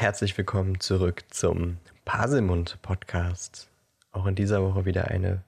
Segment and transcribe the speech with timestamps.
[0.00, 1.76] herzlich willkommen zurück zum
[2.06, 3.68] Paselmund Podcast.
[4.12, 5.42] Auch in dieser Woche wieder eine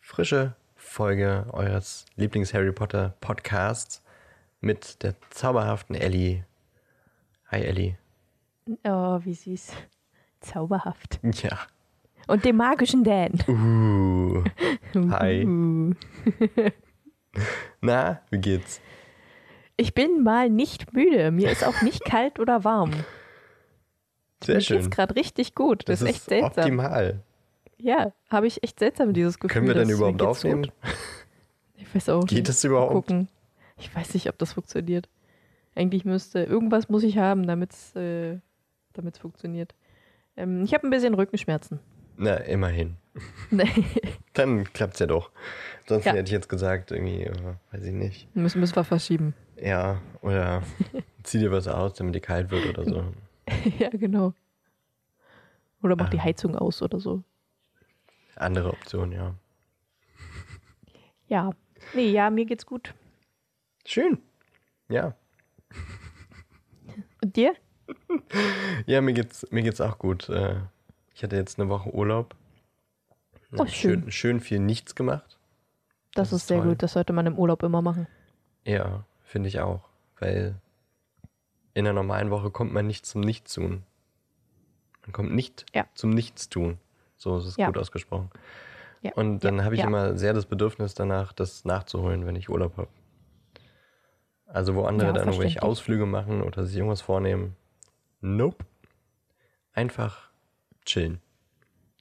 [0.00, 4.02] frische Folge eures Lieblings-Harry Potter Podcasts
[4.62, 6.42] mit der zauberhaften Ellie.
[7.48, 7.98] Hi Ellie.
[8.84, 9.72] Oh, wie süß.
[10.40, 11.20] Zauberhaft.
[11.42, 11.58] Ja.
[12.28, 13.34] Und dem magischen Dan.
[13.46, 14.42] Uh.
[15.10, 15.44] Hi.
[15.44, 15.92] Uh.
[17.82, 18.80] Na, wie geht's?
[19.76, 21.30] Ich bin mal nicht müde.
[21.30, 22.92] Mir ist auch nicht kalt oder warm.
[24.42, 24.90] Sehr Mir schön.
[24.90, 25.88] gerade richtig gut.
[25.88, 26.64] Das, Das ist echt seltsam.
[26.64, 27.20] optimal.
[27.78, 29.52] Ja, habe ich echt seltsam dieses Gefühl.
[29.54, 30.62] Können wir denn überhaupt aufnehmen?
[30.64, 30.72] gut.
[31.76, 32.92] Ich weiß auch Geht es überhaupt?
[32.92, 33.28] Gucken.
[33.78, 35.08] Ich weiß nicht, ob das funktioniert.
[35.76, 38.38] Eigentlich müsste irgendwas muss ich haben, damit es äh,
[38.94, 39.74] damit's funktioniert.
[40.36, 41.78] Ähm, ich habe ein bisschen Rückenschmerzen.
[42.16, 42.96] Na, immerhin.
[44.34, 45.30] Dann klappt's ja doch.
[45.86, 46.12] Sonst Ja.
[46.12, 47.32] hätte ich jetzt gesagt, irgendwie, äh,
[47.72, 48.34] weiß ich nicht.
[48.34, 49.34] müssen, müssen wir verschieben.
[49.60, 50.62] Ja, oder
[51.22, 53.04] zieh dir was aus, damit dir kalt wird oder so.
[53.78, 54.34] ja, genau.
[55.82, 56.24] Oder mach die Ah.
[56.24, 57.22] Heizung aus oder so.
[58.36, 59.34] Andere Option, ja.
[61.28, 61.50] Ja.
[61.94, 62.94] Nee, ja, mir geht's gut.
[63.84, 64.18] Schön.
[64.88, 65.14] Ja.
[67.22, 67.54] Und dir?
[68.86, 70.28] Ja, mir geht's, mir geht's auch gut.
[70.28, 70.56] Äh,
[71.14, 72.34] Ich hatte jetzt eine Woche Urlaub.
[73.56, 74.02] Oh, schön.
[74.02, 74.10] schön.
[74.12, 75.38] Schön viel nichts gemacht.
[76.12, 76.68] Das, Das ist ist sehr toll.
[76.70, 76.82] gut.
[76.82, 78.06] Das sollte man im Urlaub immer machen.
[78.64, 79.88] Ja, finde ich auch.
[80.20, 80.56] Weil
[81.78, 83.84] in einer normalen Woche kommt man nicht zum Nichtstun.
[85.02, 85.86] Man kommt nicht Ja.
[85.94, 86.78] zum Nichtstun.
[87.16, 87.66] So ist es Ja.
[87.66, 88.30] gut ausgesprochen.
[89.02, 89.12] Ja.
[89.14, 92.88] Und dann habe ich immer sehr das Bedürfnis danach, das nachzuholen, wenn ich Urlaub habe.
[94.46, 95.62] Also wo andere dann irgendwelche.
[95.62, 97.54] Ausflüge machen oder sich irgendwas vornehmen.
[98.20, 98.64] Nope.
[99.72, 100.30] Einfach
[100.84, 101.20] chillen.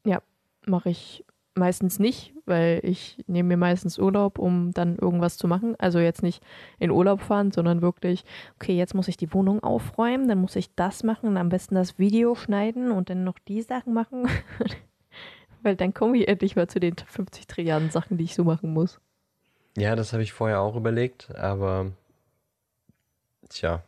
[0.06, 0.22] Ja,
[0.66, 1.24] mache ich
[1.58, 5.76] meistens nicht, weil ich nehme mir meistens Urlaub, um dann irgendwas zu machen.
[5.80, 6.44] Also jetzt nicht
[6.80, 8.24] in Urlaub fahren, sondern wirklich,
[8.56, 11.76] okay, jetzt muss ich die Wohnung aufräumen, dann muss ich das machen und am besten
[11.76, 14.28] das Video schneiden und dann noch die Sachen machen.
[15.64, 18.74] weil dann komme ich endlich mal zu den 50 Trilliarden Sachen, die ich so machen
[18.74, 19.00] muss.
[19.76, 21.92] Ja, das habe ich vorher auch überlegt, aber
[23.50, 23.84] tja,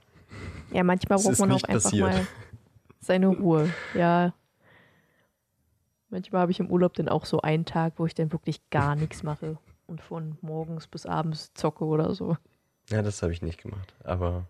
[0.71, 2.07] Ja, manchmal braucht man auch einfach passiert.
[2.11, 2.27] mal
[2.99, 3.69] seine Ruhe.
[3.93, 4.33] Ja.
[6.09, 8.95] Manchmal habe ich im Urlaub dann auch so einen Tag, wo ich dann wirklich gar
[8.95, 12.35] nichts mache und von morgens bis abends zocke oder so.
[12.89, 13.93] Ja, das habe ich nicht gemacht.
[14.03, 14.45] Aber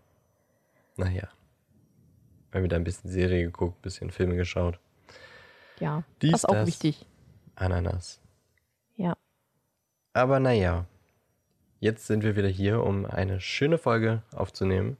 [0.96, 1.28] naja.
[2.52, 4.78] Mal wieder ein bisschen Serie geguckt, ein bisschen Filme geschaut.
[5.78, 6.66] Ja, Dies, das ist auch das.
[6.66, 7.06] wichtig.
[7.54, 8.20] Ananas.
[8.96, 9.16] Ja.
[10.12, 10.86] Aber naja.
[11.78, 14.98] Jetzt sind wir wieder hier, um eine schöne Folge aufzunehmen.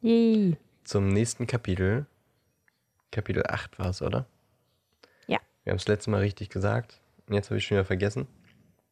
[0.00, 0.56] Yay.
[0.84, 2.06] Zum nächsten Kapitel.
[3.10, 4.26] Kapitel 8 war es, oder?
[5.68, 5.72] Ja.
[5.72, 7.00] Wir haben es letztes Mal richtig gesagt.
[7.26, 8.26] Und jetzt habe ich schon wieder vergessen.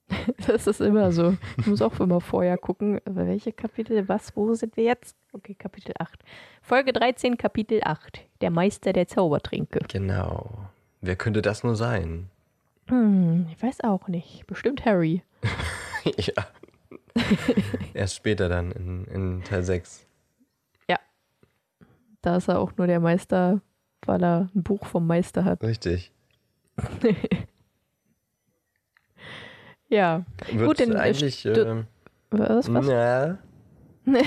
[0.46, 1.36] Das ist immer so.
[1.58, 5.16] Ich muss auch immer vorher gucken, welche Kapitel, was, wo sind wir jetzt?
[5.32, 6.22] Okay, Kapitel 8.
[6.62, 8.20] Folge 13, Kapitel 8.
[8.40, 9.80] Der Meister der Zaubertränke.
[9.88, 10.68] Genau.
[11.00, 12.28] Wer könnte das nur sein?
[12.88, 14.46] Hm, ich weiß auch nicht.
[14.46, 15.22] Bestimmt Harry.
[16.04, 16.46] ja.
[17.94, 20.06] Erst später dann in, in Teil 6.
[22.26, 23.60] Da ist er auch nur der Meister,
[24.04, 25.62] weil er ein Buch vom Meister hat.
[25.62, 26.10] Richtig.
[29.88, 30.24] Ja.
[30.50, 31.44] Wird Gut, dann, äh, eigentlich.
[31.46, 31.86] ähm,
[32.30, 32.72] Was?
[32.72, 33.36] was?
[34.04, 34.22] Nee.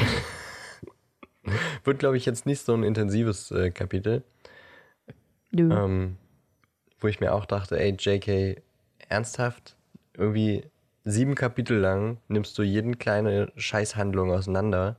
[1.84, 4.24] Wird, glaube ich, jetzt nicht so ein intensives äh, Kapitel.
[5.52, 5.74] Nö.
[5.74, 6.18] Ähm,
[7.00, 8.62] wo ich mir auch dachte, ey, JK,
[9.08, 9.76] ernsthaft?
[10.16, 10.64] Irgendwie
[11.06, 14.98] sieben Kapitel lang nimmst du jeden kleine Scheißhandlung auseinander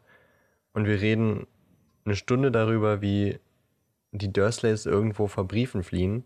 [0.72, 1.46] und wir reden
[2.04, 3.38] eine Stunde darüber, wie
[4.12, 6.24] die Dursleys irgendwo vor Briefen fliehen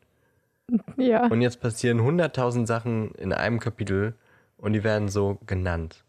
[0.96, 1.26] ja.
[1.26, 4.14] und jetzt passieren hunderttausend Sachen in einem Kapitel
[4.56, 6.04] und die werden so genannt.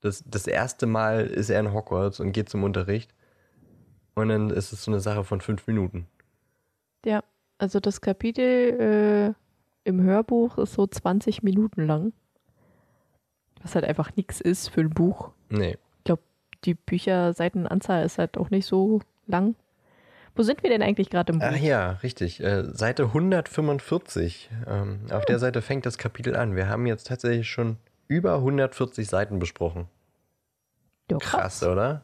[0.00, 3.14] Das, das erste Mal ist er in Hogwarts und geht zum Unterricht
[4.14, 6.06] und dann ist es so eine Sache von fünf Minuten.
[7.04, 7.22] Ja.
[7.58, 12.14] Also das Kapitel äh, im Hörbuch ist so 20 Minuten lang.
[13.62, 15.32] Was halt einfach nichts ist für ein Buch.
[15.50, 15.76] Nee.
[15.98, 16.22] Ich glaube,
[16.64, 19.56] die Bücherseitenanzahl ist halt auch nicht so lang.
[20.36, 21.46] Wo sind wir denn eigentlich gerade im Buch?
[21.50, 22.40] Ach ja, richtig.
[22.40, 24.50] Äh, Seite 145.
[24.66, 26.56] Ähm, auf der Seite fängt das Kapitel an.
[26.56, 27.76] Wir haben jetzt tatsächlich schon
[28.08, 29.86] über 140 Seiten besprochen.
[31.10, 32.02] Ja, Krass, oder?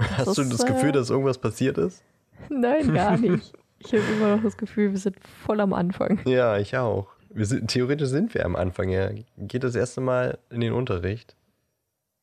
[0.00, 2.02] Hast Das du ist, das Gefühl, äh, dass irgendwas passiert ist?
[2.48, 3.52] Nein, gar nicht.
[3.80, 6.20] Ich habe immer noch das Gefühl, wir sind voll am Anfang.
[6.26, 7.08] Ja, ich auch.
[7.34, 8.88] Sind, theoretisch sind wir am Anfang.
[8.88, 11.36] Er geht das erste Mal in den Unterricht.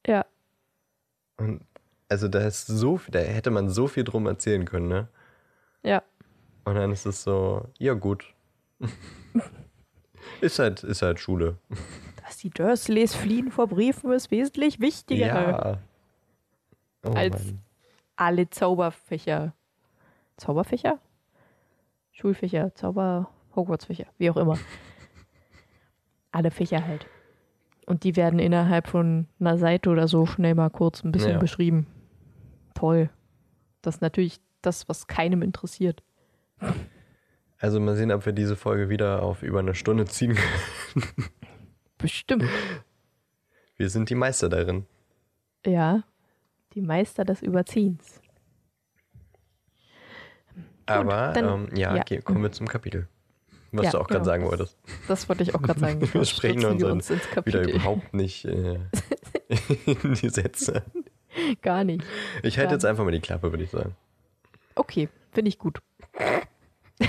[0.07, 0.25] Ja,
[1.37, 1.61] Und
[2.09, 5.07] also da ist so viel, da hätte man so viel drum erzählen können, ne?
[5.85, 6.03] Ja.
[6.65, 8.33] Und dann ist es so, ja gut.
[10.41, 11.57] ist halt, ist halt Schule.
[12.25, 15.25] Dass die Dursleys fliehen vor Briefen ist wesentlich wichtiger.
[15.27, 15.77] Ja.
[17.03, 17.61] Oh Als- Mann.
[18.17, 19.53] Alle Zauberfächer.
[20.37, 20.99] Zauberfächer?
[22.13, 24.57] Schulfächer, Zauber, Hogwarts-Fächer, wie auch immer.
[26.31, 27.05] Alle Fächer halt.
[27.85, 31.37] Und die werden innerhalb von einer Seite oder so schnell mal kurz ein bisschen Ja.
[31.39, 31.87] beschrieben.
[32.73, 33.09] Toll.
[33.81, 36.03] Das ist natürlich das, was keinem interessiert.
[37.57, 41.29] Also mal sehen, ob wir diese Folge wieder auf über eine Stunde ziehen können.
[41.97, 42.45] Bestimmt.
[43.77, 44.85] Wir sind die Meister darin.
[45.65, 46.03] Ja.
[46.73, 48.21] Die Meister des Überziehens.
[50.85, 52.01] Aber dann- ähm, ja, ja.
[52.01, 53.07] okay, kommen wir zum Kapitel.
[53.71, 54.25] Was Ja, du auch gerade genau.
[54.25, 54.77] sagen wolltest.
[55.07, 56.01] Das wollte ich auch gerade sagen.
[56.13, 57.69] Wir sprechen Stürzen wir uns uns ins Wieder Kapitel.
[57.71, 58.75] überhaupt nicht äh,
[59.85, 60.83] in die Sätze.
[61.61, 62.05] Gar nicht.
[62.43, 63.93] Ich halte jetzt einfach mal die Klappe, würde ich sagen.
[64.75, 65.81] Okay, finde ich gut.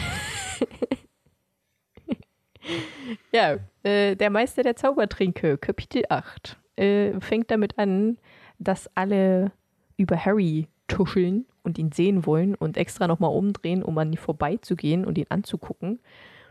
[3.33, 8.19] ja, äh, der Meister der Zaubertränke, Kapitel 8, äh, fängt damit an,
[8.59, 9.53] dass alle
[9.97, 15.05] über Harry tuscheln und ihn sehen wollen und extra nochmal umdrehen, um an ihn vorbeizugehen
[15.05, 15.99] und ihn anzugucken.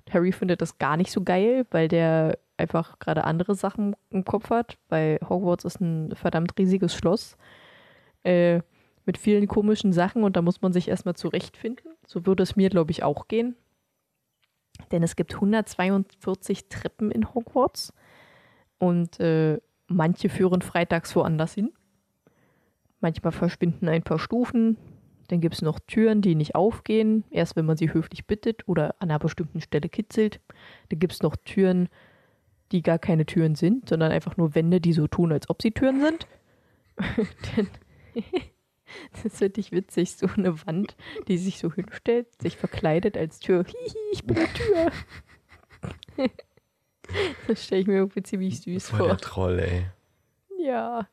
[0.05, 4.25] Und Harry findet das gar nicht so geil, weil der einfach gerade andere Sachen im
[4.25, 7.37] Kopf hat, weil Hogwarts ist ein verdammt riesiges Schloss.
[8.23, 8.61] Äh,
[9.05, 11.91] mit vielen komischen Sachen und da muss man sich erstmal zurechtfinden.
[12.05, 13.55] So würde es mir, glaube ich, auch gehen.
[14.91, 17.93] Denn es gibt 142 Treppen in Hogwarts
[18.77, 21.71] und äh, manche führen freitags woanders hin.
[22.99, 24.77] Manchmal verschwinden ein paar Stufen.
[25.27, 28.95] Dann gibt es noch Türen, die nicht aufgehen, erst wenn man sie höflich bittet oder
[28.99, 30.39] an einer bestimmten Stelle kitzelt.
[30.89, 31.89] Dann gibt es noch Türen,
[32.71, 35.71] die gar keine Türen sind, sondern einfach nur Wände, die so tun, als ob sie
[35.71, 36.27] Türen sind.
[37.55, 37.67] Dann
[39.23, 40.95] das finde ich witzig, so eine Wand,
[41.27, 43.65] die sich so hinstellt, sich verkleidet als Tür.
[43.65, 44.91] Hihi, ich bin die Tür.
[47.47, 49.07] Das stelle ich mir irgendwie ziemlich süß Voll vor.
[49.09, 49.85] der Troll, ey.
[50.57, 51.07] Ja.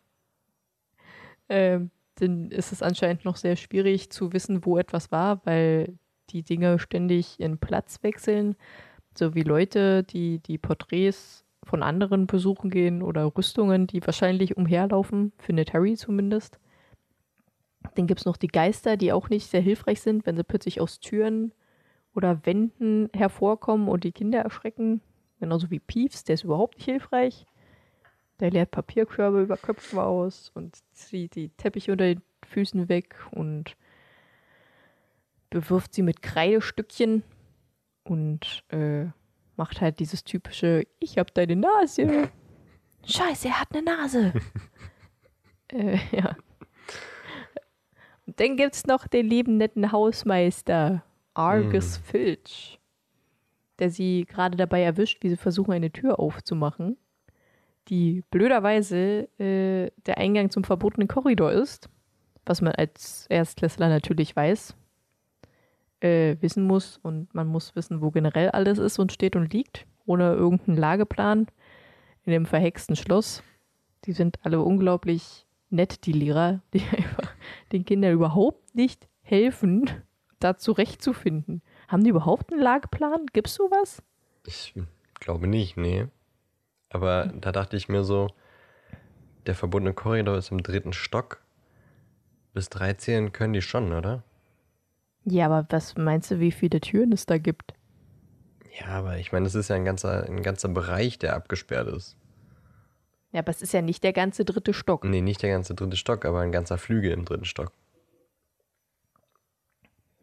[1.51, 5.99] Ähm, dann ist es anscheinend noch sehr schwierig zu wissen, wo etwas war, weil
[6.31, 8.57] die Dinge ständig ihren Platz wechseln.
[9.15, 15.33] So wie Leute, die die Porträts von anderen besuchen gehen oder Rüstungen, die wahrscheinlich umherlaufen,
[15.39, 16.59] findet Harry zumindest.
[17.95, 20.81] Dann gibt es noch die Geister, die auch nicht sehr hilfreich sind, wenn sie plötzlich
[20.81, 21.53] aus Türen
[22.15, 25.01] oder Wänden hervorkommen und die Kinder erschrecken.
[25.41, 27.47] Genauso wie Peeves, der ist überhaupt nicht hilfreich.
[28.41, 33.77] Der leert Papierkörbe über Köpfe aus und zieht die Teppiche unter den Füßen weg und
[35.51, 37.23] bewirft sie mit Kreidestückchen
[38.05, 39.07] und äh,
[39.57, 42.31] macht halt dieses typische Ich hab deine Nase.
[43.05, 44.33] Scheiße, er hat eine Nase.
[45.69, 46.37] äh, ja.
[48.33, 52.81] Und dann gibt's noch den lieben netten Hausmeister, Argus Filch,
[53.79, 56.97] der sie gerade dabei erwischt, wie sie versuchen, eine Tür aufzumachen
[57.89, 61.89] die blöderweise äh, der Eingang zum verbotenen Korridor ist,
[62.47, 64.75] was man als Erstklässler natürlich weiß,
[66.01, 69.87] äh, wissen muss und man muss wissen, wo generell alles ist und steht und liegt,
[70.07, 71.47] ohne irgendeinen Lageplan
[72.25, 73.43] in dem verhexten Schloss.
[74.05, 77.22] Die sind alle unglaublich nett, die Lehrer, die einfach
[77.73, 79.91] den Kindern überhaupt nicht helfen,
[80.39, 81.63] da zurechtzufinden.
[81.89, 83.27] Haben die überhaupt einen Lageplan?
[83.33, 84.03] Gibt's sowas?
[84.45, 84.75] Ich
[85.21, 86.07] glaube nicht, nee.
[86.91, 88.29] Aber da dachte ich mir so,
[89.47, 91.43] der verbundene Korridor ist im dritten Stock.
[92.55, 94.23] Bis 13 können die schon, oder?
[95.25, 97.75] Ja, aber was meinst du, wie viele Türen es da gibt?
[98.79, 102.17] Ja, aber ich meine, es ist ja ein ganzer, ein ganzer Bereich, der abgesperrt ist.
[103.33, 105.05] Ja, aber es ist ja nicht der ganze dritte Stock.
[105.05, 107.73] Nee, nicht der ganze dritte Stock, aber ein ganzer Flügel im dritten Stock.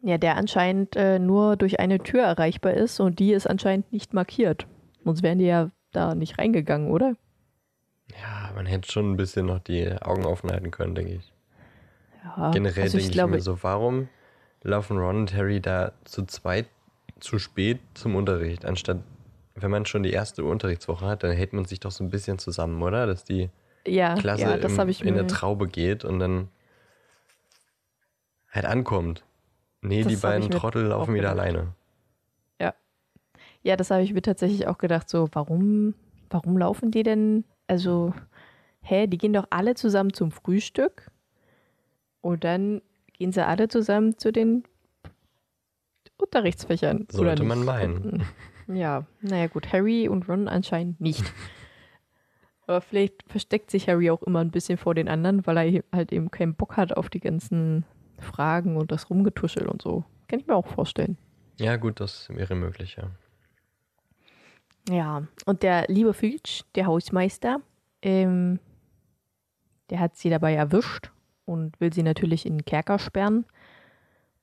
[0.02, 4.14] Ja, der anscheinend äh, nur durch eine Tür erreichbar ist und die ist anscheinend nicht
[4.14, 4.66] markiert.
[5.04, 7.16] Sonst wären die ja da nicht reingegangen, oder?
[8.20, 11.32] Ja, man hätte schon ein bisschen noch die Augen offen halten können, denke ich.
[12.24, 14.08] Ja, Generell also denke ich ich, glaube, mir so, warum
[14.62, 16.66] laufen Ron und Harry da zu zweit
[17.18, 18.98] zu spät zum Unterricht, anstatt,
[19.62, 22.38] wenn man schon die erste Unterrichtswoche hat, dann hält man sich doch so ein bisschen
[22.38, 23.06] zusammen, oder?
[23.06, 23.50] Dass die
[23.86, 26.48] ja, Klasse ja, das im, in eine Traube geht und dann
[28.50, 29.24] halt ankommt.
[29.82, 31.46] Nee, Das die beiden Trottel laufen wieder gedacht.
[31.46, 31.74] alleine.
[33.62, 35.08] Ja, das habe ich mir tatsächlich auch gedacht.
[35.08, 35.94] So, warum,
[36.30, 37.44] warum laufen die denn?
[37.66, 38.14] Also,
[38.80, 41.10] hä, die gehen doch alle zusammen zum Frühstück
[42.20, 42.80] und dann
[43.12, 44.64] gehen sie alle zusammen zu den
[46.16, 47.06] Unterrichtsfächern.
[47.10, 48.24] Sollte man meinen.
[48.72, 51.24] Ja, naja gut, Harry und Ron anscheinend nicht.
[52.66, 56.12] Aber vielleicht versteckt sich Harry auch immer ein bisschen vor den anderen, weil er halt
[56.12, 57.84] eben keinen Bock hat auf die ganzen
[58.18, 60.04] Fragen und das Rumgetuschel und so.
[60.28, 61.18] Kann ich mir auch vorstellen.
[61.58, 63.10] Ja, gut, das wäre möglich, ja.
[64.88, 67.60] Ja, und der liebe Filch, der Hausmeister,
[68.02, 68.60] ähm,
[69.90, 71.10] der hat sie dabei erwischt
[71.44, 73.44] und will sie natürlich in den Kerker sperren.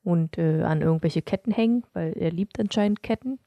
[0.03, 3.39] und äh, an irgendwelche Ketten hängen, weil er liebt anscheinend Ketten.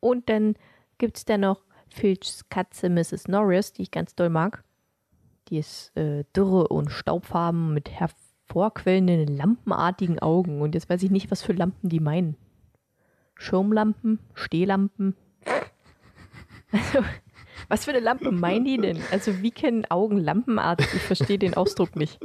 [0.00, 0.54] Und dann
[0.98, 3.28] gibt es da noch Filchs Katze Mrs.
[3.28, 4.64] Norris, die ich ganz doll mag.
[5.48, 10.60] Die ist äh, dürre und staubfarben mit hervorquellenden, lampenartigen Augen.
[10.60, 12.36] Und jetzt weiß ich nicht, was für Lampen die meinen.
[13.34, 15.14] Schirmlampen, Stehlampen.
[16.70, 16.98] Also,
[17.68, 19.00] was für eine Lampe meinen die denn?
[19.10, 20.86] Also, wie kennen Augen lampenartig?
[20.94, 22.20] Ich verstehe den Ausdruck nicht.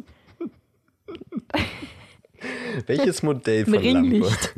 [2.87, 4.55] Welches Modell von Ein Ringlicht.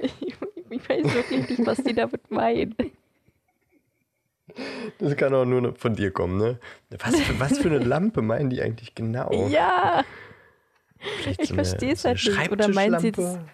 [0.00, 0.34] Ich,
[0.72, 2.74] ich weiß wirklich nicht, was die damit meinen.
[4.98, 6.58] Das kann auch nur von dir kommen, ne?
[6.98, 9.48] Was für, was für eine Lampe meinen die eigentlich genau?
[9.48, 10.04] Ja,
[11.02, 12.50] Vielleicht ich so verstehe es so halt nicht.
[12.50, 13.52] Oder meinen sie, dass, Schreibtischlampe?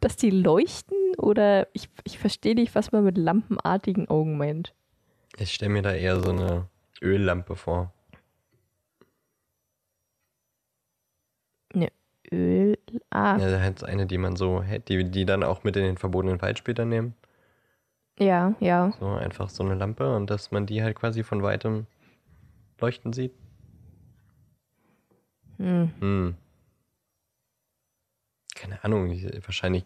[0.00, 0.96] dass die leuchten?
[1.18, 4.74] Oder ich, ich verstehe nicht, was man mit lampenartigen Augen meint.
[5.38, 6.68] Ich stelle mir da eher so eine
[7.02, 7.92] Öllampe vor.
[12.32, 12.78] Öl.
[13.10, 15.98] Ah, Ja, halt eine, die man so hätte, die, die dann auch mit in den
[15.98, 17.14] verbotenen Wald später nehmen.
[18.18, 18.92] ja, ja.
[18.98, 21.86] So einfach so eine Lampe und dass man die halt quasi von weitem
[22.80, 23.32] leuchten sieht.
[25.58, 25.90] Hm.
[26.00, 26.34] Hm.
[28.54, 29.84] Keine Ahnung, ich- wahrscheinlich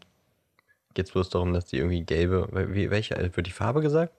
[0.94, 4.12] geht es bloß darum, dass die irgendwie gelbe, wie, welche, äh, wird die Farbe gesagt?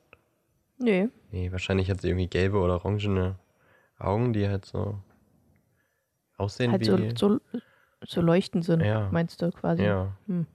[0.78, 1.08] Nö.
[1.32, 3.38] Nee, wahrscheinlich hat sie irgendwie gelbe oder orangene
[3.98, 4.98] Augen, die halt so
[6.38, 6.86] aussehen Halt wie.
[7.18, 7.40] so, so,
[8.04, 9.10] so leuchten sind, Ja.
[9.12, 9.84] meinst du quasi.
[9.84, 10.12] ja.
[10.28, 10.46] Hm.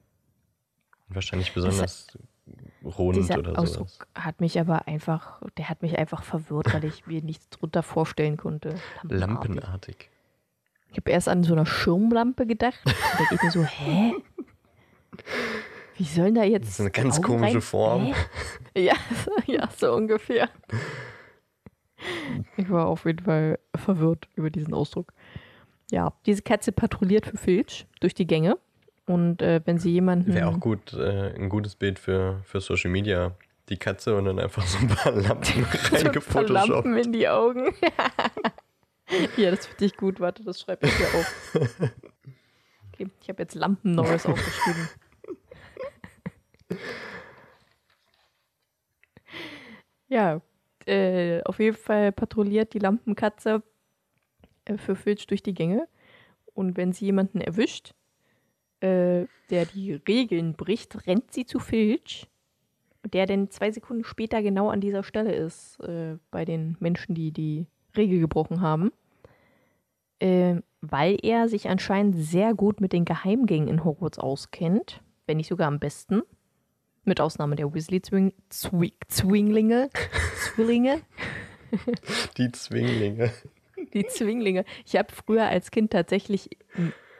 [1.08, 2.18] Wahrscheinlich besonders
[2.84, 4.08] rund Dieser oder Ausdruck sowas.
[4.16, 8.36] hat mich aber einfach, der hat mich einfach verwirrt, weil ich mir nichts drunter vorstellen
[8.36, 8.70] konnte.
[9.02, 9.20] Lampenartig.
[9.54, 10.10] Lampenartig.
[10.90, 12.80] Ich habe erst an so einer Schirmlampe gedacht.
[12.84, 14.14] Und da geht mir so, hä?
[15.96, 16.64] Wie sollen da jetzt.
[16.66, 17.62] Das ist eine ganz Augen komische rein?
[17.62, 18.14] Form.
[18.74, 18.84] Hä?
[18.86, 18.94] Ja,
[19.46, 20.48] ja, so ungefähr.
[22.56, 25.12] Ich war auf jeden Fall verwirrt über diesen Ausdruck.
[25.90, 28.58] Ja, diese Katze patrouilliert für Filch durch die Gänge.
[29.06, 30.34] Und äh, wenn sie jemanden.
[30.34, 33.36] Wäre auch gut, äh, ein gutes Bild für, für Social Media.
[33.68, 36.68] Die Katze und dann einfach so ein paar Lampen reingefotoshoppt.
[36.68, 37.74] Lampen in die Augen.
[39.36, 40.20] ja, das finde ich gut.
[40.20, 41.90] Warte, das schreibe ich mir auf.
[42.92, 44.88] Okay, ich habe jetzt Lampen Norris aufgeschrieben.
[50.08, 50.40] ja,
[50.86, 53.62] äh, auf jeden Fall patrouilliert die Lampenkatze
[54.66, 55.88] äh, für Filch durch die Gänge.
[56.54, 57.94] Und wenn sie jemanden erwischt,
[58.80, 62.28] äh, der die Regeln bricht, rennt sie zu Filch.
[63.04, 67.30] Der denn zwei Sekunden später genau an dieser Stelle ist, äh, bei den Menschen, die
[67.30, 68.92] die Regel gebrochen haben,
[70.18, 75.48] äh, weil er sich anscheinend sehr gut mit den Geheimgängen in Hogwarts auskennt, wenn nicht
[75.48, 76.22] sogar am besten,
[77.04, 78.32] mit Ausnahme der Weasley-Zwinglinge,
[79.08, 79.90] Zwinglinge,
[80.54, 81.02] Zwillinge,
[82.36, 83.30] Die Zwinglinge.
[83.96, 84.64] Die Zwinglinge.
[84.84, 86.50] Ich habe früher als Kind tatsächlich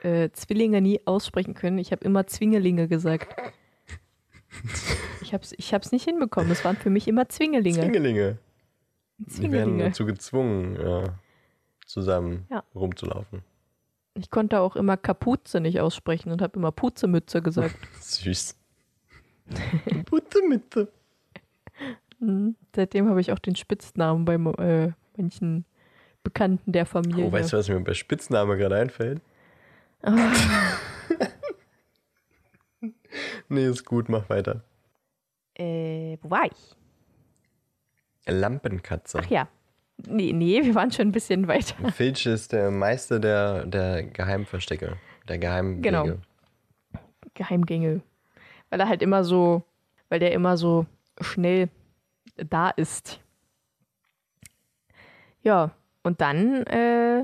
[0.03, 1.77] äh, Zwillinge nie aussprechen können.
[1.77, 3.35] Ich habe immer Zwingelinge gesagt.
[5.21, 6.51] Ich habe es ich hab's nicht hinbekommen.
[6.51, 7.81] Es waren für mich immer Zwingelinge.
[7.81, 8.37] Zwingelinge.
[9.17, 11.19] Die werden dazu gezwungen, ja,
[11.85, 12.63] zusammen Ja.
[12.75, 13.41] rumzulaufen.
[14.13, 17.75] Ich konnte auch immer Kapuze nicht aussprechen und habe immer Puzemütze gesagt.
[18.01, 18.55] Süß.
[20.09, 20.91] Butte Mitte.
[22.19, 22.55] Mhm.
[22.75, 25.65] Seitdem habe ich auch den Spitznamen bei äh, manchen
[26.27, 27.23] Bekannten der Familie.
[27.25, 29.21] Oh, weißt du, was mir bei Spitzname gerade einfällt?
[30.01, 30.33] Ah.
[33.47, 34.61] nee, ist gut, mach weiter.
[35.55, 36.75] äh, wo war ich?
[38.25, 39.19] Lampenkatze.
[39.23, 39.47] Ach ja.
[40.05, 41.75] Nee, nee, wir waren schon ein bisschen weiter.
[41.93, 44.97] Filch ist der Meister der, der Geheimverstecke.
[45.29, 45.81] Der Geheimwege.
[45.81, 46.17] Genau.
[47.35, 48.01] Geheimgänge.
[48.69, 49.63] Weil er halt immer so,
[50.09, 50.85] weil der immer so
[51.21, 51.69] schnell
[52.35, 53.21] da ist.
[55.41, 55.71] Ja,
[56.07, 57.23] und dann äh,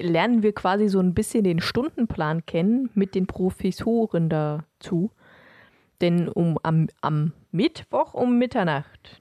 [0.00, 5.10] lernen wir quasi so ein bisschen den Stundenplan kennen mit den Professoren dazu.
[6.00, 9.20] Denn um, am, am Mittwoch um Mitternacht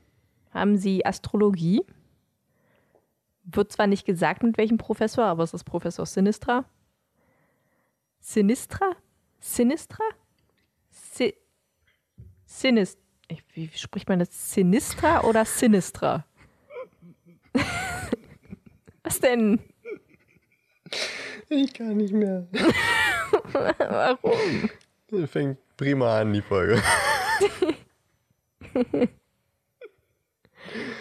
[0.51, 1.81] haben sie Astrologie.
[3.45, 6.65] Wird zwar nicht gesagt, mit welchem Professor, aber es ist Professor Sinistra.
[8.19, 8.91] Sinistra?
[9.39, 10.03] Sinistra?
[10.91, 11.33] Si
[12.45, 12.99] Sinist.
[13.27, 14.53] Ich- Wie spricht man das?
[14.53, 16.25] Sinistra oder Sinistra?
[19.03, 19.59] Was denn?
[21.49, 22.47] Ich kann nicht mehr.
[23.51, 24.69] Warum?
[25.27, 26.81] Fängt prima an, die Folge.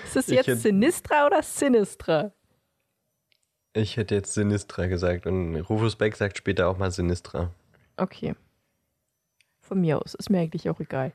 [0.04, 2.32] Ist es jetzt hätte- Sinistra oder Sinistra?
[3.75, 7.50] Ich hätte jetzt Sinistra gesagt und Rufus Beck sagt später auch mal Sinistra.
[7.97, 8.35] Okay.
[9.62, 10.14] Von mir aus.
[10.14, 11.12] Ist mir eigentlich auch egal.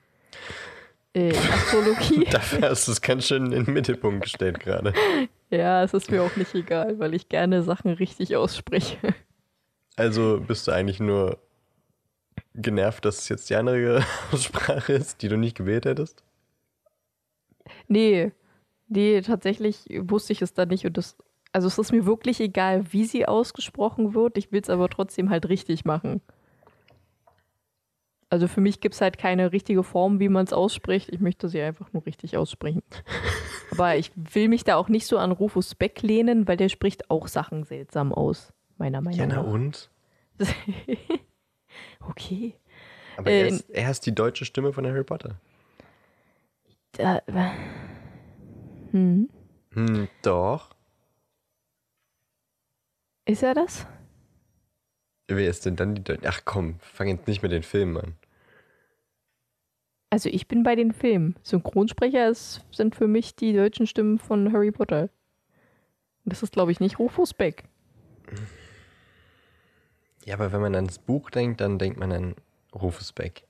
[1.18, 2.26] Äh, Astrologie.
[2.32, 4.94] Dafür hast du es ganz schön in den Mittelpunkt gestellt gerade.
[5.50, 8.98] ja, es ist mir auch nicht egal, weil ich gerne Sachen richtig ausspreche.
[9.96, 11.40] Also bist du eigentlich nur
[12.54, 14.06] genervt, dass es jetzt die andere
[14.38, 16.24] Sprache ist, die du nicht gewählt hättest?
[17.88, 18.32] Nee,
[18.88, 21.18] nee, tatsächlich wusste ich es da nicht und das,
[21.52, 24.38] also es ist mir wirklich egal, wie sie ausgesprochen wird.
[24.38, 26.22] Ich will es aber trotzdem halt richtig machen.
[28.30, 31.10] Also für mich gibt es halt keine richtige Form, wie man es ausspricht.
[31.14, 32.84] Ich möchte sie einfach nur richtig aussprechen.
[33.72, 37.10] Aber ich will mich da auch nicht so an Rufus Beck lehnen, weil der spricht
[37.10, 39.46] auch Sachen seltsam aus, meiner Meinung Ja, na nach.
[39.46, 39.90] und?
[42.10, 42.56] okay.
[43.18, 45.36] Aber Äh, er, ist, er ist die deutsche Stimme von Harry Potter.
[46.94, 47.22] Da,
[48.92, 49.30] hm.
[49.74, 50.76] Hm, doch.
[53.26, 53.86] Ist er das?
[55.28, 56.28] Wer ist denn dann die deutsche?
[56.28, 58.16] Ach komm, fang jetzt nicht mit den Filmen an.
[60.10, 61.36] Also ich bin bei den Filmen.
[61.44, 65.10] Synchronsprecher ist, sind für mich die deutschen Stimmen von Harry Potter.
[66.24, 67.66] Das ist, glaube ich, nicht Rufus Beck.
[70.26, 72.36] Ja, aber wenn man ans Buch denkt, dann denkt man an
[72.74, 73.44] Rufus Beck.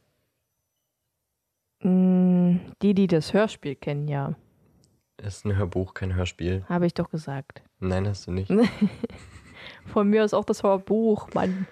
[1.81, 4.35] Mm, Die, die das Hörspiel kennen, ja.
[5.17, 6.63] Das ist ein Hörbuch, kein Hörspiel.
[6.69, 7.61] Habe ich doch gesagt.
[7.79, 8.51] Nein, hast du nicht.
[9.87, 11.67] Von mir ist auch das Hörbuch, Mann.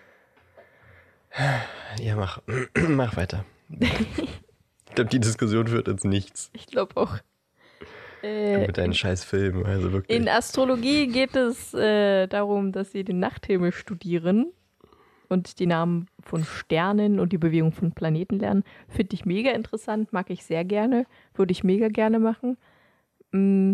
[2.00, 2.41] Ja, mach,
[2.88, 3.45] mach weiter.
[3.69, 6.50] Ich glaube, die Diskussion führt jetzt nichts.
[6.53, 7.17] Ich glaube auch.
[8.24, 10.17] Äh, mit deinen scheiß Filmen, also wirklich.
[10.17, 14.51] in Astrologie geht es äh, darum, dass sie den Nachthimmel studieren
[15.29, 18.63] und die Namen von Sternen und die Bewegung von Planeten lernen.
[18.88, 21.05] Finde ich mega interessant, mag ich sehr gerne,
[21.36, 22.57] würde ich mega gerne machen.
[23.31, 23.74] Mm,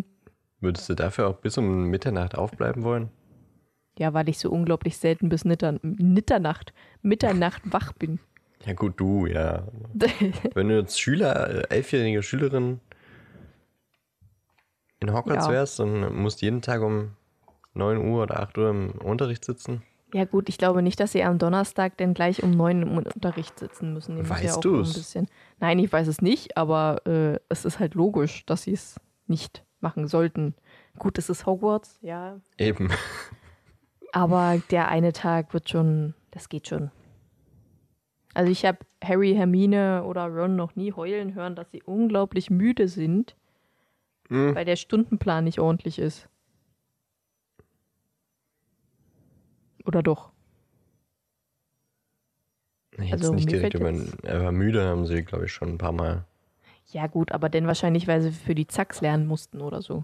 [0.59, 3.09] Würdest du dafür auch bis um Mitternacht aufbleiben wollen?
[3.97, 8.19] Ja, weil ich so unglaublich selten bis Nitter Mitternacht, Mitternacht wach bin.
[8.63, 9.67] Ja, gut, du, ja.
[10.53, 12.79] Wenn du jetzt Schüler, äh, elfjährige Schülerin
[14.99, 15.51] in Hogwarts Ja.
[15.51, 17.15] wärst und musst jeden Tag um
[17.73, 19.81] 9 Uhr oder 8 Uhr im Unterricht sitzen,
[20.13, 23.57] Ja gut, ich glaube nicht, dass sie am Donnerstag denn gleich um neun im Unterricht
[23.57, 24.17] sitzen müssen.
[24.17, 24.89] Die ja Weißt du's?
[24.89, 25.27] ein bisschen.
[25.59, 29.63] Nein, ich weiß es nicht, aber äh, es ist halt logisch, dass sie es nicht
[29.79, 30.53] machen sollten.
[30.99, 32.39] Gut, es ist Hogwarts, ja.
[32.59, 32.89] eben.
[34.11, 36.91] Aber der eine Tag wird schon, das geht schon.
[38.33, 42.87] Also ich habe Harry, Hermine oder Ron noch nie heulen hören, dass sie unglaublich müde
[42.87, 43.35] sind,
[44.29, 44.55] Hm.
[44.55, 46.29] weil der Stundenplan nicht ordentlich ist.
[49.85, 50.31] Oder doch?
[52.97, 53.89] Jetzt Also, nicht direkt über,
[54.27, 56.25] aber müde haben sie, glaube ich, schon ein paar Mal.
[56.91, 60.03] Ja gut, aber dann wahrscheinlich, weil sie für die Zacks lernen mussten oder so.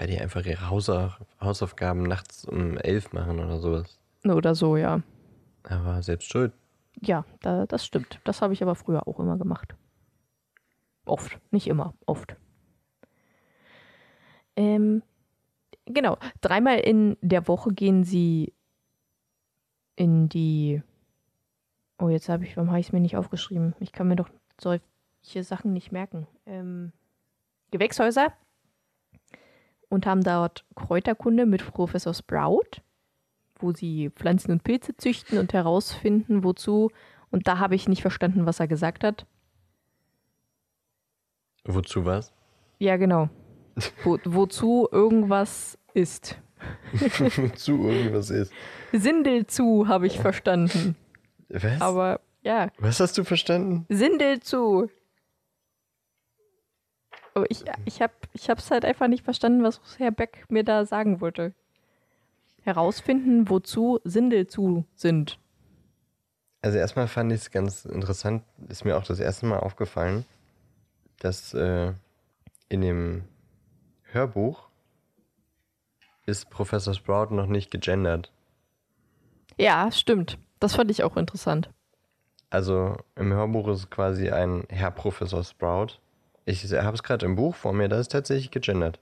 [0.00, 4.00] Weil die einfach ihre Hausa Hausaufgaben nachts um 11 machen oder sowas.
[4.24, 5.02] Oder so, ja.
[5.64, 6.54] Aber selbst schuld.
[7.02, 8.18] Ja, da, das stimmt.
[8.24, 9.74] Das habe ich aber früher auch immer gemacht.
[11.04, 11.38] Oft.
[11.50, 12.34] Nicht immer, oft.
[14.56, 15.02] Ähm,
[15.84, 16.16] genau.
[16.40, 18.54] Dreimal in der Woche gehen sie
[19.96, 20.82] in die.
[21.98, 23.74] Oh, jetzt habe ich, warum habe ich es mir nicht aufgeschrieben?
[23.80, 26.26] Ich kann mir doch solche Sachen nicht merken.
[26.46, 26.92] Ähm,
[27.70, 28.32] Gewächshäuser
[29.90, 32.80] und haben dort Kräuterkunde mit Professor Sprout,
[33.56, 36.90] wo sie Pflanzen und Pilze züchten und herausfinden, wozu.
[37.30, 39.26] Und da habe ich nicht verstanden, was er gesagt hat.
[41.64, 42.32] Wozu was?
[42.78, 43.28] Ja, genau.
[44.02, 46.38] Wo, wozu irgendwas ist.
[47.36, 48.52] Wozu irgendwas ist.
[48.92, 50.96] Sindel zu habe ich verstanden.
[51.48, 51.80] Was?
[51.80, 53.86] Aber ja, was hast du verstanden?
[53.88, 54.90] Sindel zu.
[57.34, 61.20] Aber ich, ich habe es halt einfach nicht verstanden, was Herr Beck mir da sagen
[61.20, 61.54] wollte.
[62.62, 65.38] Herausfinden, wozu Sindel zu sind.
[66.62, 70.26] Also erstmal fand ich es ganz interessant, ist mir auch das erste Mal aufgefallen,
[71.18, 71.94] dass äh,
[72.68, 73.24] in dem
[74.02, 74.68] Hörbuch
[76.26, 78.30] ist Professor Sprout noch nicht gegendert.
[79.58, 80.38] Ja, stimmt.
[80.58, 81.70] Das fand ich auch interessant.
[82.50, 85.98] Also im Hörbuch ist es quasi ein Herr Professor Sprout.
[86.50, 88.98] Ich habe es gerade im Buch vor mir, da ist tatsächlich gegendert.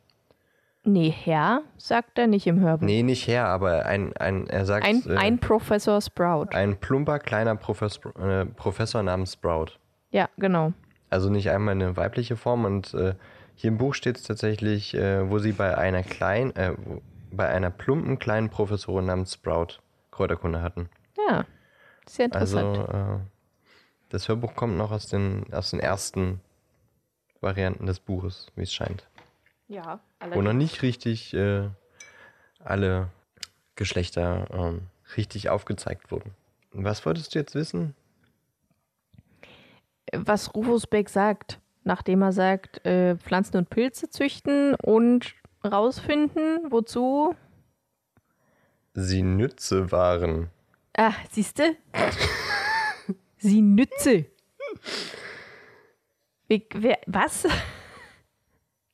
[0.85, 2.87] Nee, Herr sagt er nicht im Hörbuch.
[2.87, 6.47] Nee, nicht Herr, aber ein, ein er sagt ein, äh, ein Professor Sprout.
[6.53, 9.73] ein plumper kleiner Professor, äh, Professor namens Sprout.
[10.11, 10.73] ja, genau.
[11.11, 13.15] Also nicht einmal eine weibliche Form und äh,
[13.55, 16.75] hier im Buch steht es tatsächlich, äh, wo sie bei einer kleinen, äh,
[17.33, 19.79] bei einer plumpen kleinen Professorin namens Sprout
[20.11, 20.91] Kräuterkunde hatten.
[21.29, 21.45] Ja,
[22.07, 23.21] sehr Also interessant.
[23.23, 23.25] äh,
[24.11, 26.41] das Hörbuch kommt noch aus den, aus den ersten
[27.40, 29.07] Varianten des Buches, wie es scheint.
[29.68, 30.01] ja,
[30.33, 31.68] Wo noch nicht richtig äh,
[32.59, 33.09] alle
[33.77, 34.83] Geschlechter ähm,
[35.16, 36.33] richtig aufgezeigt wurden.
[36.72, 37.94] Was wolltest du jetzt wissen?
[40.12, 47.35] was Rufus Beck sagt, nachdem er sagt, äh, Pflanzen und Pilze züchten und rausfinden, wozu.
[48.94, 50.51] Sie Nütze waren.
[50.96, 51.77] Ah, siehste?
[53.38, 54.27] Sie Nütze.
[56.49, 57.47] Wie, wer, was?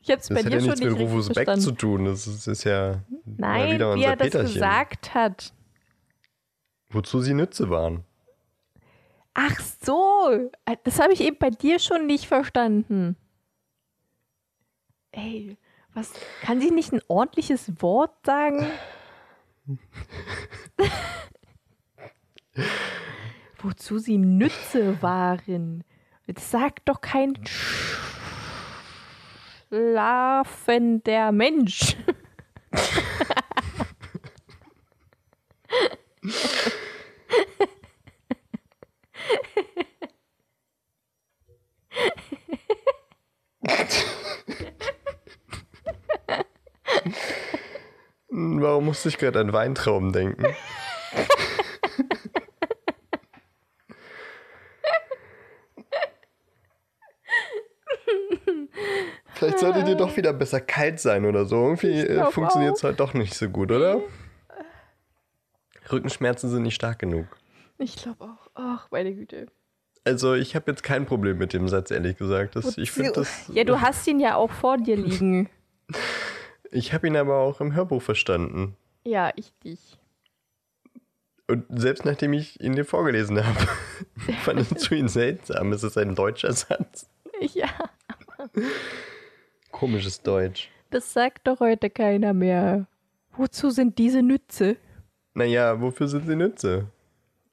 [0.07, 1.61] Ich hab's Das bei dir ja schon nichts nicht mit Rufus Beck verstanden.
[1.62, 2.05] zu tun.
[2.05, 4.53] Das ist, ist ja Nein, wieder wie unser er das Peterchen.
[4.53, 5.55] gesagt hat.
[6.90, 8.05] Wozu sie Nütze waren.
[9.33, 10.51] Ach so,
[10.85, 13.17] das habe ich eben bei dir schon nicht verstanden.
[15.12, 15.57] Ey,
[15.95, 16.12] was
[16.43, 18.67] kann sie nicht ein ordentliches Wort sagen?
[23.59, 25.83] Wozu sie Nütze waren.
[26.27, 27.35] Jetzt sagt doch kein
[29.69, 31.97] schlafender Mensch.
[48.31, 50.47] Warum musste ich gerade an Weintrauben denken?
[59.35, 61.57] Vielleicht sollte dir doch wieder besser kalt sein oder so.
[61.57, 64.01] Irgendwie äh, funktioniert es halt doch nicht so gut, oder?
[65.90, 67.27] Rückenschmerzen sind nicht stark genug.
[67.79, 68.51] Ich glaube auch.
[68.55, 69.47] Ach, meine Güte.
[70.05, 72.57] Also ich habe jetzt kein Problem mit dem Satz, ehrlich gesagt.
[72.57, 73.49] Das, ich finde das.
[73.53, 75.49] Ja, du hast ihn ja auch vor dir liegen.
[76.75, 78.77] Ich habe ihn aber auch im Hörbuch verstanden.
[79.05, 79.97] Ja, ich dich.
[81.47, 83.69] Und selbst nachdem ich ihn dir vorgelesen habe,
[84.43, 85.73] fandest du ihn seltsam.
[85.73, 87.09] Ist es ein deutscher Satz?
[87.40, 87.69] Ja,
[89.79, 90.71] Komisches Deutsch.
[90.91, 92.87] das sagt doch heute keiner mehr.
[93.33, 94.77] Wozu sind diese Nütze?
[95.35, 96.87] Naja, wofür sind sie Nütze?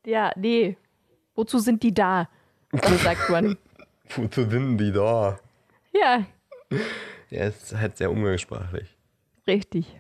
[0.06, 0.78] Ja, nee.
[1.34, 2.30] Wozu sind die da?
[2.72, 3.58] So sagt man.
[4.16, 5.40] Wozu sind die da?
[5.94, 6.24] Ja,
[7.32, 8.96] Ja, ist halt sehr umgangssprachlich.
[9.48, 10.00] richtig.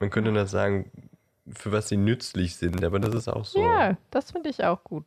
[0.00, 0.90] Man könnte das sagen,
[1.48, 3.60] für was sie nützlich sind, aber das ist auch so.
[3.60, 5.04] Ja, das finde ich auch gut.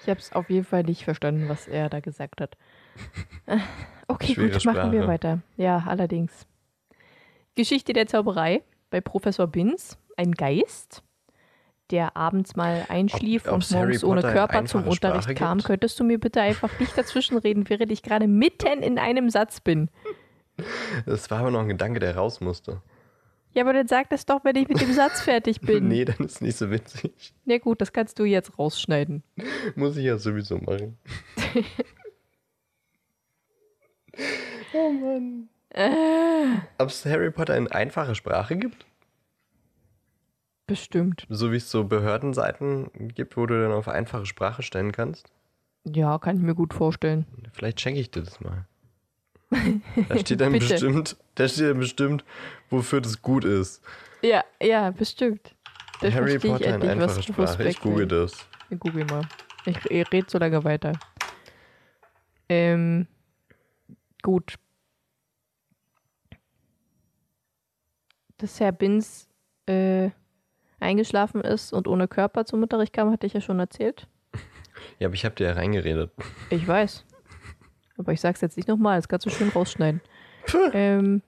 [0.00, 2.56] Ich habe es auf jeden Fall nicht verstanden, was er da gesagt hat.
[4.08, 5.40] Okay, Schwere gut, machen wir weiter.
[5.56, 6.46] Ja, allerdings.
[7.54, 11.02] Geschichte der Zauberei bei Professor Binz, ein Geist,
[11.90, 15.58] der abends mal einschlief Ob- und morgens ohne Körper zum Unterricht Sprache kam.
[15.58, 15.66] gibt?
[15.68, 19.88] Könntest du mir bitte einfach nicht dazwischenreden, während ich gerade mitten in einem Satz bin?
[21.06, 22.82] Das war aber noch ein Gedanke, der raus musste.
[23.54, 25.88] Ja, aber dann sag das doch, wenn ich mit dem Satz fertig bin.
[25.88, 27.34] Nee, dann ist nicht so witzig.
[27.44, 29.22] Na gut, das kannst du jetzt rausschneiden.
[29.74, 30.98] Muss ich ja sowieso machen.
[34.74, 35.48] oh Mann.
[36.78, 38.84] Ob es Harry Potter in einfache Sprache gibt?
[40.66, 41.26] Bestimmt.
[41.28, 45.30] So wie es so Behördenseiten gibt, wo du dann auf einfache Sprache stellen kannst?
[45.84, 47.26] Ja, kann ich mir gut vorstellen.
[47.52, 48.66] Vielleicht schenke ich dir das mal.
[50.08, 52.24] Da steht dann bestimmt, da steht dann bestimmt,
[52.70, 53.82] wofür das gut ist.
[54.22, 55.54] Ja, ja, bestimmt.
[56.00, 57.68] Da Harry Potter in endlich, einfacher Sprache.
[57.68, 58.22] Ich google will.
[58.22, 58.32] das.
[58.70, 59.22] Ich google mal.
[59.66, 60.92] Ich, ich rede so lange weiter.
[62.48, 63.06] Ähm,
[64.22, 64.56] gut.
[68.38, 69.28] Dass Herr Binz
[69.66, 70.10] äh,
[70.80, 74.08] eingeschlafen ist und ohne Körper zum Unterricht kam, hatte ich ja schon erzählt.
[74.98, 76.10] Ja, aber ich habe dir ja reingeredet.
[76.50, 77.04] Ich weiß.
[77.98, 80.00] Aber ich sag's jetzt nicht nochmal, das kannst du schön rausschneiden.
[80.72, 81.22] ähm,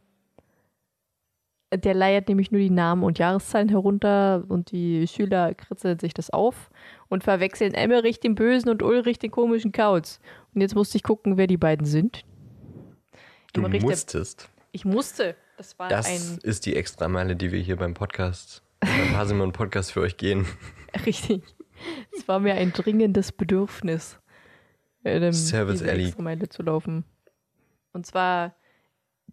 [1.72, 6.30] der leiert nämlich nur die Namen und Jahreszahlen herunter und die Schüler kritzeln sich das
[6.30, 6.70] auf
[7.08, 10.20] und verwechseln Emmerich den Bösen und Ulrich den komischen Kauz.
[10.54, 12.24] Und jetzt musste ich gucken, wer die beiden sind.
[13.54, 14.48] Du Emmerich der- musstest.
[14.72, 15.36] Ich musste.
[15.56, 16.38] Das war Das ein.
[16.42, 20.46] ist die Extrameile, die wir hier beim Podcast, beim Haselmann Podcast für euch gehen.
[21.06, 21.42] Richtig.
[22.12, 24.18] Es war mir ein dringendes Bedürfnis,
[25.04, 26.06] ähm, Service diese Alley.
[26.08, 27.04] Extrameile zu laufen.
[27.92, 28.54] Und zwar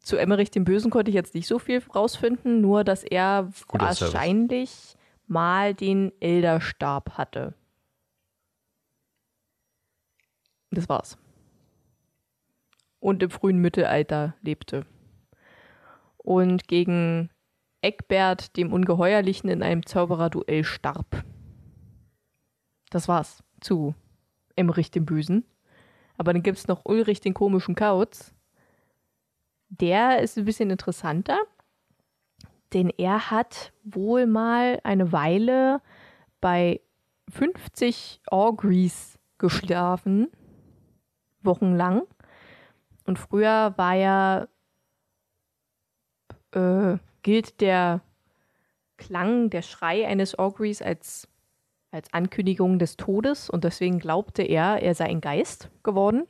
[0.02, 3.94] zu Emmerich dem Bösen konnte ich jetzt nicht so viel rausfinden, nur dass er Guter
[3.94, 4.14] Service.
[4.14, 4.96] wahrscheinlich
[5.28, 7.56] mal den Elderstab hatte.
[10.72, 11.18] Das war's.
[13.02, 14.86] Und im frühen Mittelalter lebte.
[16.16, 17.30] Und gegen
[17.82, 21.26] Eckbert, dem Ungeheuerlichen, in einem Zaubererduell starb.
[22.90, 23.96] Das war's zu
[24.56, 25.44] Emmerich dem Bösen.
[26.18, 28.34] Aber dann gibt es noch Ulrich den komischen Kauz.
[29.70, 31.40] Der ist ein bisschen interessanter,
[32.74, 35.82] denn er hat wohl mal eine Weile
[36.42, 36.82] bei
[37.30, 40.30] 50 Augries geschlafen,
[41.42, 42.04] wochenlang.
[43.12, 44.48] Und früher war ja,
[46.54, 48.00] äh, gilt der
[48.96, 51.28] Klang, der Schrei eines Augries als
[51.92, 56.26] als Ankündigung des Todes und deswegen glaubte er, er sei ein Geist geworden,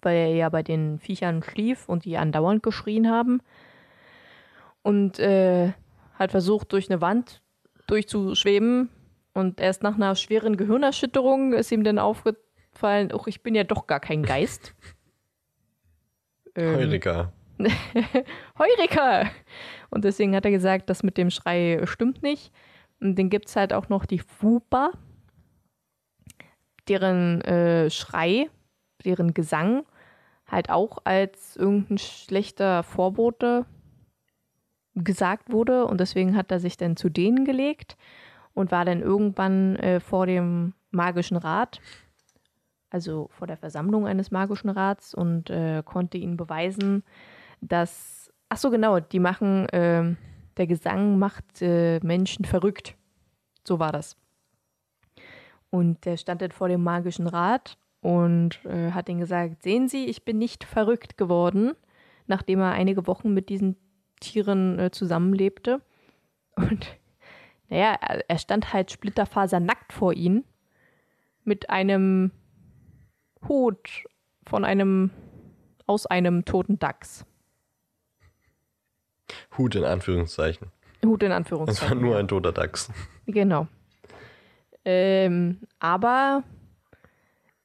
[0.00, 3.42] weil er ja bei den Viechern schlief und die andauernd geschrien haben
[4.80, 5.74] und äh,
[6.14, 7.42] hat versucht, durch eine Wand
[7.88, 8.88] durchzuschweben.
[9.34, 13.86] Und erst nach einer schweren Gehirnerschütterung ist ihm dann aufgefallen, oh, ich bin ja doch
[13.86, 14.74] gar kein Geist.
[16.56, 17.32] Ähm, Heureka.
[18.58, 19.30] Heureka!
[19.90, 22.52] Und deswegen hat er gesagt, das mit dem Schrei stimmt nicht.
[23.00, 24.92] Und dann gibt es halt auch noch die Fupa,
[26.88, 28.48] deren äh, Schrei,
[29.04, 29.84] deren Gesang
[30.46, 33.66] halt auch als irgendein schlechter Vorbote
[34.94, 35.86] gesagt wurde.
[35.86, 37.96] Und deswegen hat er sich dann zu denen gelegt
[38.54, 41.80] und war dann irgendwann äh, vor dem magischen Rat,
[42.96, 47.04] also vor der Versammlung eines magischen Rats und äh, konnte ihnen beweisen,
[47.60, 50.14] dass, ach so genau, die machen, äh,
[50.56, 52.94] der Gesang macht äh, Menschen verrückt.
[53.68, 54.16] So war das.
[55.68, 60.06] Und der stand dann vor dem magischen Rat und äh, hat ihnen gesagt, sehen Sie,
[60.06, 61.72] ich bin nicht verrückt geworden,
[62.26, 63.76] nachdem er einige Wochen mit diesen
[64.20, 65.82] Tieren äh, zusammenlebte.
[66.54, 66.96] Und
[67.68, 70.44] naja, er stand halt splitterfasernackt vor ihnen
[71.44, 72.30] mit einem
[73.48, 74.04] Hut
[74.46, 75.10] von einem
[75.86, 77.24] aus einem toten Dachs.
[79.56, 80.70] Hut in Anführungszeichen.
[81.04, 81.84] Hut in Anführungszeichen.
[81.84, 82.90] Es war nur ein toter Dachs.
[83.26, 83.66] Genau.
[84.84, 86.44] Ähm, aber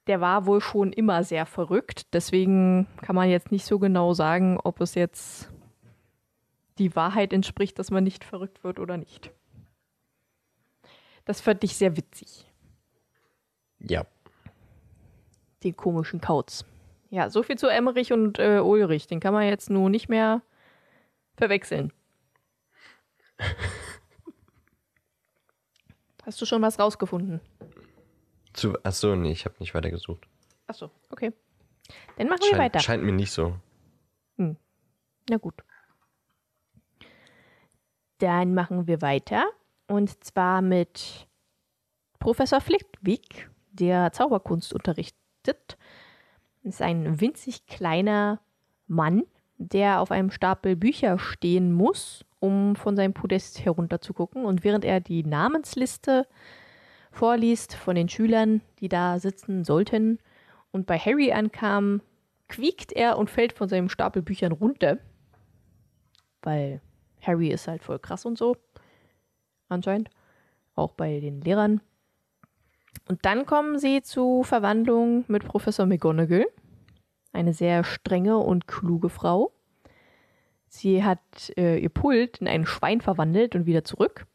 [0.07, 2.13] der war wohl schon immer sehr verrückt.
[2.13, 5.51] Deswegen kann man jetzt nicht so genau sagen, ob es jetzt
[6.79, 9.31] die Wahrheit entspricht, dass man nicht verrückt wird oder nicht.
[11.25, 12.47] Das fand ich sehr witzig.
[13.79, 14.05] Ja.
[15.63, 16.65] Den komischen Kauz.
[17.09, 19.07] Ja, so viel zu Emmerich und äh, Ulrich.
[19.07, 20.41] Den kann man jetzt nur nicht mehr
[21.35, 21.91] verwechseln.
[26.23, 27.41] Hast du schon was rausgefunden?
[28.53, 30.27] Zu, achso, nee, ich habe nicht weitergesucht.
[30.67, 31.33] Achso, okay.
[32.17, 32.79] Dann machen Schein, wir weiter.
[32.79, 33.55] Scheint mir nicht so.
[34.37, 34.55] Hm.
[35.29, 35.55] Na gut.
[38.19, 39.49] Dann machen wir weiter.
[39.87, 41.27] Und zwar mit
[42.19, 45.20] Professor Flitwick, der Zauberkunst unterrichtet.
[45.43, 45.55] Das
[46.63, 48.39] ist ein winzig kleiner
[48.87, 49.23] Mann,
[49.57, 54.45] der auf einem Stapel Bücher stehen muss, um von seinem Podest herunterzugucken.
[54.45, 56.27] Und während er die Namensliste
[57.11, 60.19] vorliest von den Schülern, die da sitzen sollten,
[60.71, 62.01] und bei Harry ankam,
[62.47, 64.99] quiekt er und fällt von seinem Stapel Büchern runter.
[66.41, 66.81] Weil
[67.21, 68.55] Harry ist halt voll krass und so.
[69.69, 70.09] Anscheinend.
[70.75, 71.81] Auch bei den Lehrern.
[73.11, 76.47] Und dann kommen sie zu Verwandlung mit Professor McGonagall.
[77.33, 79.51] Eine sehr strenge und kluge Frau.
[80.69, 81.19] Sie hat
[81.57, 84.27] äh, ihr Pult in ein Schwein verwandelt und wieder zurück.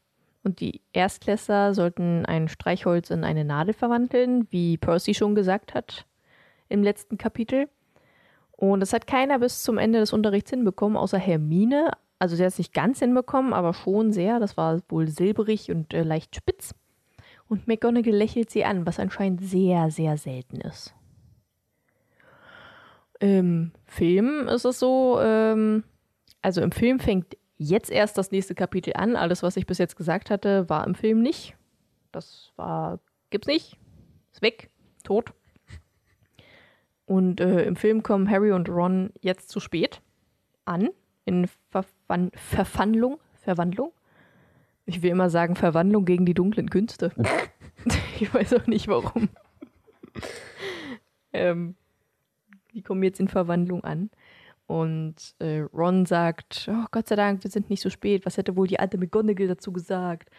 [0.45, 6.05] Und die Erstklässler sollten ein Streichholz in eine Nadel verwandeln, wie Percy schon gesagt hat
[6.69, 7.71] im letzten Kapitel.
[8.51, 11.93] Und das hat keiner bis zum Ende des Unterrichts hinbekommen, außer Hermine.
[12.19, 14.39] Also sie hat es nicht ganz hinbekommen, aber schon sehr.
[14.39, 16.75] Das war wohl silberig und äh, leicht spitz.
[17.49, 20.95] Und McGonagall lächelt sie an, was anscheinend sehr, sehr selten ist.
[23.21, 25.85] Im Film ist es so, ähm,
[26.43, 29.17] also im Film fängt jetzt erst das nächste Kapitel an.
[29.17, 31.57] Alles, was ich bis jetzt gesagt hatte, war im Film nicht.
[32.13, 33.79] Das war, gibt's nicht.
[34.33, 34.71] Ist weg.
[35.05, 35.33] Tot.
[37.07, 40.03] Und äh, im Film kommen Harry und Ron jetzt zu spät
[40.65, 40.91] an.
[41.25, 43.19] In Verwan Verwandlung.
[43.35, 43.93] Verwandlung.
[44.87, 47.13] Ich will immer sagen Verwandlung gegen die dunklen Künste.
[48.21, 49.29] ich weiß auch nicht warum.
[51.33, 51.75] ähm,
[52.73, 54.11] die kommen jetzt in Verwandlung an.
[54.67, 58.27] Und äh, Ron sagt, oh Gott sei Dank, wir sind nicht so spät.
[58.27, 60.31] Was hätte wohl die alte McGonagall dazu gesagt?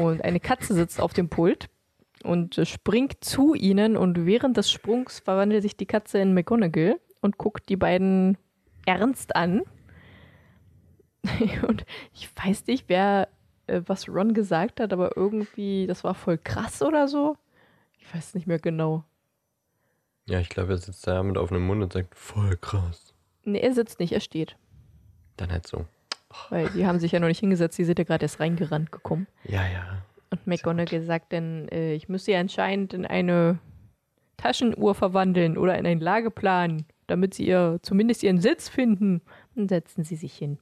[0.00, 1.68] Und eine Katze sitzt auf dem Pult
[2.22, 3.96] und äh, springt zu ihnen.
[3.96, 8.38] Und während des Sprungs verwandelt sich die Katze in McGonagall und guckt die beiden
[8.84, 9.62] ernst an.
[11.66, 13.28] und ich weiß nicht, wer
[13.86, 17.36] was Ron gesagt hat, aber irgendwie, das war voll krass oder so.
[17.98, 19.04] Ich weiß nicht mehr genau.
[20.28, 23.14] Ja, ich glaube, er sitzt da mit offenem Mund und sagt, voll krass.
[23.44, 24.56] Nee, er sitzt nicht, er steht.
[25.36, 25.86] Dann halt so.
[26.50, 29.26] Weil die haben sich ja noch nicht hingesetzt, die sind ja gerade erst reingerannt gekommen.
[29.44, 30.02] Ja, ja.
[30.30, 33.58] Und McGonagall sagt dann, äh, ich muss sie anscheinend in eine
[34.36, 39.22] Taschenuhr verwandeln oder in einen Lageplan, damit sie ihr zumindest ihren Sitz finden.
[39.54, 40.58] Dann setzen sie sich hin.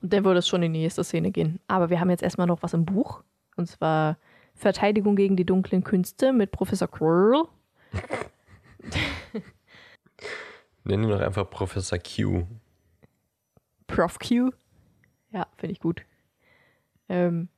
[0.00, 1.60] Und dann würde es schon in die nächste Szene gehen.
[1.68, 3.22] Aber wir haben jetzt erstmal noch was im Buch.
[3.56, 4.16] Und zwar
[4.54, 7.44] Verteidigung gegen die dunklen Künste mit Professor Quirrell.
[10.84, 12.46] Nennen ihn doch einfach Professor Q.
[13.86, 14.50] Prof Q.
[15.30, 16.02] Ja, finde ich gut.
[17.08, 17.48] Ähm,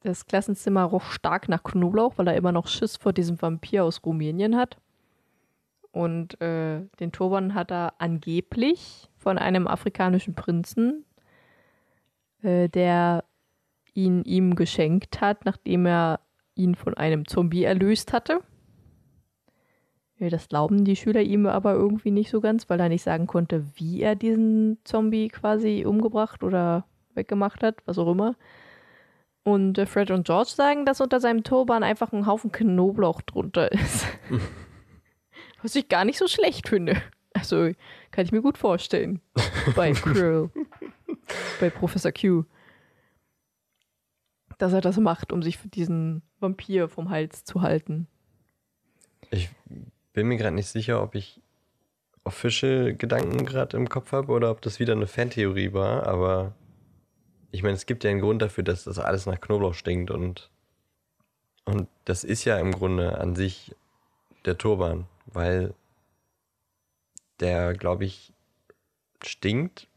[0.00, 4.04] das Klassenzimmer roch stark nach Knoblauch, weil er immer noch Schiss vor diesem Vampir aus
[4.04, 4.76] Rumänien hat.
[5.94, 11.04] Und äh, den Turban hat er angeblich von einem afrikanischen Prinzen,
[12.42, 13.22] äh, der
[13.94, 16.18] ihn ihm geschenkt hat, nachdem er
[16.56, 18.40] ihn von einem Zombie erlöst hatte.
[20.18, 23.64] Das glauben die Schüler ihm aber irgendwie nicht so ganz, weil er nicht sagen konnte,
[23.76, 28.34] wie er diesen Zombie quasi umgebracht oder weggemacht hat, was auch immer.
[29.44, 33.70] Und äh, Fred und George sagen, dass unter seinem Turban einfach ein Haufen Knoblauch drunter
[33.70, 34.08] ist.
[35.64, 37.00] was ich gar nicht so schlecht finde.
[37.32, 37.72] Also
[38.12, 39.20] kann ich mir gut vorstellen.
[39.74, 40.50] Bei Krill.
[41.58, 42.44] bei Professor Q.
[44.58, 48.06] Dass er das macht, um sich für diesen Vampir vom Hals zu halten.
[49.30, 49.48] Ich
[50.12, 51.40] bin mir gerade nicht sicher, ob ich
[52.22, 56.54] official Gedanken gerade im Kopf habe oder ob das wieder eine Fantheorie war, aber
[57.50, 60.50] ich meine, es gibt ja einen Grund dafür, dass das alles nach Knoblauch stinkt und,
[61.64, 63.74] und das ist ja im Grunde an sich
[64.44, 65.74] der Turban, weil
[67.40, 68.32] der, glaube ich,
[69.22, 69.88] stinkt,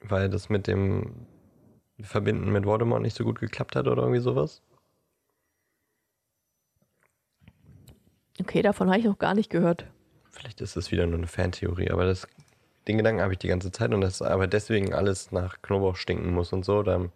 [0.00, 1.26] weil das mit dem
[2.00, 4.62] Verbinden mit Voldemort nicht so gut geklappt hat oder irgendwie sowas.
[8.40, 9.86] Okay, davon habe ich noch gar nicht gehört.
[10.30, 12.26] Vielleicht ist das wieder nur eine Fantheorie, aber das,
[12.88, 16.32] den Gedanken habe ich die ganze Zeit und dass aber deswegen alles nach Knoblauch stinken
[16.32, 16.82] muss und so.
[16.82, 17.12] Dann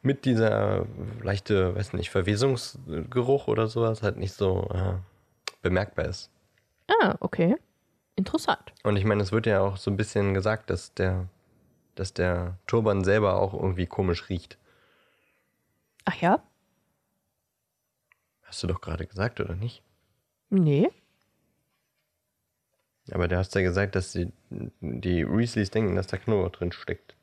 [0.00, 0.86] mit dieser
[1.22, 4.94] leichte, weiß nicht, Verwesungsgeruch oder sowas halt nicht so äh,
[5.62, 6.30] bemerkbar ist.
[6.88, 7.56] Ah, okay.
[8.16, 8.72] Interessant.
[8.82, 11.28] Und ich meine, es wird ja auch so ein bisschen gesagt, dass der,
[11.94, 14.58] dass der Turban selber auch irgendwie komisch riecht.
[16.04, 16.42] Ach ja?
[18.42, 19.82] Hast du doch gerade gesagt, oder nicht?
[20.50, 20.90] Nee.
[23.12, 24.32] Aber du hast ja gesagt, dass die,
[24.80, 27.14] die Weasleys denken, dass da Knoblauch drin steckt.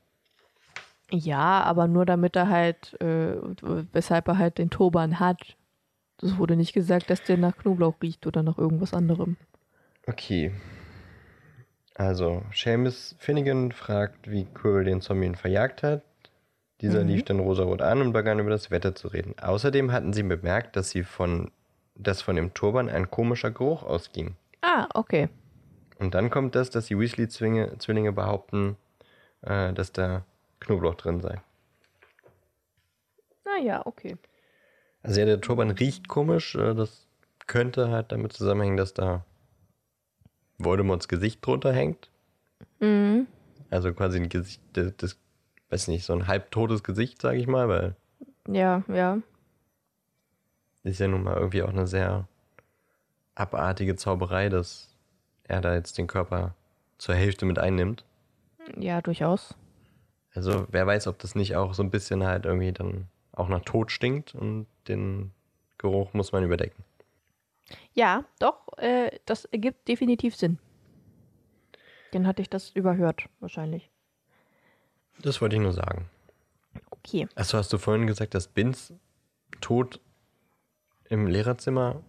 [1.12, 3.36] Ja, aber nur damit er halt, äh,
[3.92, 5.56] weshalb er halt den Turban hat.
[6.22, 9.38] Es wurde nicht gesagt, dass der nach Knoblauch riecht oder nach irgendwas anderem.
[10.08, 10.52] Okay.
[11.96, 16.04] Also, Seamus Finnegan fragt, wie Quirrell den Zombie verjagt hat.
[16.82, 17.10] Dieser Mhm.
[17.10, 19.34] lief dann rosarot an und begann über das Wetter zu reden.
[19.40, 21.52] Außerdem hatten sie bemerkt, dass sie von,
[21.96, 24.36] dass von dem Turban ein komischer Geruch ausging.
[24.62, 25.30] Ah, okay.
[26.00, 28.76] Und dann kommt das, dass die Weasley-Zwillinge Zwillinge behaupten,
[29.42, 30.26] äh, dass da
[30.60, 31.42] Knoblauch drin sei.
[33.46, 34.18] Naja, okay.
[35.06, 36.56] Also ja, der Turban riecht komisch.
[36.56, 37.06] Äh, das
[37.48, 39.24] könnte halt damit zusammenhängen, dass da
[40.58, 42.10] Voldemorts Gesicht drunter hängt.
[42.80, 43.28] Mhm.
[43.70, 45.18] Also quasi ein Gesicht, das, das
[45.70, 47.96] weiß nicht, so ein halbtotes Gesicht, sage ich mal, weil
[48.48, 49.20] Ja, ja.
[50.84, 52.28] ist ja nun mal irgendwie auch eine sehr
[53.36, 54.96] abartige Zauberei, dass
[55.44, 56.56] er da jetzt den Körper
[56.98, 58.06] zur Hälfte mit einnimmt.
[58.78, 59.56] Ja, durchaus.
[60.34, 63.62] Also wer weiß, ob das nicht auch so ein bisschen halt irgendwie dann auch nach
[63.62, 65.32] Tod stinkt und den
[65.78, 66.84] Geruch muss man überdecken.
[67.94, 70.60] Ja, doch, äh, das ergibt definitiv Sinn.
[72.12, 73.90] Dann hatte ich das überhört, wahrscheinlich.
[75.22, 76.10] Das wollte ich nur sagen.
[76.92, 77.28] Okay.
[77.36, 78.94] Achso, hast du vorhin gesagt, dass Bins
[79.62, 80.00] tot
[81.10, 82.02] im Lehrerzimmer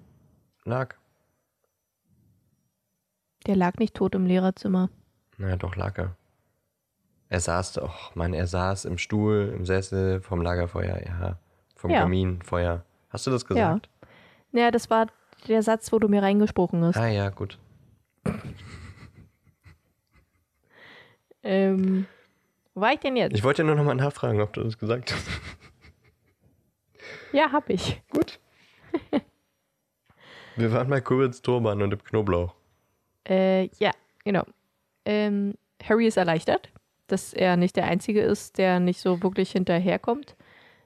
[0.64, 0.94] lag?
[3.46, 4.90] Der lag nicht tot im Lehrerzimmer.
[5.38, 6.16] Naja, doch lag er.
[7.28, 11.38] Er saß doch, Mann, er saß im Stuhl, im Sessel, vom Lagerfeuer, ja.
[11.74, 12.00] Vom Ja.
[12.00, 12.84] Kaminfeuer.
[13.10, 13.88] Hast du das gesagt?
[14.52, 15.06] Naja, das war
[15.48, 16.96] der Satz, wo du mir reingesprochen hast.
[16.96, 17.58] Ah ja, gut.
[21.42, 22.06] Ähm,
[22.74, 23.34] wo war ich denn jetzt?
[23.34, 25.26] Ich wollte nur noch mal nachfragen, ob du das gesagt hast.
[27.32, 28.02] ja, hab ich.
[28.10, 28.38] gut.
[30.56, 32.54] Wir waren bei Kurbels Turban und im Knoblauch.
[33.28, 33.90] Äh, ja,
[34.24, 34.44] genau.
[35.04, 36.70] Ähm, Harry ist erleichtert,
[37.06, 40.36] dass er nicht der Einzige ist, der nicht so wirklich hinterherkommt,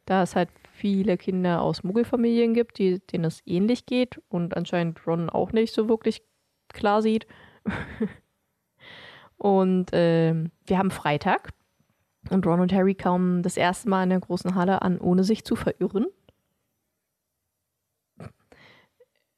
[0.06, 5.06] da es halt viele Kinder aus Muggelfamilien gibt, die, denen es ähnlich geht und anscheinend
[5.06, 6.22] Ron auch nicht so wirklich
[6.68, 7.26] klar sieht.
[9.36, 11.50] und ähm, wir haben Freitag
[12.28, 15.44] und Ron und Harry kommen das erste Mal in der großen Halle an, ohne sich
[15.44, 16.06] zu verirren.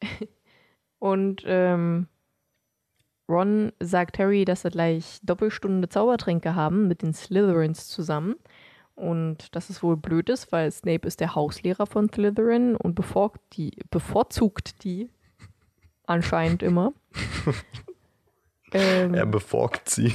[0.99, 2.09] und ähm,
[3.29, 8.37] Ron sagt Harry, dass sie gleich Doppelstunde Zaubertränke haben mit den Slytherins zusammen.
[8.95, 13.41] Und dass es wohl blöd ist, weil Snape ist der Hauslehrer von Slytherin und bevorzugt
[13.57, 15.09] die, bevorzugt die
[16.07, 16.93] anscheinend immer.
[18.73, 20.13] ähm, Er beforkt sie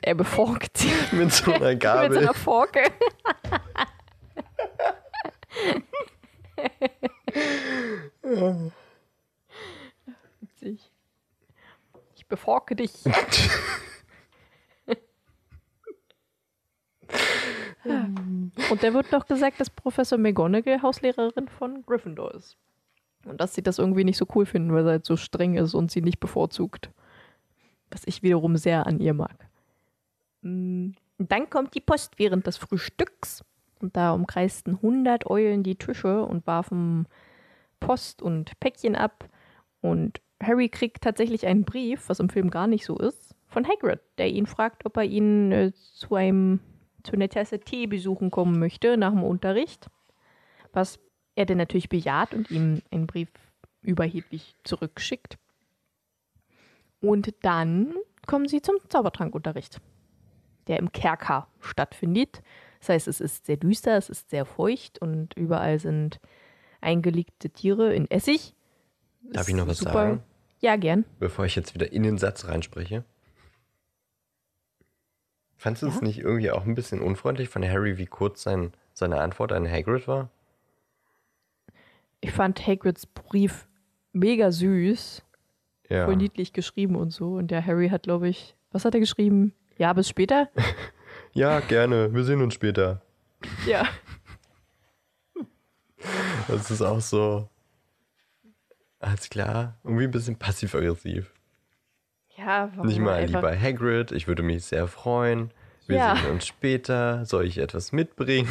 [0.00, 2.18] er bevorzugt sie mit so einer mit so Gabel.
[2.18, 2.80] einer Forke.
[8.24, 8.72] Witzig.
[12.26, 12.92] Ich beforke dich.
[17.84, 22.56] Und da wird noch gesagt, dass Professor McGonagall Hauslehrerin von Gryffindor ist.
[23.26, 25.74] Und dass sie das irgendwie nicht so cool finden, weil sie halt so streng ist
[25.74, 26.90] und sie nicht bevorzugt.
[27.92, 29.46] Was ich wiederum sehr an ihr mag.
[30.42, 33.44] Mm, Dann kommt die Post während des Frühstücks.
[33.78, 37.06] Und da umkreisten 100 Eulen die Tische und warfen
[37.78, 39.28] Post und Päckchen ab.
[39.80, 44.00] Und Harry kriegt tatsächlich einen Brief, was im Film gar nicht so ist, von Hagrid,
[44.18, 46.60] der ihn fragt, ob er ihn äh, zu einem
[47.02, 49.88] zu einer Tasse Tee besuchen kommen möchte nach dem Unterricht.
[50.72, 50.98] Was
[51.36, 53.28] er dann natürlich bejaht und ihm einen Brief
[53.82, 55.38] überheblich zurückschickt.
[57.00, 57.94] Und dann
[58.26, 59.80] kommen sie zum Zaubertrankunterricht,
[60.66, 62.42] der im Kerker stattfindet.
[62.80, 66.18] Das heißt, es ist sehr düster, es ist sehr feucht und überall sind
[66.80, 68.54] eingelegte Tiere in Essig.
[69.32, 69.92] Darf ich noch was super.
[69.92, 70.22] sagen?
[70.60, 71.04] Ja, gern.
[71.18, 73.04] Bevor ich jetzt wieder in den Satz reinspreche.
[75.56, 76.00] Fandest du es Ja?
[76.02, 80.06] nicht irgendwie auch ein bisschen unfreundlich von Harry, wie kurz sein, seine Antwort an Hagrid
[80.06, 80.30] war?
[82.20, 83.66] Ich fand Hagrids Brief
[84.12, 85.22] mega süß,
[85.88, 86.04] Ja.
[86.06, 87.34] voll niedlich geschrieben und so.
[87.34, 89.52] Und der Harry hat, glaube ich, was hat er geschrieben?
[89.78, 90.48] Ja, bis später?
[91.32, 92.14] Ja, gerne.
[92.14, 93.02] Wir sehen uns später.
[93.66, 93.86] ja.
[96.48, 97.48] Das ist auch so.
[99.06, 99.74] Alles klar.
[99.84, 101.32] Irgendwie ein bisschen passiv-aggressiv.
[102.36, 105.52] Ja, warum Nicht mal einfach- lieber Hagrid, ich würde mich sehr freuen.
[105.86, 106.16] Wir Ja.
[106.16, 107.24] sehen uns später.
[107.24, 108.48] Soll ich etwas mitbringen?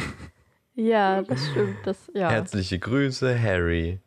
[0.74, 1.76] Ja, das stimmt.
[1.84, 2.30] Das, ja.
[2.30, 4.00] Herzliche Grüße, Harry.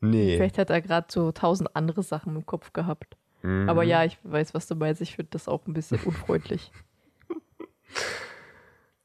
[0.00, 0.36] Nee.
[0.36, 3.16] Vielleicht hat er gerade so tausend andere Sachen im Kopf gehabt.
[3.42, 3.68] Mhm.
[3.68, 5.00] Aber ja, ich weiß, was du meinst.
[5.00, 6.70] Ich finde das auch ein bisschen unfreundlich.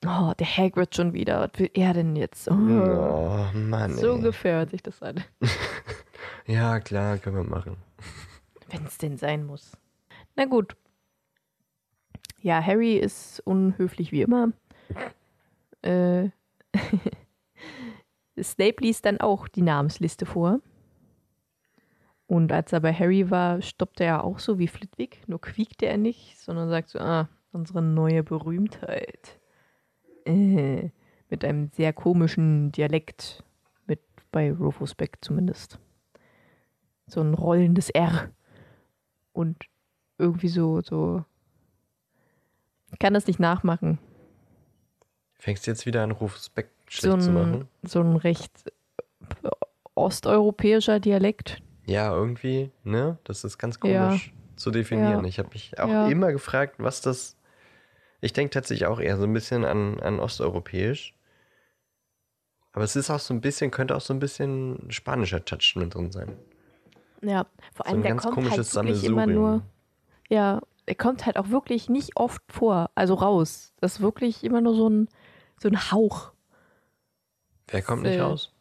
[0.04, 1.42] Oh, der Hagrid schon wieder.
[1.42, 2.50] Was will er denn jetzt?
[2.50, 3.94] Oh, Oh, Mann.
[3.96, 4.68] so ey.
[4.68, 5.24] sich das an.
[6.52, 7.78] Ja, klar, können wir machen.
[8.70, 9.72] Wenn es denn sein muss.
[10.36, 10.76] Na gut.
[12.42, 14.52] Ja, Harry ist unhöflich wie immer.
[15.82, 16.30] Äh,
[18.44, 20.60] Snape liest dann auch die Namensliste vor.
[22.28, 25.98] Und als er bei Harry war, stoppte er auch so wie Flitwick, nur quiekte er
[25.98, 29.40] nicht, sondern sagt so, ah, unsere neue Berühmtheit.
[30.26, 30.90] Äh,
[31.30, 33.42] mit einem sehr komischen Dialekt,
[33.88, 34.02] mit
[34.34, 35.80] bei Rufus Beck zumindest.
[37.12, 38.30] So ein rollendes R
[39.34, 39.58] und
[40.18, 41.26] irgendwie so, so.
[42.94, 43.98] Ich kann das nicht nachmachen.
[45.34, 46.16] Fängst du jetzt wieder an,
[46.56, 47.68] Beck schlecht So zu ein, machen?
[47.84, 48.52] so ein recht
[49.44, 49.50] äh,
[49.96, 51.62] osteuropäischer Dialekt.
[51.86, 53.18] Ja, irgendwie, ne?
[53.24, 54.10] Das ist ganz Ja.
[54.10, 55.24] komisch zu definieren.
[55.24, 55.28] Ja.
[55.30, 56.08] Ich habe mich auch Ja.
[56.08, 57.36] immer gefragt, was das.
[58.22, 61.16] Ich denke tatsächlich auch eher so ein bisschen an, an osteuropäisch.
[62.72, 65.94] Aber es ist auch so ein bisschen, könnte auch so ein bisschen spanischer Touch mit
[65.96, 66.38] drin sein.
[67.24, 69.62] Ja, vor So allem ein der kommt halt wirklich immer nur.
[70.30, 73.74] Ja, er kommt halt auch wirklich nicht oft vor, also raus.
[73.80, 75.08] Das ist wirklich immer nur so ein,
[75.60, 76.34] so ein Hauch,
[77.68, 78.54] Wer kommt nicht Äh, raus?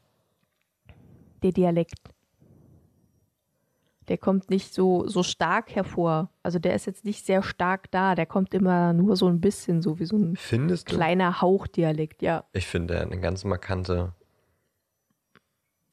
[1.42, 1.98] der Dialekt.
[4.08, 6.30] Der kommt nicht so, so stark hervor.
[6.42, 8.14] Also der ist jetzt nicht sehr stark da.
[8.14, 10.96] Der kommt immer nur so ein bisschen, so wie so ein Findest du?
[10.96, 12.44] kleiner Hauchdialekt, ja.
[12.52, 14.12] Ich finde er eine ganz markante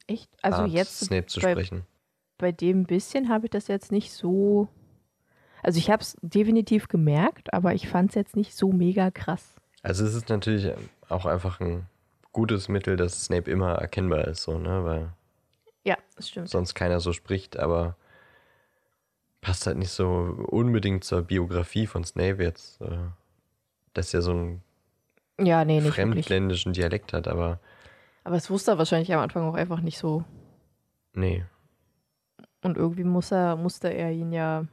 [0.08, 0.30] Echt?
[0.42, 1.86] Also Art, jetzt Snape zu sprechen.
[2.38, 4.68] Bei dem bisschen habe ich das jetzt nicht so.
[5.64, 9.56] Also ich habe es definitiv gemerkt, aber ich fand es jetzt nicht so mega krass.
[9.84, 10.72] Also es ist natürlich
[11.10, 11.88] auch einfach ein
[12.32, 14.86] gutes Mittel, dass Snape immer erkennbar ist, so, ne?
[14.86, 15.10] Weil
[15.84, 16.50] Ja, das stimmt.
[16.50, 17.96] sonst keiner so spricht, aber
[19.42, 20.08] passt halt nicht so
[20.50, 22.98] unbedingt zur Biografie von Snape jetzt, äh,
[23.94, 24.64] dass er so einen
[25.40, 27.60] Ja, nee, nicht fremdländischen Dialekt hat, aber
[28.24, 30.24] Aber es wusste er wahrscheinlich am Anfang auch einfach nicht so.
[31.14, 31.44] nee.
[32.64, 34.66] Und irgendwie muss er, musste er ihn ja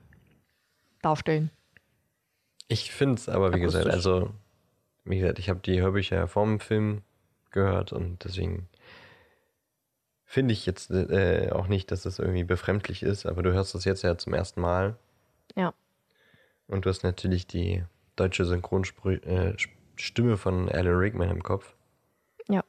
[1.03, 1.51] darstellen.
[2.69, 4.31] Ich finde es aber, wie gesagt, also,
[5.05, 7.03] wie gesagt, ich habe die Hörbücher vorm Film
[7.51, 8.69] gehört und deswegen
[10.25, 13.85] finde ich jetzt äh, auch nicht, dass das irgendwie befremdlich ist, aber du hörst das
[13.85, 14.97] jetzt ja zum ersten Mal.
[15.55, 15.75] Ja.
[16.67, 17.85] Und du hast natürlich die
[18.17, 19.57] deutsche Synchronstimme äh,
[19.97, 21.75] Stimme von Alan Rickman im Kopf.
[22.49, 22.65] Ja.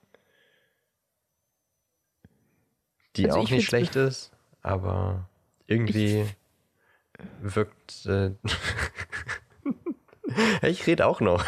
[3.16, 4.32] Die Also auch ich nicht schlecht ist,
[4.66, 5.30] aber
[5.68, 6.26] irgendwie
[7.42, 8.06] wirkt.
[8.08, 8.32] Äh,
[10.68, 11.46] ich rede auch noch.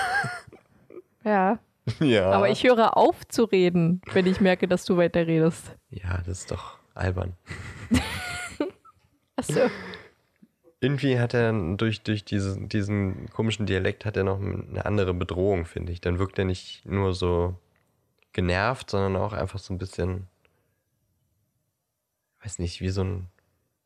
[1.23, 1.59] Ja.
[1.99, 2.31] ja.
[2.31, 5.75] Aber ich höre auf zu reden, wenn ich merke, dass du weiter redest.
[5.89, 7.33] Ja, das ist doch albern.
[9.35, 9.69] Achso.
[10.79, 15.65] Irgendwie hat er durch, durch diesen, diesen komischen Dialekt hat er noch eine andere Bedrohung,
[15.65, 16.01] finde ich.
[16.01, 17.55] Dann wirkt er nicht nur so
[18.31, 20.27] genervt, sondern auch einfach so ein bisschen,
[22.43, 23.27] weiß nicht, wie so ein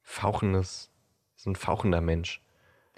[0.02, 0.92] fauchendes,
[1.36, 2.42] so ein fauchender Mensch.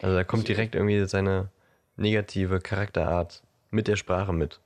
[0.01, 1.49] Also da kommt direkt irgendwie seine
[1.95, 4.59] negative Charakterart mit der Sprache mit.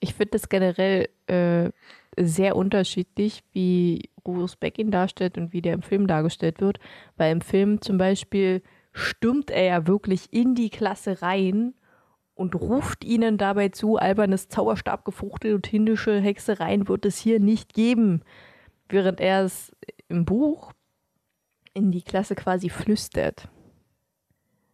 [0.00, 1.70] Ich finde das generell äh,
[2.16, 6.80] sehr unterschiedlich, wie Rufus Beck ihn darstellt und wie der im Film dargestellt wird.
[7.16, 11.74] Weil im Film zum Beispiel stürmt er ja wirklich in die Klasse rein
[12.40, 18.22] und ruft ihnen dabei zu, albernes Zauberstabgefuchtel und hindische Hexereien wird es hier nicht geben.
[18.88, 19.76] Während er es
[20.08, 20.72] im Buch
[21.74, 23.50] in die Klasse quasi flüstert.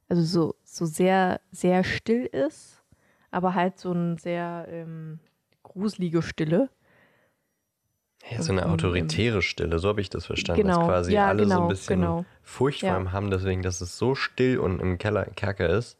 [0.08, 2.84] Also so, so sehr, sehr still ist,
[3.32, 5.18] aber halt so eine sehr ähm,
[5.64, 6.70] gruselige Stille.
[8.30, 10.62] Ja, so eine ähm, autoritäre Stille, so habe ich das verstanden.
[10.62, 12.24] Genau, dass quasi ja, alle so genau, ein bisschen genau.
[12.42, 12.96] Furcht vor Ja.
[12.96, 15.98] ihm haben, deswegen, dass es so still und im Keller, Kerker ist,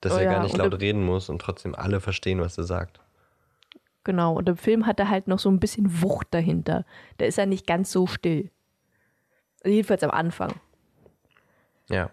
[0.00, 2.40] dass Oh er ja, gar nicht und laut im- reden muss und trotzdem alle verstehen,
[2.40, 3.00] was er sagt.
[4.04, 4.34] Genau.
[4.34, 6.84] Und im Film hat er halt noch so ein bisschen Wucht dahinter.
[7.18, 8.50] Da ist er nicht ganz so still.
[9.62, 10.54] Also jedenfalls am Anfang.
[11.90, 12.10] Ja.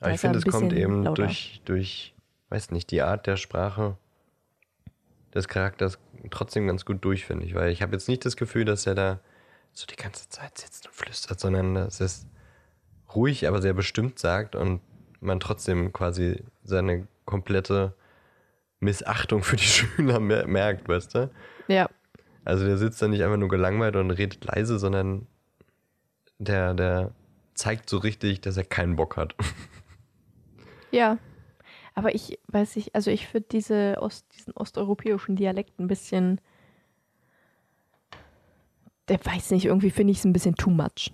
[0.00, 1.22] Da Aber ich finde, es kommt eben lauter.
[1.26, 2.14] durch, durch,
[2.48, 3.96] weiß nicht, die Art der Sprache
[5.34, 5.98] des Charakters
[6.30, 7.54] trotzdem ganz gut durch, finde ich.
[7.54, 9.20] Weil ich habe jetzt nicht das Gefühl, dass er da
[9.72, 12.26] so die ganze Zeit sitzt und flüstert, sondern dass er es
[13.14, 14.80] ruhig, aber sehr bestimmt sagt und
[15.22, 17.94] man trotzdem quasi seine komplette
[18.80, 21.30] Missachtung für die Schüler mer merkt, weißt du?
[21.68, 21.88] Ja.
[22.44, 25.26] Also der sitzt da nicht einfach nur gelangweilt und redet leise, sondern
[26.38, 27.12] der, der
[27.54, 29.34] zeigt so richtig, dass er keinen Bock hat.
[30.92, 31.18] Ja.
[31.94, 36.40] Aber ich weiß nicht, also ich finde diese Ost, diesen osteuropäischen Dialekt ein bisschen.
[39.08, 41.12] Der weiß nicht, irgendwie finde ich es ein bisschen too much.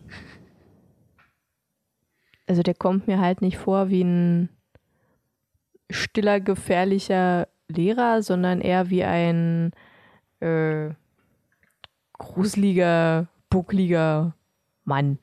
[2.49, 4.49] Also der kommt mir halt nicht vor wie ein
[5.90, 9.72] stiller, gefährlicher Lehrer, sondern eher wie ein
[10.40, 10.90] äh,
[12.14, 14.34] gruseliger, buckliger
[14.84, 15.18] Mann.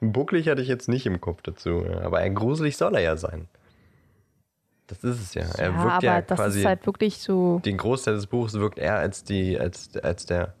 [0.00, 3.48] Bucklig hatte ich jetzt nicht im Kopf dazu, aber ein gruselig soll er ja sein.
[4.86, 5.42] Das ist es ja.
[5.58, 7.60] Er ja, wirkt aber ja das quasi, ist halt wirklich so.
[7.64, 10.54] den Großteil des Buches wirkt er als, die, als, als, der,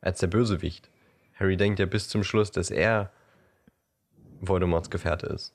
[0.00, 0.88] als der Bösewicht.
[1.34, 3.10] Harry denkt ja bis zum Schluss, dass er
[4.48, 5.54] Voldemorts Gefährte ist.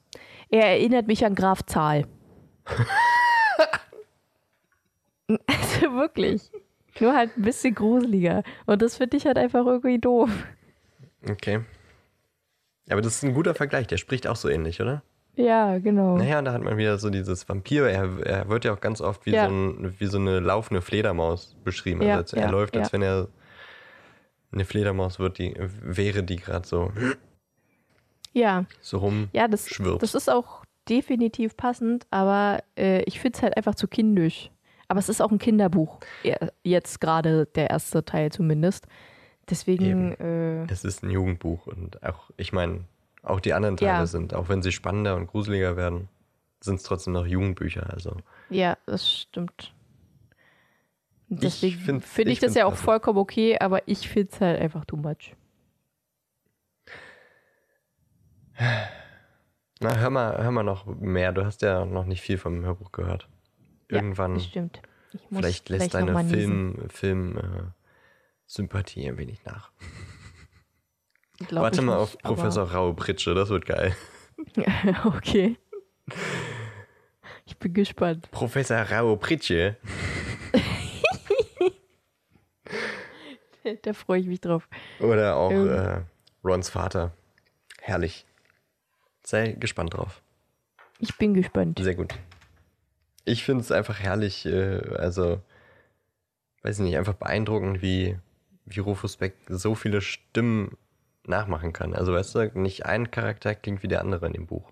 [0.49, 2.05] Er erinnert mich an Graf Zahl.
[5.27, 6.51] also wirklich.
[6.99, 8.43] Nur halt ein bisschen gruseliger.
[8.65, 10.29] Und das finde ich halt einfach irgendwie doof.
[11.29, 11.61] Okay.
[12.89, 15.03] Aber das ist ein guter Vergleich, der spricht auch so ähnlich, oder?
[15.35, 16.17] Ja, genau.
[16.17, 17.87] Naja, und da hat man wieder so dieses Vampir.
[17.87, 19.47] Er, er wird ja auch ganz oft wie, Ja.
[19.47, 22.01] so, ein, wie so eine laufende Fledermaus beschrieben.
[22.01, 22.93] Ja, Also als, er ja, läuft, als ja.
[22.93, 23.27] wenn er
[24.51, 26.91] eine Fledermaus wird, die, wäre, die gerade so,
[28.33, 29.29] Ja, so rum.
[29.33, 30.01] ja das, Schwirrt.
[30.03, 34.49] das ist auch definitiv passend, aber äh, ich finde es halt einfach zu kindisch.
[34.87, 35.99] Aber es ist auch ein Kinderbuch.
[36.63, 38.87] Jetzt gerade der erste Teil zumindest.
[39.47, 42.85] Deswegen, äh, Es ist ein Jugendbuch und auch, ich meine,
[43.21, 44.05] auch die anderen Teile Ja.
[44.07, 46.07] sind, auch wenn sie spannender und gruseliger werden,
[46.59, 47.91] sind es trotzdem noch Jugendbücher.
[47.93, 48.15] Also
[48.49, 49.73] ja, das stimmt.
[51.27, 54.85] Deswegen finde ich, ich das ja auch vollkommen okay, aber ich finde es halt einfach
[54.85, 55.35] too much.
[59.81, 61.31] Na, hör mal, hör mal noch mehr.
[61.31, 63.27] Du hast ja noch nicht viel vom Hörbuch gehört.
[63.87, 64.81] Irgendwann, Ja, stimmt.
[65.29, 66.29] Vielleicht lässt vielleicht deine.
[66.29, 67.41] Film, Film äh,
[68.45, 69.71] Sympathie ein wenig nach.
[71.47, 73.95] Glaub Warte mal nicht, auf Professor Raue Pritsche, das wird geil.
[75.05, 75.57] Okay.
[77.45, 78.29] Ich bin gespannt.
[78.31, 79.77] Professor Raue Pritsche.
[83.83, 84.67] Da freue ich mich drauf.
[84.99, 85.69] Oder auch Ähm.
[85.69, 86.01] äh,
[86.43, 87.11] Rons Vater.
[87.81, 88.25] Herrlich.
[89.29, 90.23] Sei gespannt drauf.
[90.97, 91.77] Ich bin gespannt.
[91.79, 92.15] Sehr gut.
[93.25, 95.39] Ich finde es einfach herrlich, äh, also,
[96.63, 98.17] weiß ich nicht, einfach beeindruckend, wie,
[98.65, 100.75] wie Rufus Beck so viele Stimmen
[101.27, 101.93] nachmachen kann.
[101.93, 104.71] Also, weißt du, nicht ein Charakter klingt wie der andere in dem Buch.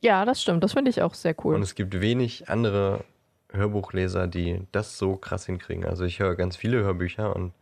[0.00, 0.64] Ja, das stimmt.
[0.64, 1.54] Das finde ich auch sehr cool.
[1.54, 3.04] Und es gibt wenig andere
[3.52, 5.84] Hörbuchleser, die das so krass hinkriegen.
[5.84, 7.52] Also, ich höre ganz viele Hörbücher und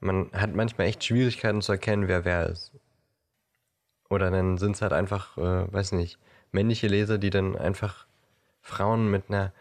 [0.00, 2.72] man hat manchmal echt Schwierigkeiten zu erkennen, wer wer ist.
[4.10, 6.18] Oder dann sind es halt einfach, äh, weiß nicht,
[6.52, 8.06] männliche Leser, die dann einfach
[8.62, 9.52] Frauen mit einer,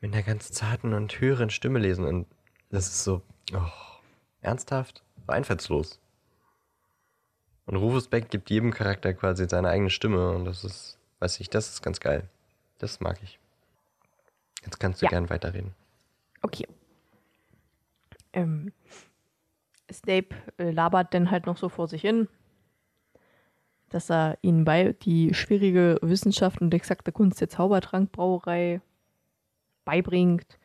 [0.00, 2.04] mit einer ganz zarten und höheren Stimme lesen.
[2.04, 2.26] Und
[2.70, 3.22] das ist so,
[3.54, 3.98] oh,
[4.40, 5.02] ernsthaft?
[5.26, 6.00] So einfallslos.
[7.66, 11.50] Und Rufus Beck gibt jedem Charakter quasi seine eigene Stimme und das ist, weiß ich,
[11.50, 12.28] das ist ganz geil.
[12.78, 13.38] Das mag ich.
[14.64, 15.10] Jetzt kannst du Ja.
[15.10, 15.74] gern weiterreden.
[16.42, 16.66] Okay.
[18.32, 18.72] Ähm,
[19.92, 20.28] Snape
[20.58, 22.28] äh, labert dann halt noch so vor sich hin,
[23.90, 28.80] dass er ihnen bei die schwierige Wissenschaft und exakte Kunst der Zaubertrankbrauerei
[29.84, 30.58] beibringt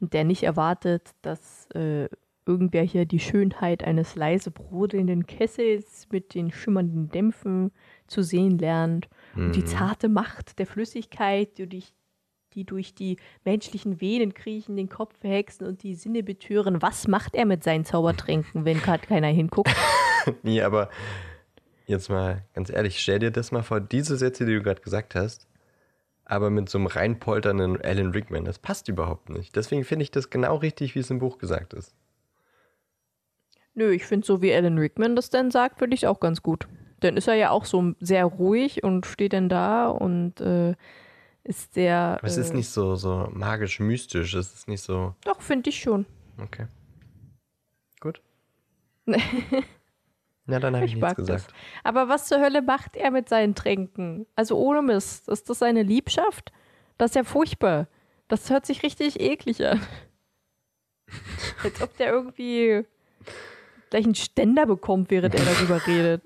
[0.00, 2.08] und der nicht erwartet, dass äh,
[2.44, 7.72] irgendwer hier die Schönheit eines leise brodelnden Kessels mit den schimmernden Dämpfen
[8.06, 9.66] zu sehen lernt und die Mhm.
[9.66, 11.92] zarte Macht der Flüssigkeit, die durch
[12.54, 16.80] die durch die menschlichen Venen kriechen, den Kopf verhexen und die Sinne betören.
[16.80, 19.74] Was macht er mit seinen Zaubertränken, wenn gerade keiner hinguckt?
[20.42, 20.88] Nee, aber
[21.86, 25.14] jetzt mal ganz ehrlich, stell dir das mal vor, diese Sätze, die du gerade gesagt
[25.14, 25.46] hast,
[26.24, 28.44] aber mit so einem reinpolternden Alan Rickman.
[28.44, 29.54] Das passt überhaupt nicht.
[29.56, 31.94] Deswegen finde ich das genau richtig, wie es im Buch gesagt ist.
[33.74, 36.66] Nö, ich finde, so wie Alan Rickman das dann sagt, finde ich auch ganz gut.
[37.00, 40.74] Dann ist er ja auch so sehr ruhig und steht dann da und äh,
[41.44, 42.16] ist sehr.
[42.18, 44.34] Aber es ist äh, nicht so, so magisch, mystisch.
[44.34, 45.14] Es ist nicht so.
[45.24, 46.06] Doch, finde ich schon.
[46.42, 46.66] Okay.
[48.00, 48.20] Gut.
[50.46, 51.26] Na, dann habe ich, Ich nichts mag das.
[51.26, 51.54] gesagt.
[51.82, 54.26] Aber was zur Hölle macht er mit seinen Tränken?
[54.36, 55.28] Also ohne Mist.
[55.28, 56.52] Ist das seine Liebschaft?
[56.98, 57.88] Das ist ja furchtbar.
[58.28, 59.80] Das hört sich richtig eklig an.
[61.64, 62.84] Als ob der irgendwie
[63.90, 66.22] gleich einen Ständer bekommt, während er darüber redet.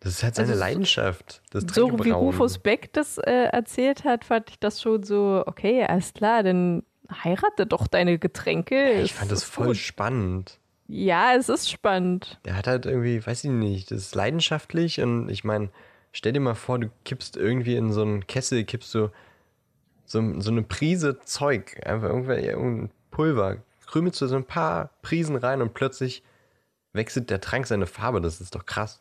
[0.00, 1.42] Das ist halt seine Also so- Leidenschaft.
[1.50, 2.10] Das So wie.
[2.10, 6.82] Rufus Beck das äh, erzählt hat, fand ich das schon so, okay, alles klar, dann
[7.24, 8.92] heirate doch deine Getränke.
[8.94, 9.76] Ich Ist- fand das voll gut.
[9.76, 10.58] spannend.
[10.86, 12.38] Ja, es ist spannend.
[12.44, 15.70] Der hat halt irgendwie, weiß ich nicht, das ist leidenschaftlich und ich meine,
[16.12, 19.10] stell dir mal vor, du kippst irgendwie in so einen Kessel, kippst du
[20.04, 25.62] so, so eine Prise Zeug, einfach irgendein Pulver, krümelst du so ein paar Prisen rein
[25.62, 26.22] und plötzlich
[26.92, 29.00] wechselt der Trank seine Farbe, das ist doch krass.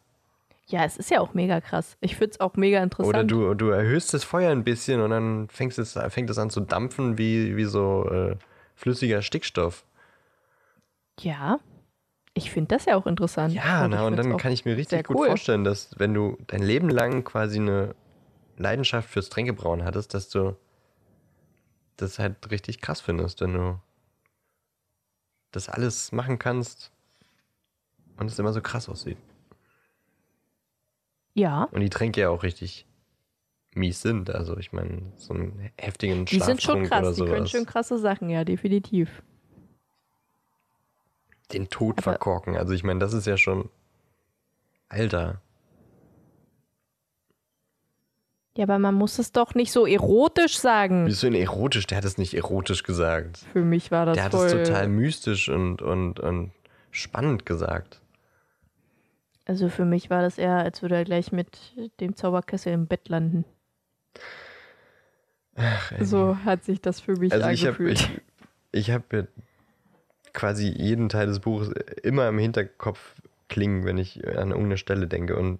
[0.67, 1.97] Ja, es ist ja auch mega krass.
[1.99, 3.13] Ich finde es auch mega interessant.
[3.13, 6.49] Oder du, du erhöhst das Feuer ein bisschen und dann fängst es, fängt es an
[6.49, 8.37] zu dampfen wie, wie so äh,
[8.75, 9.83] flüssiger Stickstoff.
[11.19, 11.59] Ja,
[12.33, 13.53] ich finde das ja auch interessant.
[13.53, 15.27] Ja, na, ich und find's dann auch kann ich mir richtig gut cool.
[15.27, 17.95] vorstellen, dass wenn du dein Leben lang quasi eine
[18.57, 20.55] Leidenschaft fürs Tränkebrauen hattest, dass du
[21.97, 23.79] das halt richtig krass findest, wenn du
[25.51, 26.91] das alles machen kannst
[28.17, 29.17] und es immer so krass aussieht.
[31.35, 32.85] Ja, Und die Tränke ja auch richtig
[33.75, 34.29] mies sind.
[34.29, 37.15] Also ich meine, so einen heftigen die sind schon Schlaftrunk krass.
[37.15, 39.23] Die können schon krasse Sachen, ja, definitiv.
[41.51, 42.55] Den Tod Aber- verkorken.
[42.57, 43.69] Also ich meine, das ist ja schon.
[44.89, 45.41] Alter.
[48.55, 51.07] Ja, aber man muss es doch nicht so erotisch sagen.
[51.07, 51.87] Wieso denn erotisch?
[51.87, 53.39] Der hat es nicht erotisch gesagt.
[53.51, 54.45] Für mich war das Der hat voll.
[54.45, 56.51] es total mystisch und, und, und
[56.91, 57.99] spannend gesagt.
[59.45, 61.57] Also für mich war das eher, als würde er gleich mit
[61.99, 63.43] dem Zauberkessel im Bett landen.
[65.55, 66.05] Ach, ey.
[66.05, 67.99] So hat sich das für mich also ich habe angefühlt.
[68.71, 69.27] ich, ich hab mir
[70.33, 71.69] quasi jeden Teil des Buches
[72.01, 73.15] immer im Hinterkopf
[73.49, 75.35] klingen, wenn ich an irgendeine Stelle denke.
[75.35, 75.59] Und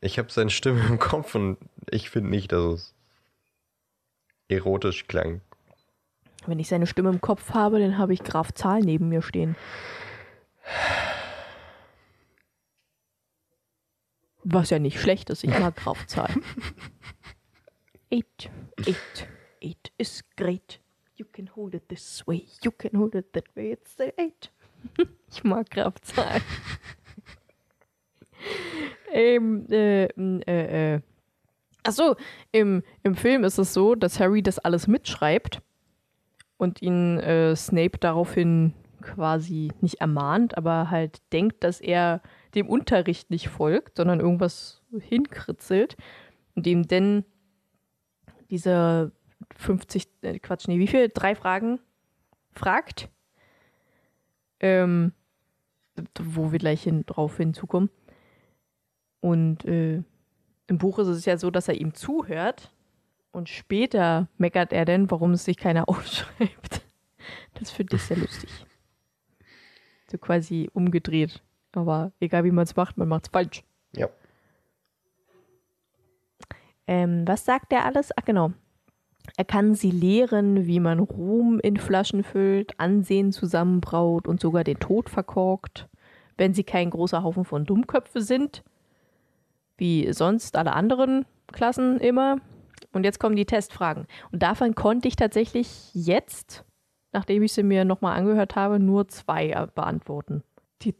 [0.00, 1.58] ich habe seine Stimme im Kopf und
[1.90, 2.94] ich finde nicht, dass es
[4.48, 5.40] erotisch klang.
[6.46, 9.56] Wenn ich seine Stimme im Kopf habe, dann habe ich Graf Zahl neben mir stehen.
[14.42, 16.34] Was ja nicht schlecht ist, ich mag Graf Zahl.
[18.12, 18.50] Eight,
[18.86, 19.28] eight,
[19.62, 20.83] eight is great.
[21.24, 24.50] You can hold it this way, you can hold it that way, it's the eight.
[25.30, 26.42] ich mag Graf Zahl.
[29.10, 31.00] ähm, äh, äh, äh.
[31.82, 32.16] Achso,
[32.52, 35.62] im, im Film ist es so, dass Harry das alles mitschreibt
[36.58, 42.20] und ihn äh, Snape daraufhin quasi nicht ermahnt, aber halt denkt, dass er
[42.54, 45.96] dem Unterricht nicht folgt, sondern irgendwas hinkritzelt
[46.54, 47.24] und ihm dann
[48.50, 49.12] diese
[49.56, 51.08] 50, äh, Quatsch, nee, wie viel?
[51.08, 51.80] Drei Fragen
[52.52, 53.08] fragt,
[54.60, 55.12] ähm,
[56.20, 57.90] wo wir gleich hin, drauf hinzukommen.
[59.20, 60.02] Und äh,
[60.66, 62.72] im Buch ist es ja so, dass er ihm zuhört
[63.32, 66.82] und später meckert er dann, warum es sich keiner aufschreibt.
[67.54, 68.50] Das finde ich sehr lustig.
[70.10, 71.42] So quasi umgedreht.
[71.72, 73.64] Aber egal wie man es macht, man macht es falsch.
[73.96, 74.08] Ja.
[76.86, 78.10] Ähm, was sagt er alles?
[78.16, 78.52] Ach genau.
[79.36, 84.78] Er kann sie lehren, wie man Ruhm in Flaschen füllt, Ansehen zusammenbraut und sogar den
[84.78, 85.88] Tod verkorkt,
[86.36, 88.62] wenn sie kein großer Haufen von Dummköpfe sind,
[89.76, 92.36] wie sonst alle anderen Klassen immer.
[92.92, 94.06] Und jetzt kommen die Testfragen.
[94.30, 96.64] Und davon konnte ich tatsächlich jetzt,
[97.12, 100.44] nachdem ich sie mir nochmal angehört habe, nur zwei beantworten.
[100.82, 100.94] Die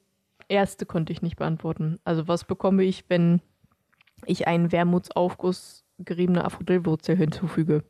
[0.48, 2.00] erste konnte ich nicht beantworten.
[2.04, 3.40] Also was bekomme ich, wenn
[4.26, 7.84] ich einen Wermutsaufguss geriebene Aphrodillwurzel hinzufüge?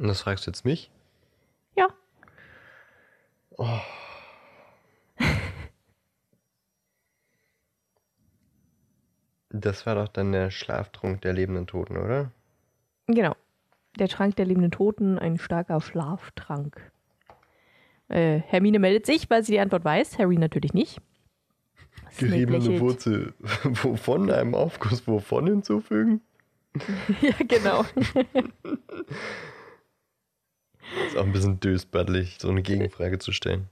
[0.00, 0.90] Und das fragst du jetzt mich?
[1.76, 1.88] Ja.
[9.50, 12.32] Das war doch dann der Schlaftrunk der lebenden Toten, oder?
[13.08, 13.36] Genau.
[13.98, 16.90] Der Trank der lebenden Toten, ein starker Schlaftrank.
[18.08, 20.18] Äh, Hermine meldet sich, weil sie die Antwort weiß.
[20.18, 21.02] Harry natürlich nicht.
[22.16, 22.80] Geriebene.
[22.80, 23.34] Wurzel.
[23.64, 26.22] Wovon einem Aufguss wovon hinzufügen?
[27.20, 27.84] ja, genau.
[31.06, 33.68] Ist auch ein bisschen dösbaddelig, so eine Gegenfrage zu stellen.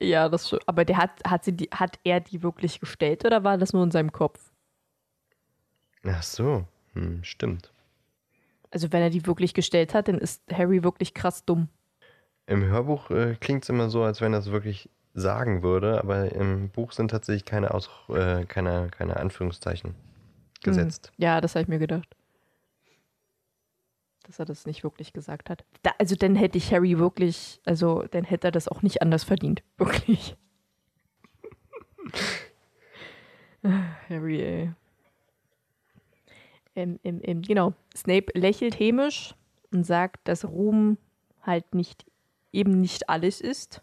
[0.00, 0.58] ja, das schon.
[0.66, 3.82] Aber der hat, hat, sie die, hat er die wirklich gestellt oder war das nur
[3.84, 4.52] in seinem Kopf?
[6.04, 7.72] Ach so, hm, stimmt.
[8.70, 11.68] Also wenn er die wirklich gestellt hat, dann ist Harry wirklich krass dumm.
[12.46, 16.30] Im Hörbuch äh, klingt es immer so, als wenn er es wirklich sagen würde, aber
[16.32, 19.94] im Buch sind tatsächlich keine, Aus äh, keine, keine Anführungszeichen
[20.62, 21.12] gesetzt.
[21.16, 21.24] Hm.
[21.24, 22.14] Ja, das habe ich mir gedacht.
[24.26, 25.64] Dass er das nicht wirklich gesagt hat.
[25.82, 29.24] Da, also dann hätte ich Harry wirklich, also dann hätte er das auch nicht anders
[29.24, 29.62] verdient.
[29.78, 30.36] Wirklich.
[34.08, 34.72] Harry, ey.
[36.74, 37.72] Ähm, ähm, ähm, genau.
[37.96, 39.34] Snape lächelt hämisch
[39.72, 40.98] und sagt, dass Ruhm
[41.42, 42.06] halt nicht
[42.52, 43.82] eben nicht alles ist.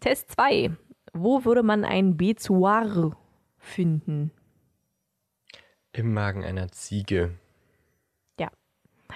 [0.00, 0.76] Test 2.
[1.12, 3.16] Wo würde man ein Bezoar
[3.58, 4.30] finden?
[5.92, 7.38] Im Magen einer Ziege.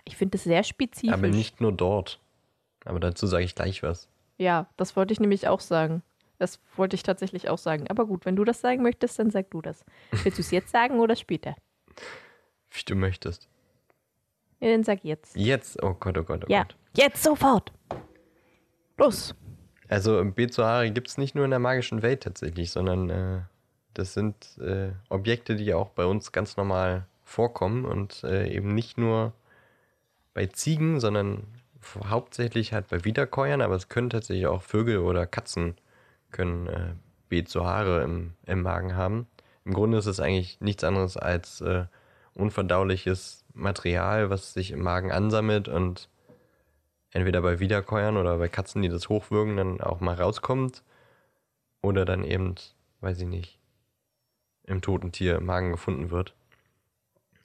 [0.04, 1.12] Ich finde das sehr spezifisch.
[1.12, 2.20] Aber nicht nur dort.
[2.84, 4.08] Aber dazu sage ich gleich was.
[4.38, 6.02] Ja, das wollte ich nämlich auch sagen.
[6.38, 7.88] Das wollte ich tatsächlich auch sagen.
[7.88, 9.84] Aber gut, wenn du das sagen möchtest, dann sag du das.
[10.22, 11.56] Willst du es jetzt sagen oder später?
[12.70, 13.48] Wie du möchtest.
[14.60, 15.36] Ja, dann sag jetzt.
[15.36, 15.82] Jetzt?
[15.82, 16.76] Oh Gott, oh Gott, oh ja, Gott.
[16.96, 17.72] jetzt sofort.
[18.96, 19.34] Los.
[19.88, 23.40] Also Bezoari gibt es nicht nur in der magischen Welt tatsächlich, sondern äh,
[23.94, 28.98] das sind äh, Objekte, die auch bei uns ganz normal vorkommen und äh, eben nicht
[28.98, 29.32] nur
[30.38, 31.48] bei Ziegen, sondern
[32.08, 35.74] hauptsächlich halt bei Wiederkäuern, aber es können tatsächlich auch Vögel oder Katzen
[36.30, 36.94] können äh,
[37.28, 39.26] Bezoare im, im Magen haben.
[39.64, 41.86] Im Grunde ist es eigentlich nichts anderes als äh,
[42.34, 46.08] unverdauliches Material, was sich im Magen ansammelt und
[47.10, 50.84] entweder bei Wiederkäuern oder bei Katzen, die das hochwürgen, dann auch mal rauskommt.
[51.82, 52.54] Oder dann eben,
[53.00, 53.58] weiß ich nicht,
[54.62, 56.36] im toten Tier im Magen gefunden wird.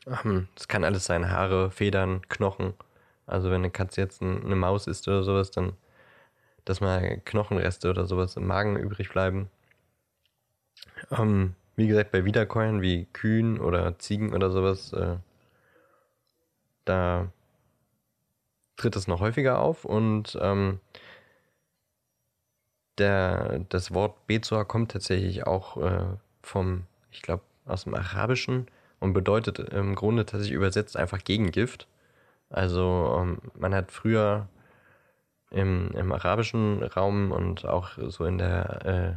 [0.07, 2.73] Ähm, das kann alles sein, Haare, Federn, Knochen.
[3.25, 5.73] Also wenn eine Katze jetzt eine Maus isst oder sowas, dann
[6.65, 9.49] dass mal Knochenreste oder sowas im Magen übrig bleiben.
[11.11, 15.17] Ähm, wie gesagt, bei Wiederkäuern wie Kühen oder Ziegen oder sowas, äh,
[16.85, 17.31] da
[18.77, 20.79] tritt es noch häufiger auf und ähm,
[22.97, 26.05] der, das Wort Bezor kommt tatsächlich auch äh,
[26.41, 28.67] vom, ich glaube, aus dem Arabischen
[29.03, 31.87] und bedeutet im Grunde tatsächlich übersetzt einfach Gegengift.
[32.49, 34.47] Also ähm, man hat früher
[35.51, 39.13] im, im arabischen Raum und auch so in der äh,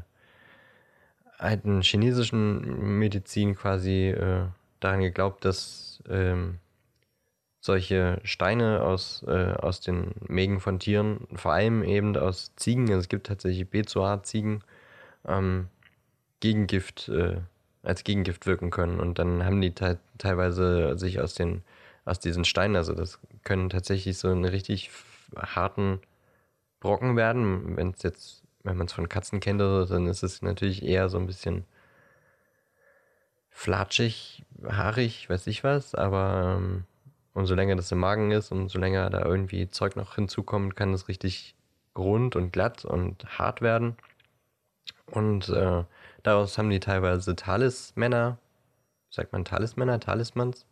[1.39, 4.47] alten chinesischen Medizin quasi äh,
[4.81, 6.59] daran geglaubt, dass ähm,
[7.61, 12.99] solche Steine aus, äh, aus den Mägen von Tieren, vor allem eben aus Ziegen, also
[12.99, 14.65] es gibt tatsächlich Bezoar-Ziegen,
[15.29, 15.69] ähm,
[16.41, 17.37] Gegengift, äh,
[17.87, 19.01] als Gegengift wirken können.
[19.01, 21.63] Und dann haben die te teilweise sich aus den,
[22.05, 24.91] aus diesen Steinen, also das können tatsächlich so einen richtig
[25.37, 26.01] harten
[26.81, 27.77] Brocken werden.
[27.77, 31.19] Wenn es jetzt, wenn man es von Katzen kennt, dann ist es natürlich eher so
[31.19, 31.65] ein bisschen
[33.51, 36.85] flatschig, haarig, weiß ich was, aber ähm,
[37.33, 41.09] umso länger das im Magen ist, umso länger da irgendwie Zeug noch hinzukommt, kann es
[41.09, 41.55] richtig
[41.97, 43.97] rund und glatt und hart werden.
[45.07, 45.85] Und äh,
[46.27, 48.39] daraus haben die teilweise Talismänner,
[49.11, 50.67] sagt man Talismänner, Talismans?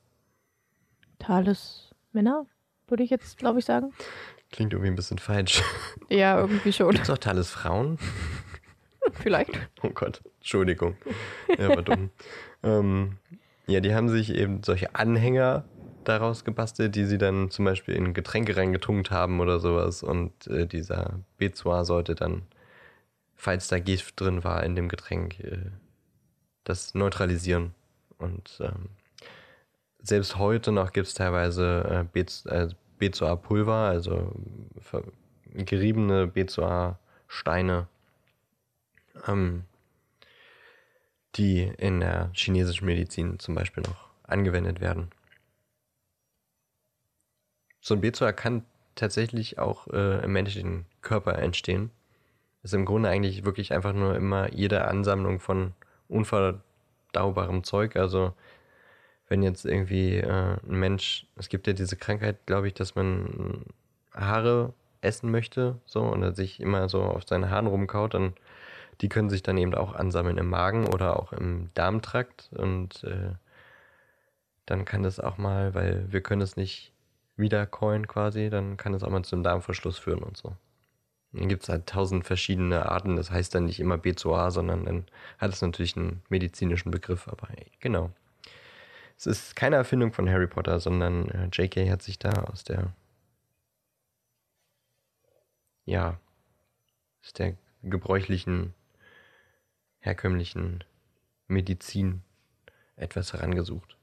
[1.19, 2.47] Talismänner,
[2.89, 3.93] würde ich jetzt, glaube ich, sagen.
[4.51, 5.63] Klingt irgendwie ein bisschen falsch.
[6.11, 6.91] Ja, irgendwie schon.
[6.91, 7.99] Gibt es auch Talisfrauen?
[9.15, 9.51] Vielleicht.
[9.83, 10.97] Oh Gott, Entschuldigung.
[11.59, 12.11] Ja, war dumm.
[12.63, 13.17] ähm,
[13.67, 15.65] ja, die haben sich eben solche Anhänger
[16.05, 20.03] daraus gebastelt, die sie dann zum Beispiel in Getränke reingetunkt haben oder sowas.
[20.03, 22.43] Und äh, dieser Bezoar sollte dann,
[23.37, 25.71] falls da Gift drin war in dem Getränk, äh,
[26.65, 27.75] das neutralisieren.
[28.19, 28.91] Und ähm,
[30.01, 32.69] selbst heute noch gibt es teilweise äh, Bez, äh,
[32.99, 34.33] Bezoar-Pulver, also
[35.53, 37.89] geriebene Bezoar-Steine,
[39.27, 39.65] ähm,
[41.35, 45.11] die in der chinesischen Medizin zum Beispiel noch angewendet werden
[47.85, 48.65] so ein Bezoar kann
[48.95, 51.91] tatsächlich auch äh, im menschlichen Körper entstehen.
[52.65, 55.75] Ist im Grunde eigentlich wirklich einfach nur immer jede Ansammlung von
[56.09, 57.95] unverdaubarem Zeug.
[57.95, 58.33] Also
[59.29, 63.65] wenn jetzt irgendwie äh, ein Mensch, es gibt ja diese Krankheit, glaube ich, dass man
[64.13, 68.35] Haare essen möchte, so und er sich immer so auf seine Haaren rumkaut, dann
[69.01, 73.33] die können sich dann eben auch ansammeln im Magen oder auch im Darmtrakt und äh,
[74.67, 76.93] dann kann das auch mal, weil wir können es nicht
[77.37, 80.57] Wiedercoin quasi, dann kann es auch mal zum Darmverschluss führen und so.
[81.35, 85.07] Dann gibt es halt tausend verschiedene Arten, das heißt dann nicht immer B2A, sondern dann
[85.39, 87.49] hat es natürlich einen medizinischen Begriff, aber
[87.81, 88.11] genau.
[89.17, 91.91] Es ist keine Erfindung von Harry Potter, sondern äh, J.K.
[91.91, 92.93] hat sich da aus der,
[95.85, 96.19] ja,
[97.23, 98.75] aus der gebräuchlichen,
[100.01, 100.85] herkömmlichen
[101.49, 102.23] Medizin
[102.97, 103.97] etwas herangesucht.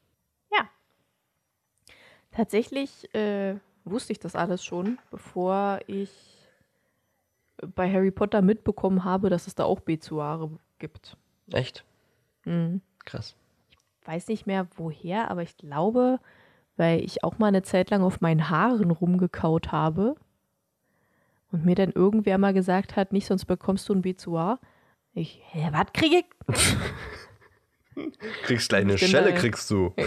[0.51, 0.69] Ja.
[2.31, 3.55] Tatsächlich äh,
[3.85, 6.40] wusste ich das alles schon, bevor ich
[7.75, 10.49] bei Harry Potter mitbekommen habe, dass es da auch Bezuare
[10.79, 11.17] gibt.
[11.51, 11.83] Echt?
[12.45, 12.81] Mhm.
[13.05, 13.35] Krass.
[14.05, 16.19] Weiß nicht mehr woher, aber ich glaube,
[16.77, 20.15] weil ich auch mal eine Zeit lang auf meinen Haaren rumgekaut habe
[21.51, 24.59] und mir dann irgendwer mal gesagt hat, nicht, sonst bekommst du ein Bezoar.
[25.13, 26.25] Ich, hä, was kriege ich?
[28.43, 29.87] Kriegst gleich eine Ich bin Schelle, da- kriegst du.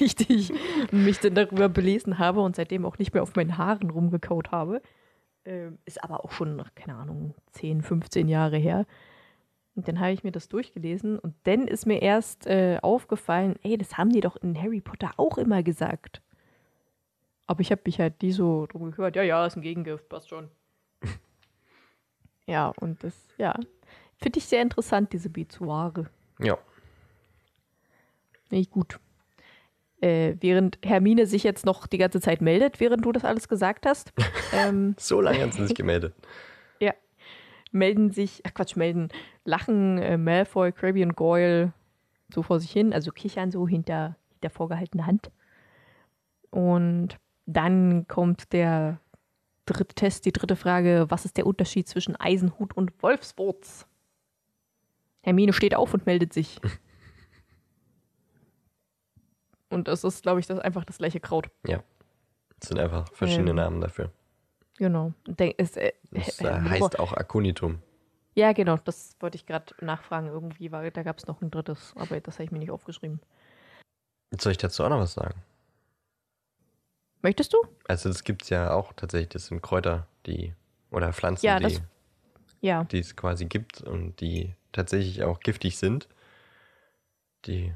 [0.00, 0.52] Richtig.
[0.92, 4.50] Und mich dann darüber belesen habe und seitdem auch nicht mehr auf meinen Haaren rumgekaut
[4.52, 4.82] habe.
[5.44, 8.86] Ähm, ist aber auch schon, keine Ahnung, 10, 15 Jahre her.
[9.74, 13.76] Und dann habe ich mir das durchgelesen und dann ist mir erst äh, aufgefallen, ey,
[13.76, 16.22] das haben die doch in Harry Potter auch immer gesagt.
[17.46, 20.28] Aber ich habe mich halt nie so drum gehört, ja, ja, ist ein Gegengift, passt
[20.28, 20.48] schon.
[22.46, 23.54] ja, und das, ja,
[24.16, 26.08] finde ich sehr interessant, diese Bezoare.
[26.38, 26.56] Ja.
[28.50, 28.98] Nicht gut.
[30.04, 33.86] Äh, während Hermine sich jetzt noch die ganze Zeit meldet, während du das alles gesagt
[33.86, 34.12] hast,
[34.52, 36.14] ähm, So lange hat sie sich gemeldet.
[36.78, 36.92] ja,
[37.72, 39.08] melden sich, ach Quatsch, melden,
[39.46, 41.72] lachen äh, Malfoy, Crabbe und Goyle
[42.28, 45.30] so vor sich hin, also kichern so hinter, hinter vorgehaltener Hand.
[46.50, 49.00] Und dann kommt der
[49.64, 53.86] dritte Test, die dritte Frage, was ist der Unterschied zwischen Eisenhut und Wolfswurz?
[55.22, 56.60] Hermine steht auf und meldet sich.
[59.74, 61.50] Und es ist, glaube ich, das einfach das gleiche Kraut.
[61.64, 63.56] Das sind einfach verschiedene Ähm.
[63.56, 64.10] Namen dafür.
[64.78, 65.12] Genau.
[65.26, 67.80] Denk, ist, äh, Das äh, heißt auch Aconitum.
[68.36, 70.28] Ja, genau, das wollte ich gerade nachfragen.
[70.28, 73.20] Irgendwie war, da gab es noch ein drittes, aber das habe ich mir nicht aufgeschrieben.
[74.38, 75.42] Soll ich dazu auch noch was sagen?
[77.22, 77.58] Möchtest du?
[77.88, 80.54] Also das gibt es ja auch tatsächlich, das sind Kräuter, die
[80.90, 81.78] oder Pflanzen, Ja, die,
[82.60, 82.84] Ja.
[82.84, 86.08] die es quasi gibt und die tatsächlich auch giftig sind.
[87.46, 87.74] Die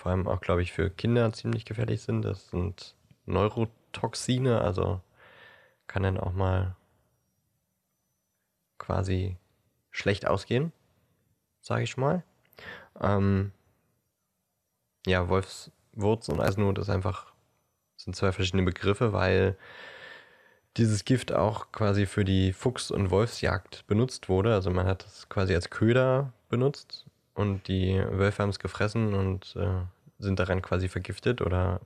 [0.00, 2.22] vor allem auch, glaube ich, für Kinder ziemlich gefährlich sind.
[2.22, 2.94] Das sind
[3.26, 5.02] Neurotoxine, also
[5.86, 6.74] kann dann auch mal
[8.78, 9.36] quasi
[9.90, 10.72] schlecht ausgehen,
[11.60, 12.24] sage ich mal.
[12.98, 13.52] Ähm,
[15.04, 17.34] ja, Wolfswurz und Eisenhut ist einfach,
[17.96, 19.58] sind zwei verschiedene Begriffe, weil
[20.78, 24.54] dieses Gift auch quasi für die Fuchs- und Wolfsjagd benutzt wurde.
[24.54, 27.09] Also man hat es quasi als Köder benutzt
[27.40, 29.82] und die Wölfe haben es gefressen und äh,
[30.18, 31.80] sind daran quasi vergiftet oder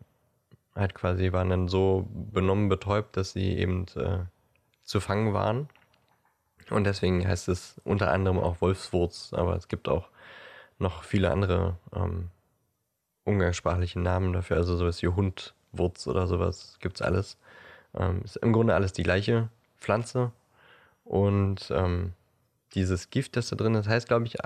[0.75, 4.19] halt quasi waren dann so benommen, betäubt, dass sie eben äh,
[4.83, 5.69] zu fangen waren.
[6.71, 10.09] Und deswegen heißt es unter anderem auch Wolfswurz, aber es gibt auch
[10.79, 12.31] noch viele andere ähm,
[13.25, 17.39] umgangssprachliche Namen dafür, also sowas wie Hundwurz oder sowas gibt's alles.
[17.95, 20.33] Ähm, ist im Grunde alles die gleiche Pflanze.
[21.05, 22.15] Und ähm,
[22.75, 24.45] dieses Gift, das da drin ist, heißt, glaube ich,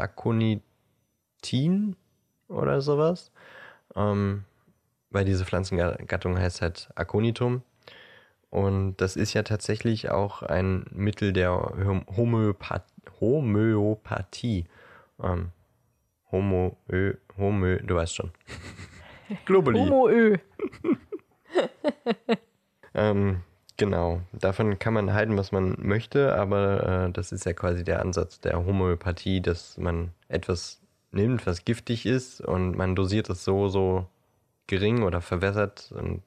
[1.39, 1.97] Aconitin
[2.49, 3.31] oder sowas.
[3.95, 4.45] Ähm,
[5.11, 7.63] weil diese Pflanzengattung heißt halt Aconitum.
[8.51, 12.85] Und das ist ja tatsächlich auch ein Mittel der Hom- Homöopath
[13.21, 14.67] Homöopathie.
[15.23, 15.51] Ähm,
[16.31, 18.31] Homo, Ö, Homö, du weißt schon.
[19.47, 19.79] Globally.
[19.79, 20.37] Homo-Ö.
[22.95, 23.43] Ähm,
[23.77, 24.23] genau.
[24.33, 28.41] Davon kann man halten, was man möchte, aber äh, das ist ja quasi der Ansatz
[28.41, 30.81] der Homöopathie, dass man etwas
[31.11, 34.07] nimmt, was giftig ist und man dosiert es so, so
[34.67, 36.23] gering oder verwässert und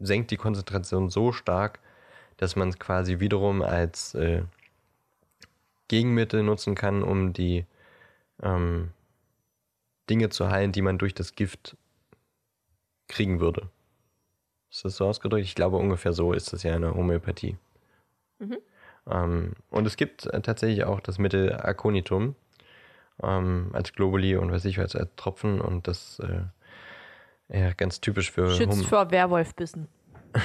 [0.00, 1.80] senkt die Konzentration so stark,
[2.36, 4.42] dass man es quasi wiederum als äh,
[5.88, 7.66] Gegenmittel nutzen kann, um die
[8.42, 8.90] ähm,
[10.10, 11.76] Dinge zu heilen, die man durch das Gift
[13.08, 13.68] kriegen würde.
[14.70, 15.44] Ist das so ausgedrückt?
[15.44, 17.56] Ich glaube, ungefähr so ist das ja in der Homöopathie.
[18.38, 18.58] Mhm.
[19.06, 22.34] Ähm, und es gibt äh, tatsächlich auch das Mittel Aconitum
[23.22, 26.42] ähm, als Globuli und weiß ich was, als Tropfen und das äh,
[27.48, 29.88] ja, ganz typisch für Schützt Hom- vor Werwolfbissen.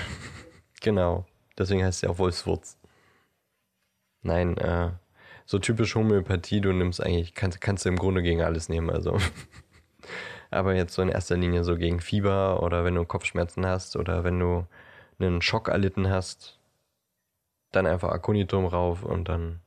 [0.81, 1.25] Genau.
[1.57, 2.77] Deswegen heißt es ja auch Wolfswurz.
[4.21, 4.91] Nein, äh,
[5.45, 9.17] so typisch Homöopathie, du nimmst eigentlich, kannst, kannst du im Grunde gegen alles nehmen, also.
[10.51, 14.23] Aber jetzt so in erster Linie so gegen Fieber oder wenn du Kopfschmerzen hast oder
[14.23, 14.67] wenn du
[15.19, 16.59] einen Schock erlitten hast,
[17.71, 19.61] dann einfach Aconitum rauf und dann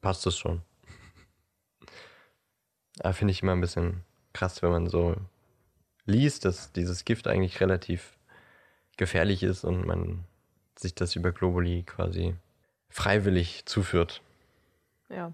[0.00, 0.62] passt es schon.
[3.00, 5.16] Aber finde ich immer ein bisschen krass, wenn man so
[6.04, 8.18] liest, dass dieses Gift eigentlich relativ
[8.96, 10.24] gefährlich ist und man
[10.78, 12.34] sich das über Globuli quasi
[12.88, 14.22] freiwillig zuführt.
[15.08, 15.32] Ja.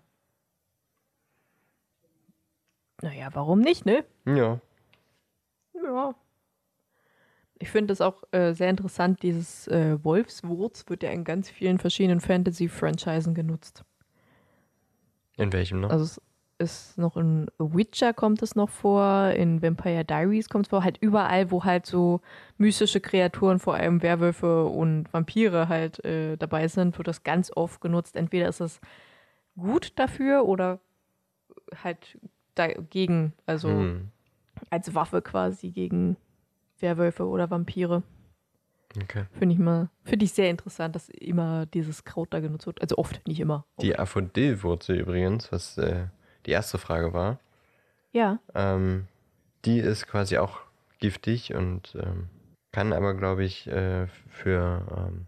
[3.00, 4.04] Naja, warum nicht, ne?
[4.24, 4.60] Ja.
[5.74, 6.14] Ja.
[7.58, 11.78] Ich finde es auch äh, sehr interessant, dieses äh, Wolfswurz wird ja in ganz vielen
[11.78, 13.84] verschiedenen Fantasy-Franchisen genutzt.
[15.36, 15.90] In welchem noch?
[15.90, 16.20] Also es
[16.62, 20.96] ist noch in Witcher kommt es noch vor, in Vampire Diaries kommt es vor, halt
[21.00, 22.20] überall, wo halt so
[22.56, 27.80] mystische Kreaturen, vor allem Werwölfe und Vampire halt äh, dabei sind, wird das ganz oft
[27.80, 28.16] genutzt.
[28.16, 28.80] Entweder ist es
[29.56, 30.80] gut dafür oder
[31.82, 32.18] halt
[32.54, 34.08] dagegen, also Hm.
[34.70, 36.16] als Waffe quasi gegen
[36.78, 38.02] Werwölfe oder Vampire.
[39.02, 39.24] Okay.
[39.38, 42.82] Finde ich mal, finde ich sehr interessant, dass immer dieses Kraut da genutzt wird.
[42.82, 43.64] Also oft, nicht immer.
[43.80, 46.08] Die Aphrodillwurzel übrigens, was äh,
[46.46, 47.38] die erste Frage war,
[48.12, 49.06] Ja, ähm,
[49.64, 50.60] die ist quasi auch
[50.98, 52.28] giftig und ähm,
[52.72, 55.26] kann aber, glaube ich, äh, für ähm,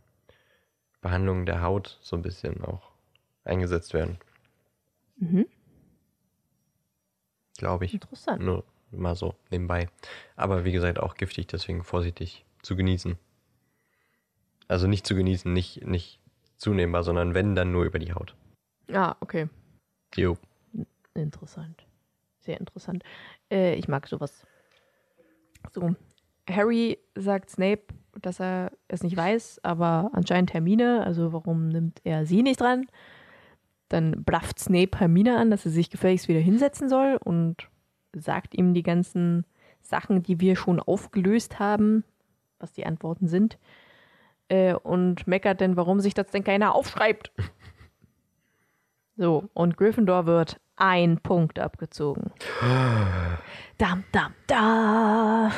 [1.01, 2.91] Behandlung der Haut so ein bisschen auch
[3.45, 4.19] eingesetzt werden.
[5.17, 5.47] mhm.
[7.57, 7.95] Glaube ich.
[7.95, 8.43] interessant.
[8.43, 9.89] Nur mal so nebenbei.
[10.37, 13.17] Aber wie gesagt, auch giftig, deswegen vorsichtig zu genießen.
[14.67, 16.21] Also nicht zu genießen, nicht, nicht
[16.57, 18.35] zunehmbar, sondern wenn, dann nur über die Haut.
[18.93, 19.49] Ah, okay.
[20.17, 20.37] Jo.
[21.15, 21.87] Interessant.
[22.41, 23.03] Sehr interessant.
[23.51, 24.47] Äh, ich mag sowas.
[25.73, 25.95] So,
[26.49, 27.83] Harry sagt Snape,
[28.21, 32.87] dass er es nicht weiß, aber anscheinend Hermine, also warum nimmt er sie nicht dran?
[33.89, 37.69] Dann blafft Snape Hermine an, dass sie sich gefälligst wieder hinsetzen soll und
[38.13, 39.45] sagt ihm die ganzen
[39.81, 42.05] Sachen, die wir schon aufgelöst haben,
[42.59, 43.59] was die Antworten sind.
[44.49, 47.33] Äh, und meckert denn, warum sich das denn keiner aufschreibt.
[49.17, 52.33] So, und Gryffindor wird ein Punkt abgezogen.
[53.79, 55.53] Dam, dam, da.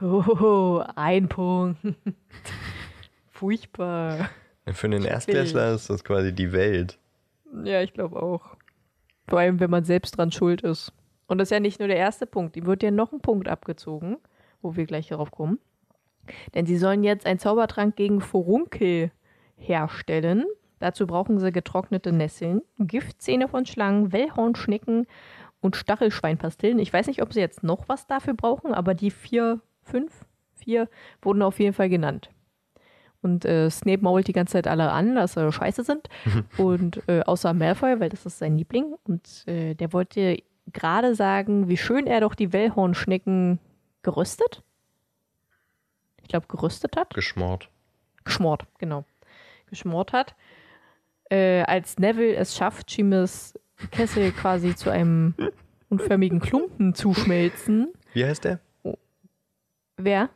[0.00, 1.78] Oh, ein Punkt.
[3.30, 4.30] Furchtbar.
[4.66, 6.98] Für einen Erstklässler ist das quasi die Welt.
[7.64, 8.56] Ja, ich glaube auch.
[9.28, 10.92] Vor allem, wenn man selbst dran schuld ist.
[11.26, 12.56] Und das ist ja nicht nur der erste Punkt.
[12.56, 14.18] Ihm wird ja noch ein Punkt abgezogen,
[14.62, 15.58] wo wir gleich darauf kommen.
[16.54, 19.10] Denn sie sollen jetzt einen Zaubertrank gegen Furunkel
[19.56, 20.44] herstellen.
[20.78, 25.06] Dazu brauchen sie getrocknete Nesseln, Giftzähne von Schlangen, Wellhornschnecken
[25.60, 26.78] und Stachelschweinpastillen.
[26.78, 30.88] Ich weiß nicht, ob sie jetzt noch was dafür brauchen, aber die vier, fünf, vier
[31.22, 32.30] wurden auf jeden Fall genannt.
[33.22, 36.08] Und äh, Snape mault die ganze Zeit alle an, dass sie scheiße sind.
[36.58, 38.94] und äh, außer Malfoy, weil das ist sein Liebling.
[39.04, 43.58] Und äh, der wollte gerade sagen, wie schön er doch die Wellhornschnecken
[44.02, 44.62] geröstet.
[46.22, 47.14] Ich glaube, geröstet hat.
[47.14, 47.68] Geschmort.
[48.24, 49.04] Geschmort, genau.
[49.70, 50.34] Geschmort hat.
[51.30, 53.54] Äh, als Neville es schafft, Chimes
[53.90, 55.34] Kessel quasi zu einem
[55.88, 57.92] unförmigen Klumpen zu schmelzen.
[58.12, 58.60] Wie heißt der?
[59.96, 60.30] Wer?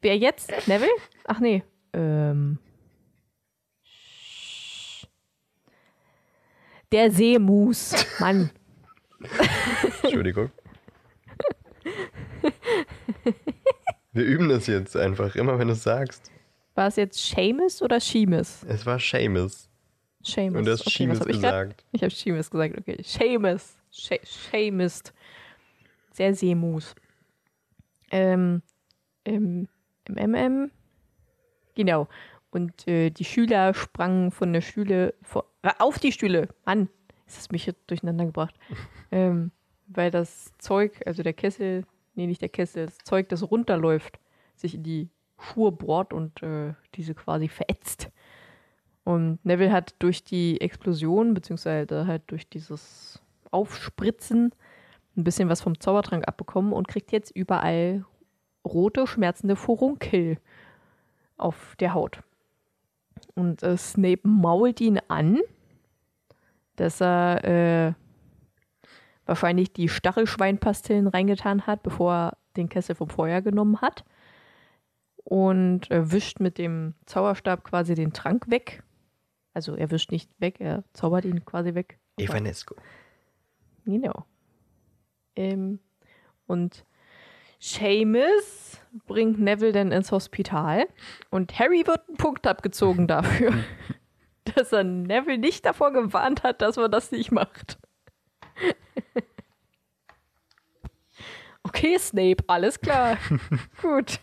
[0.00, 0.52] Wer jetzt?
[0.66, 0.90] Neville?
[1.24, 1.62] Ach nee.
[1.92, 2.58] Ähm.
[6.92, 8.06] Der Seemus.
[8.20, 8.50] Mann.
[10.02, 10.50] Entschuldigung.
[14.12, 16.30] Wir üben das jetzt einfach, immer wenn du es sagst.
[16.78, 18.62] War es jetzt Seamus oder Seamus?
[18.62, 19.68] Es war Seamus.
[20.22, 20.58] Seamus.
[20.60, 21.70] Und du hast Okay, Seamus hab ich grad?
[21.70, 21.84] gesagt.
[21.90, 22.96] Ich habe Seamus gesagt, okay.
[23.02, 23.76] Seamus.
[23.90, 25.02] Se- Seamus.
[26.12, 26.94] Sehr Seemus.
[28.12, 28.62] Ähm,
[29.24, 29.66] im,
[30.06, 30.70] im MM.
[31.74, 32.06] Genau.
[32.52, 36.46] Und äh, die Schüler sprangen von der Stühle vor, äh, auf die Stühle.
[36.64, 36.88] Mann,
[37.26, 38.54] ist das mich jetzt durcheinander gebracht.
[39.10, 39.50] ähm,
[39.88, 44.20] weil das Zeug, also der Kessel, nee, nicht der Kessel, das Zeug, das runterläuft,
[44.54, 45.08] sich in die
[45.38, 48.10] Schuhe bohrt und äh, diese quasi verätzt.
[49.04, 54.52] Und Neville hat durch die Explosion, beziehungsweise halt durch dieses Aufspritzen,
[55.16, 58.04] ein bisschen was vom Zaubertrank abbekommen und kriegt jetzt überall
[58.64, 60.38] rote, schmerzende Furunkel
[61.36, 62.22] auf der Haut.
[63.34, 65.40] Und äh, Snape mault ihn an,
[66.76, 67.92] dass er äh,
[69.26, 74.04] wahrscheinlich die Stachelschweinpastillen reingetan hat, bevor er den Kessel vom Feuer genommen hat.
[75.28, 78.82] Und äh, wischt mit dem Zauberstab quasi den Trank weg.
[79.52, 81.98] Also er wischt nicht weg, er zaubert ihn quasi weg.
[82.16, 82.76] Evanesco.
[83.84, 84.24] Genau.
[85.36, 85.80] Ähm,
[86.46, 86.86] und
[87.58, 90.86] Seamus bringt Neville dann ins Hospital
[91.28, 93.52] und Harry wird ein Punkt abgezogen dafür,
[94.44, 97.78] dass er Neville nicht davor gewarnt hat, dass man das nicht macht.
[101.64, 103.18] Okay, Snape, alles klar.
[103.82, 104.20] Gut.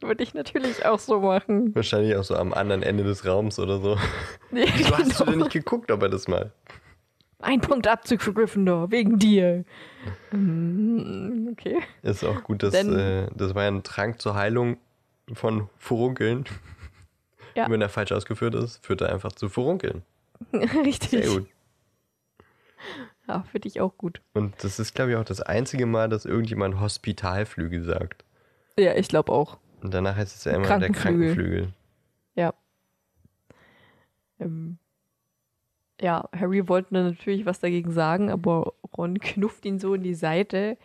[0.00, 1.74] Würde ich natürlich auch so machen.
[1.74, 3.96] Wahrscheinlich auch so am anderen Ende des Raums oder so.
[4.52, 5.30] Ja, Wieso hast du genau.
[5.30, 6.52] denn nicht geguckt, ob er das mal?
[7.38, 9.64] Ein Punkt Abzug für Gryffindor, wegen dir.
[10.32, 11.78] Mm, Okay.
[12.02, 14.78] Ist auch gut, dass äh, das war ja ein Trank zur Heilung
[15.32, 16.44] von Furunkeln.
[17.56, 17.66] Ja.
[17.66, 20.02] Und wenn er falsch ausgeführt ist, führt er einfach zu Furunkeln.
[20.52, 21.08] Richtig.
[21.26, 21.48] Sehr gut.
[23.26, 24.20] Ja, finde ich auch gut.
[24.34, 28.24] Und das ist, glaube ich, auch das einzige Mal, dass irgendjemand Hospitalflügel sagt.
[28.78, 29.58] Ja, ich glaube auch.
[29.82, 31.34] Und danach heißt es ja immer der Krankenflügel.
[31.34, 31.68] Krankenflügel.
[32.34, 32.54] Ja.
[34.38, 34.78] Ähm,
[36.00, 40.14] ja, Harry wollte dann natürlich was dagegen sagen, aber Ron knufft ihn so in die
[40.14, 40.76] Seite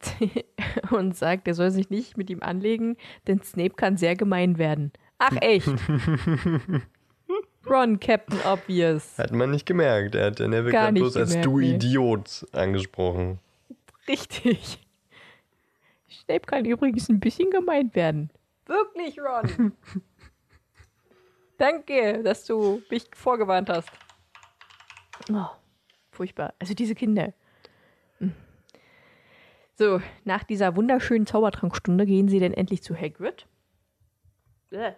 [0.90, 4.92] und sagt, er soll sich nicht mit ihm anlegen, denn Snape kann sehr gemein werden.
[5.18, 5.68] Ach echt?
[7.68, 9.18] Ron, Captain Obvious.
[9.18, 10.14] Hat man nicht gemerkt.
[10.14, 11.74] Er hat Neville gerade nicht bloß als gemerkt, du nee.
[11.74, 13.38] Idiot angesprochen.
[14.08, 14.80] Richtig.
[16.30, 18.30] Snape kann übrigens ein bisschen gemeint werden.
[18.66, 19.72] Wirklich, Ron.
[21.58, 23.90] Danke, dass du mich vorgewarnt hast.
[25.28, 25.46] Oh,
[26.12, 26.54] furchtbar.
[26.60, 27.34] Also diese Kinder.
[28.18, 28.32] Hm.
[29.74, 33.48] So, nach dieser wunderschönen Zaubertrankstunde gehen sie dann endlich zu Hagrid.
[34.70, 34.92] Äh,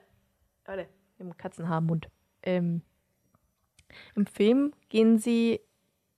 [0.67, 0.87] Leute,
[1.19, 2.11] im Katzenhaarmund.
[2.43, 2.83] Ähm,
[4.15, 5.61] Im Film gehen sie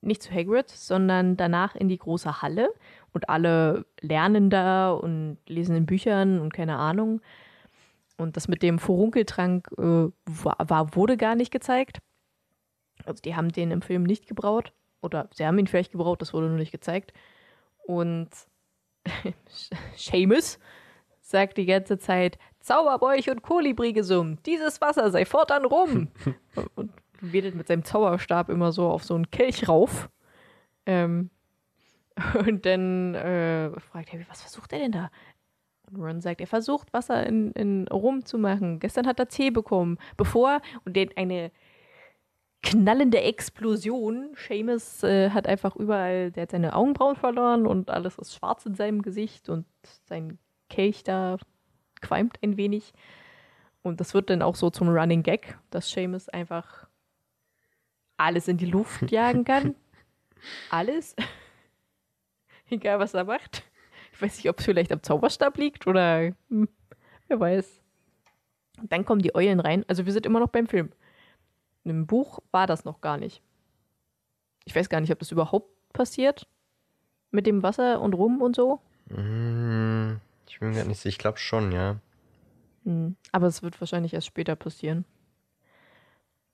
[0.01, 2.75] nicht zu Hagrid, sondern danach in die große Halle
[3.15, 7.23] und alle lernen da und lesen in Büchern und keine Ahnung.
[8.17, 12.01] Und das mit dem Furunkeltrank äh, war, war, wurde gar nicht gezeigt.
[13.07, 14.73] Also die haben den im Film nicht gebraut.
[15.01, 17.13] Oder sie haben ihn vielleicht gebraut, das wurde nur nicht gezeigt.
[17.87, 18.31] Und
[19.97, 20.59] Seamus
[21.21, 26.09] sagt die ganze Zeit, Zauberbäuch und Kolibri-Gesumm, dieses Wasser sei fortan rum.
[26.75, 30.09] und wedelt mit seinem Zauberstab immer so auf so einen Kelch rauf.
[30.87, 31.31] Ähm,
[32.47, 35.11] und dann äh, fragt er, was versucht er denn da?
[35.91, 38.81] Und Ron sagt, er versucht Wasser in, in Rum zu machen.
[38.81, 39.99] Gestern hat er Tee bekommen.
[40.17, 41.51] Bevor, und den eine
[42.63, 44.35] knallende Explosion.
[44.37, 48.75] Seamus äh, hat einfach überall, der hat seine Augenbrauen verloren und alles ist schwarz in
[48.75, 49.67] seinem Gesicht und
[50.05, 50.39] sein
[50.71, 51.37] Kelch da
[52.01, 52.93] qualmt ein wenig.
[53.83, 56.89] Und das wird dann auch so zum Running Gag, dass Seamus einfach
[58.17, 59.75] alles in die Luft jagen kann.
[60.71, 61.15] alles.
[62.71, 63.63] Egal, was er macht.
[64.13, 66.69] Ich weiß nicht, ob es vielleicht am Zauberstab liegt oder hm,
[67.29, 67.81] wer weiß.
[68.83, 69.85] Dann kommen die Eulen rein.
[69.89, 70.91] Also wir sind immer noch beim Film.
[71.85, 73.43] Im Buch war das noch gar nicht.
[74.65, 76.47] Ich weiß gar nicht, ob das überhaupt passiert.
[77.31, 78.81] Mit dem Wasser und Rum und so.
[79.11, 80.17] Mm,
[80.49, 81.09] Ich bin mir gar nicht sicher.
[81.09, 81.97] Ich glaube schon, ja.
[82.85, 83.17] Hm.
[83.33, 85.05] Aber es wird wahrscheinlich erst später passieren.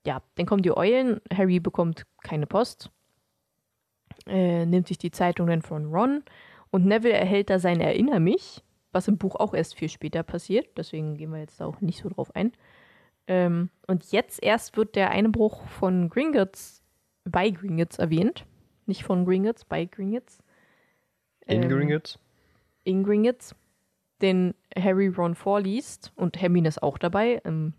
[0.05, 1.21] Ja, dann kommen die Eulen.
[1.33, 2.89] Harry bekommt keine Post.
[4.27, 6.23] Äh, nimmt sich die Zeitung dann von Ron.
[6.69, 10.67] Und Neville erhält da sein Erinner mich, was im Buch auch erst viel später passiert.
[10.77, 12.51] Deswegen gehen wir jetzt da auch nicht so drauf ein.
[13.27, 16.81] Ähm, und jetzt erst wird der Einbruch von Gringotts
[17.25, 18.45] bei Gringotts erwähnt.
[18.85, 20.39] Nicht von Gringotts, bei Gringotts.
[21.45, 22.19] In Ähm, Gringotts?
[22.83, 23.55] in Gringotts,
[24.21, 27.41] den Harry Ron vorliest und Hermine ist auch dabei.
[27.43, 27.73] Im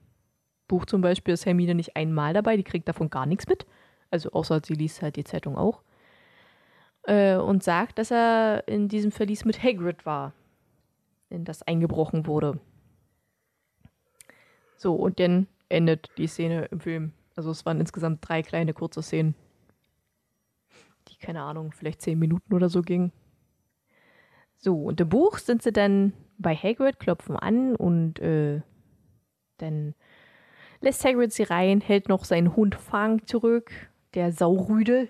[0.69, 3.67] Buch zum Beispiel ist Hermine nicht einmal dabei, die kriegt davon gar nichts mit.
[4.11, 5.83] Also außer sie liest halt die Zeitung auch.
[7.05, 10.33] Äh, und sagt, dass er in diesem Verlies mit Hagrid war,
[11.31, 12.61] in das eingebrochen wurde.
[14.77, 17.13] So, und dann endet die Szene im Film.
[17.35, 19.35] Also es waren insgesamt drei kleine kurze Szenen,
[21.09, 23.13] die, keine Ahnung, vielleicht zehn Minuten oder so gingen.
[24.57, 28.61] So, und im Buch sind sie dann bei Hagrid, klopfen an und äh,
[29.59, 29.95] dann
[30.81, 33.73] lässt Hagrid sie rein, hält noch seinen Hund Fang zurück,
[34.15, 35.09] der Saurüde,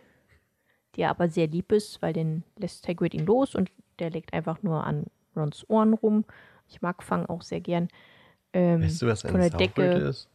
[0.97, 4.63] der aber sehr lieb ist, weil dann lässt Hagrid ihn los und der legt einfach
[4.63, 5.07] nur an
[5.37, 6.25] Rons Ohren rum.
[6.69, 7.89] Ich mag Fang auch sehr gern.
[8.53, 10.09] Ähm, Weißt du, was von ein der Saurüde Decke.
[10.09, 10.29] ist?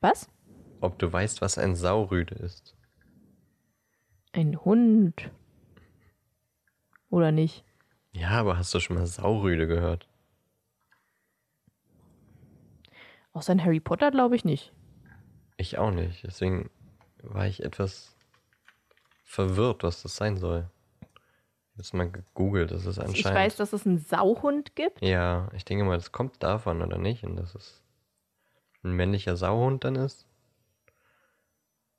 [0.00, 0.28] Was?
[0.80, 2.74] Ob du weißt, was ein Saurüde ist?
[4.32, 5.30] Ein Hund.
[7.10, 7.64] Oder nicht?
[8.12, 10.08] Ja, aber hast du schon mal Saurüde gehört?
[13.32, 14.72] Außer in Harry Potter glaube ich nicht.
[15.56, 16.24] Ich auch nicht.
[16.24, 16.70] Deswegen
[17.22, 18.13] war ich etwas
[19.34, 20.68] verwirrt, was das sein soll.
[21.76, 23.18] Jetzt mal gegoogelt, das ist anscheinend.
[23.18, 25.02] Ich weiß, dass es einen Sauhund gibt.
[25.02, 27.24] Ja, ich denke mal, das kommt davon, oder nicht?
[27.24, 27.82] Und dass es
[28.84, 30.26] ein männlicher Sauhund dann ist.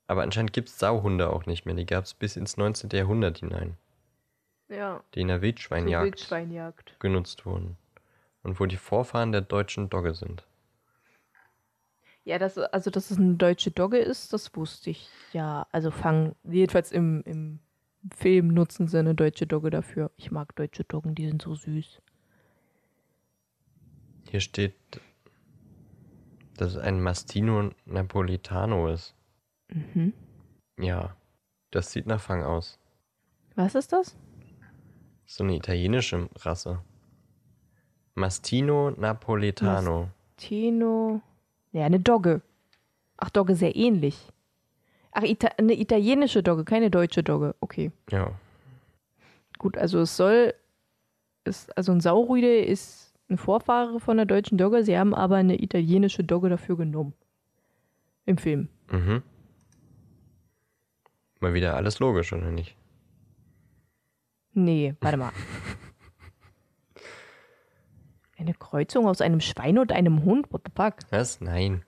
[0.06, 1.74] Aber anscheinend gibt es Sauhunde auch nicht mehr.
[1.74, 2.90] Die gab es bis ins 19.
[2.92, 3.76] Jahrhundert hinein,
[4.68, 5.02] Ja.
[5.14, 6.96] die in der Wildschweinjagd Wildschweinjagd.
[7.00, 7.76] genutzt wurden.
[8.42, 10.46] Und wo die Vorfahren der deutschen Dogge sind.
[12.26, 15.08] Ja, das, also dass es eine deutsche Dogge ist, das wusste ich.
[15.32, 17.60] Ja, also Fang, jedenfalls im, im
[18.12, 20.10] Film nutzen sie eine deutsche Dogge dafür.
[20.16, 22.02] Ich mag deutsche Doggen, die sind so süß.
[24.28, 24.74] Hier steht,
[26.56, 29.14] dass es ein Mastino Napolitano ist.
[29.68, 30.12] Mhm.
[30.80, 31.16] Ja,
[31.70, 32.80] das sieht nach Fang aus.
[33.54, 34.16] Was ist das?
[35.26, 36.82] So eine italienische Rasse.
[38.14, 40.10] Mastino Napoletano.
[40.36, 41.22] Tino.
[41.76, 42.40] Ja, eine Dogge.
[43.18, 44.32] Ach, Dogge sehr ähnlich.
[45.12, 47.54] Ach, Ita eine italienische Dogge, keine deutsche Dogge.
[47.60, 47.92] Okay.
[48.10, 48.32] Ja.
[49.58, 50.54] Gut, also es soll.
[51.44, 54.84] Ist, also ein Saurüde ist ein Vorfahre von der deutschen Dogge.
[54.84, 57.12] Sie haben aber eine italienische Dogge dafür genommen.
[58.24, 58.68] Im Film.
[58.90, 59.22] Mhm.
[61.40, 62.74] Mal wieder alles logisch, oder nicht?
[64.54, 65.32] Nee, warte mal.
[68.46, 70.52] Eine Kreuzung aus einem Schwein und einem Hund?
[70.52, 70.98] What the fuck?
[71.10, 71.40] Was?
[71.40, 71.82] Nein.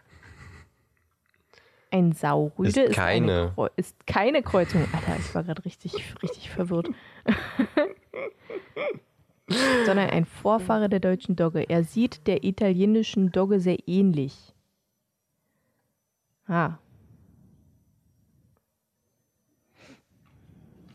[1.93, 3.53] Ein Saurüde Ist ist, keine.
[3.57, 4.85] Eine, ist keine Kreuzung.
[4.93, 6.89] Alter, ich war gerade richtig, richtig verwirrt.
[9.87, 11.63] Sondern ein Vorfahre der deutschen Dogge.
[11.71, 14.53] Er sieht der italienischen Dogge sehr ähnlich.
[16.49, 16.79] Ah,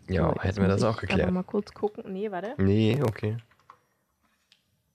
[0.09, 1.31] Ja, so, hätten wir das auch geklärt.
[1.31, 2.11] mal kurz gucken.
[2.11, 2.55] Nee, warte.
[2.57, 3.37] Nee, okay.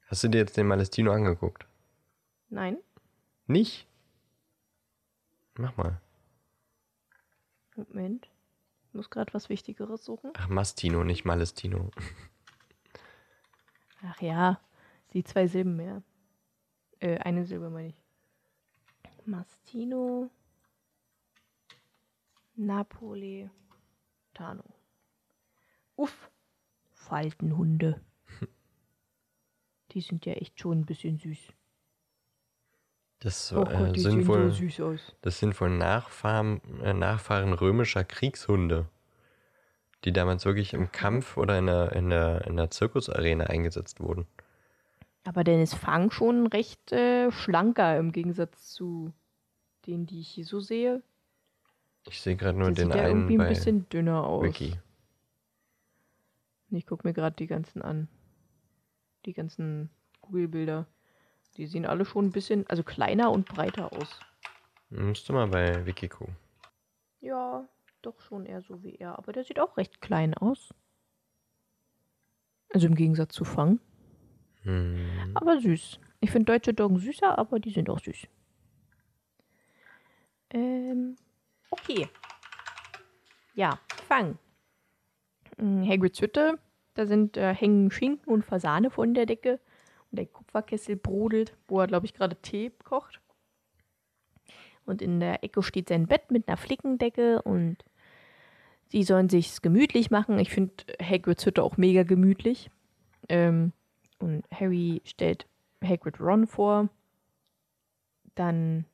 [0.08, 1.66] Hast du dir jetzt den Malestino angeguckt?
[2.48, 2.78] Nein.
[3.46, 3.86] Nicht?
[5.54, 6.00] Mach mal.
[7.76, 8.30] Moment.
[8.86, 10.32] Ich muss gerade was Wichtigeres suchen.
[10.34, 11.90] Ach, Mastino, nicht Malestino.
[14.02, 14.60] Ach ja,
[15.12, 16.02] die zwei Silben mehr.
[17.00, 18.02] Äh, eine Silbe meine ich.
[19.26, 20.30] Mastino.
[22.54, 23.50] Napoletano.
[25.96, 26.30] Uff.
[26.92, 28.00] Faltenhunde.
[29.98, 31.52] Die sind ja echt schon ein bisschen süß.
[33.18, 38.04] Das, Oh äh, Gott, die sind wohl, so das sind wohl Nachfahren, äh, Nachfahren römischer
[38.04, 38.86] Kriegshunde,
[40.04, 44.28] die damals wirklich im Kampf oder in der, in der, in der Zirkusarena eingesetzt wurden.
[45.24, 49.12] Aber dann ist Fang schon recht äh, schlanker im Gegensatz zu
[49.84, 51.02] denen, die ich hier so sehe.
[52.06, 54.44] Ich sehe gerade nur Der den sieht ja einen irgendwie ein bisschen dünner aus.
[54.44, 54.78] Wiki.
[56.70, 58.06] Ich gucke mir gerade die ganzen an.
[59.24, 59.90] Die ganzen
[60.22, 60.86] Google-Bilder.
[61.56, 64.20] Die sehen alle schon ein bisschen, also kleiner und breiter aus.
[64.90, 66.36] Musst du mal bei Wiki gucken.
[67.20, 67.68] Ja,
[68.02, 69.18] doch schon eher so wie er.
[69.18, 70.72] Aber der sieht auch recht klein aus.
[72.70, 73.80] Also im Gegensatz zu Fang.
[74.62, 75.32] Hm.
[75.34, 75.98] Aber süß.
[76.20, 78.26] Ich finde deutsche Doggen süßer, aber die sind auch süß.
[80.50, 81.16] Ähm,
[81.70, 82.08] okay.
[83.54, 84.38] Ja, Fang.
[85.58, 86.58] Hm, Hagrids Hütte.
[86.98, 89.60] Da sind, äh, hängen Schinken und Fasane von der Decke.
[90.10, 93.20] Und der Kupferkessel brodelt, wo er, glaube ich, gerade Tee kocht.
[94.84, 97.76] Und in der Ecke steht sein Bett mit einer Flickendecke und
[98.88, 100.40] sie sollen sich's gemütlich machen.
[100.40, 102.68] Ich finde Hagrids Hütte auch mega gemütlich.
[103.28, 103.70] Ähm,
[104.18, 105.46] und Harry stellt
[105.84, 106.88] Hagrid Ron vor.
[108.34, 108.86] Dann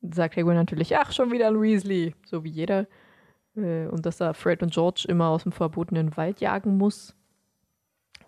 [0.00, 2.86] sagt Hagrid natürlich, ach, schon wieder ein Weasley, so wie jeder.
[3.56, 7.14] Äh, und dass er Fred und George immer aus dem verbotenen Wald jagen muss.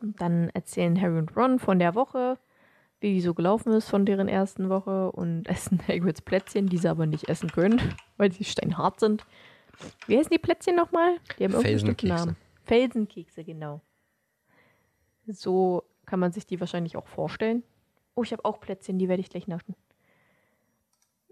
[0.00, 2.38] Und dann erzählen Harry und Ron von der Woche,
[3.00, 6.88] wie die so gelaufen ist von deren ersten Woche und essen Hagrids Plätzchen, die sie
[6.88, 7.80] aber nicht essen können,
[8.16, 9.24] weil sie steinhart sind.
[10.06, 11.16] Wie heißen die Plätzchen nochmal?
[11.38, 12.14] Die haben Felsenkekse.
[12.14, 12.36] Namen.
[12.64, 13.80] Felsenkekse, genau.
[15.26, 17.62] So kann man sich die wahrscheinlich auch vorstellen.
[18.14, 19.74] Oh, ich habe auch Plätzchen, die werde ich gleich naschen.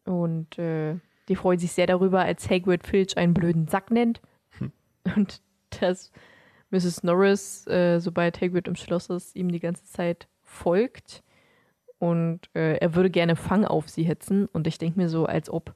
[0.04, 0.96] Und äh,
[1.31, 4.20] die freuen sich sehr darüber, als Hagrid Filch einen blöden Sack nennt.
[5.16, 5.40] Und
[5.81, 6.11] dass
[6.70, 7.05] Mrs.
[7.05, 11.23] Norris, äh, sobald Hagrid im Schloss ist, ihm die ganze Zeit folgt.
[11.98, 14.47] Und äh, er würde gerne Fang auf sie hetzen.
[14.47, 15.74] Und ich denke mir so, als ob.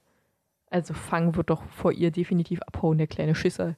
[0.69, 3.77] Also Fang wird doch vor ihr definitiv abhauen, der kleine Schisser.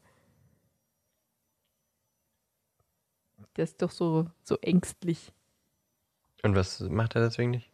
[3.55, 5.31] Der ist doch so, so ängstlich.
[6.41, 7.69] Und was macht er deswegen nicht?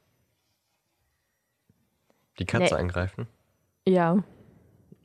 [2.40, 2.82] Die Katze Nee.
[2.82, 3.28] angreifen?
[3.88, 4.23] Ja.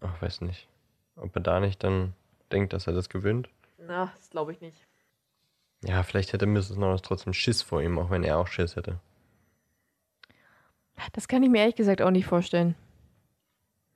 [0.01, 0.69] Ach, weiß nicht.
[1.17, 2.15] Ob er da nicht dann
[2.53, 3.49] denkt, dass er das gewinnt?
[3.79, 4.87] Na, das glaube ich nicht.
[5.85, 6.77] Ja, vielleicht hätte Mrs.
[6.77, 9.01] Norris trotzdem Schiss vor ihm, auch wenn er auch Schiss hätte.
[11.13, 12.75] Das kann ich mir ehrlich gesagt auch nicht vorstellen.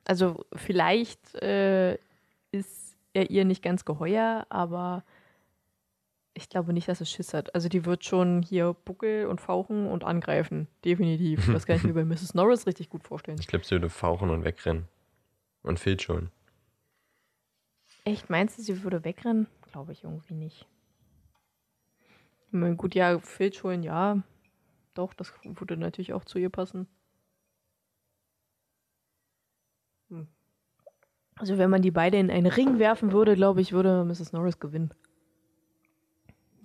[0.05, 1.95] Also vielleicht äh,
[2.53, 5.05] ist er ihr nicht ganz geheuer, aber
[6.35, 7.55] ich glaube nicht, dass er Schiss hat.
[7.55, 10.69] Also die wird schon hier buckel und fauchen und angreifen.
[10.85, 11.47] Definitiv.
[11.53, 12.35] Das kann ich mir bei Mrs.
[12.35, 13.39] Norris richtig gut vorstellen.
[13.41, 14.89] Ich glaube, sie würde fauchen und wegrennen.
[15.63, 16.31] Und Filch schon.
[18.05, 19.47] Echt, meinst du, sie würde wegrennen?
[19.71, 20.67] Glaube ich irgendwie nicht.
[22.47, 24.23] Ich meine, gut, ja, Filch holen, ja.
[24.95, 26.87] Doch, das würde natürlich auch zu ihr passen.
[30.09, 30.27] Hm.
[31.37, 34.33] Also, wenn man die beide in einen Ring werfen würde, glaube ich, würde Mrs.
[34.33, 34.93] Norris gewinnen.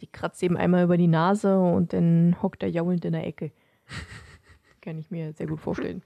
[0.02, 3.52] Die kratzt eben einmal über die Nase und dann hockt er jaulend in der Ecke.
[4.82, 6.04] Kann ich mir sehr gut vorstellen.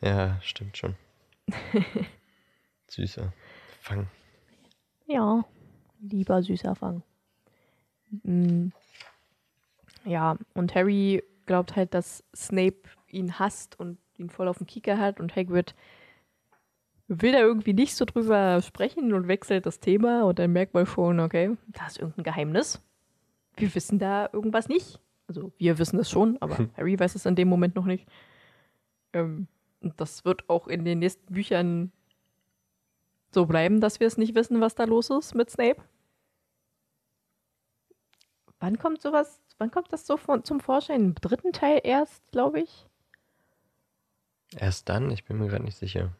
[0.00, 0.96] Ja, stimmt schon.
[2.88, 3.32] Süßer.
[3.80, 4.06] Fang.
[5.06, 5.44] Ja,
[6.00, 7.02] lieber süßer Fang.
[8.22, 8.68] Mm.
[10.04, 14.98] Ja, und Harry glaubt halt, dass Snape ihn hasst und ihn voll auf den Kieker
[14.98, 15.74] hat und Hagrid
[17.08, 20.86] will da irgendwie nicht so drüber sprechen und wechselt das Thema und dann merkt man
[20.86, 22.80] schon, okay, da ist irgendein Geheimnis.
[23.56, 25.00] Wir wissen da irgendwas nicht.
[25.28, 28.06] Also wir wissen es schon, aber Harry weiß es in dem Moment noch nicht.
[29.12, 29.46] Ähm,
[29.80, 31.92] und das wird auch in den nächsten Büchern
[33.30, 35.82] so bleiben, dass wir es nicht wissen, was da los ist mit Snape.
[38.60, 41.00] Wann kommt sowas, wann kommt das so von, zum Vorschein?
[41.00, 42.86] Im dritten Teil erst, glaube ich.
[44.56, 45.10] Erst dann?
[45.10, 46.12] Ich bin mir gerade nicht sicher.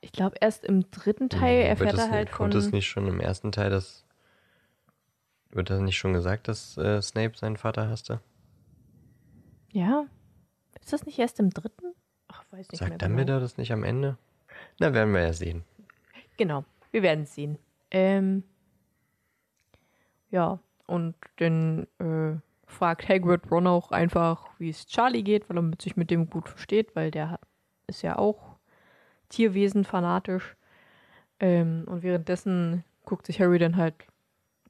[0.00, 2.50] Ich glaube, erst im dritten Teil erfährt Wird es er halt nicht, von.
[2.50, 4.04] Kommt es nicht schon im ersten Teil, dass.
[5.52, 8.20] Wird das nicht schon gesagt, dass äh, Snape seinen Vater hasste?
[9.70, 10.06] Ja.
[10.80, 11.94] Ist das nicht erst im dritten?
[12.28, 12.78] Ach, weiß nicht.
[12.78, 13.06] Sagt genau.
[13.06, 14.16] Dumbledore das nicht am Ende?
[14.78, 15.64] Na, werden wir ja sehen.
[16.38, 17.58] Genau, wir werden es sehen.
[17.90, 18.42] Ähm,
[20.30, 25.62] ja, und dann äh, fragt Hagrid Ron auch einfach, wie es Charlie geht, weil er
[25.62, 27.38] mit sich mit dem gut versteht, weil der
[27.86, 28.56] ist ja auch
[29.28, 30.56] Tierwesen fanatisch.
[31.38, 33.94] Ähm, und währenddessen guckt sich Harry dann halt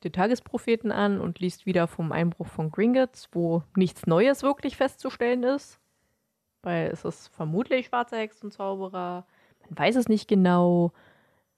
[0.05, 5.43] den Tagespropheten an und liest wieder vom Einbruch von Gringotts, wo nichts Neues wirklich festzustellen
[5.43, 5.81] ist.
[6.63, 9.27] Weil es ist vermutlich schwarzer Hexenzauberer.
[9.69, 10.93] Man weiß es nicht genau.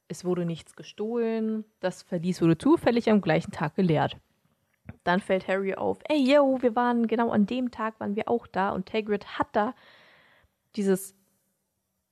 [0.08, 1.64] Es wurde nichts gestohlen.
[1.80, 4.16] Das Verlies wurde zufällig am gleichen Tag geleert.
[5.02, 8.46] Dann fällt Harry auf, ey, yo, wir waren genau an dem Tag, waren wir auch
[8.46, 9.74] da und Hagrid hat da
[10.76, 11.14] dieses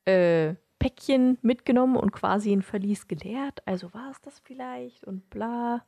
[0.04, 3.66] äh, Päckchen mitgenommen und quasi ein Verlies geleert.
[3.66, 5.84] Also war es das vielleicht und bla.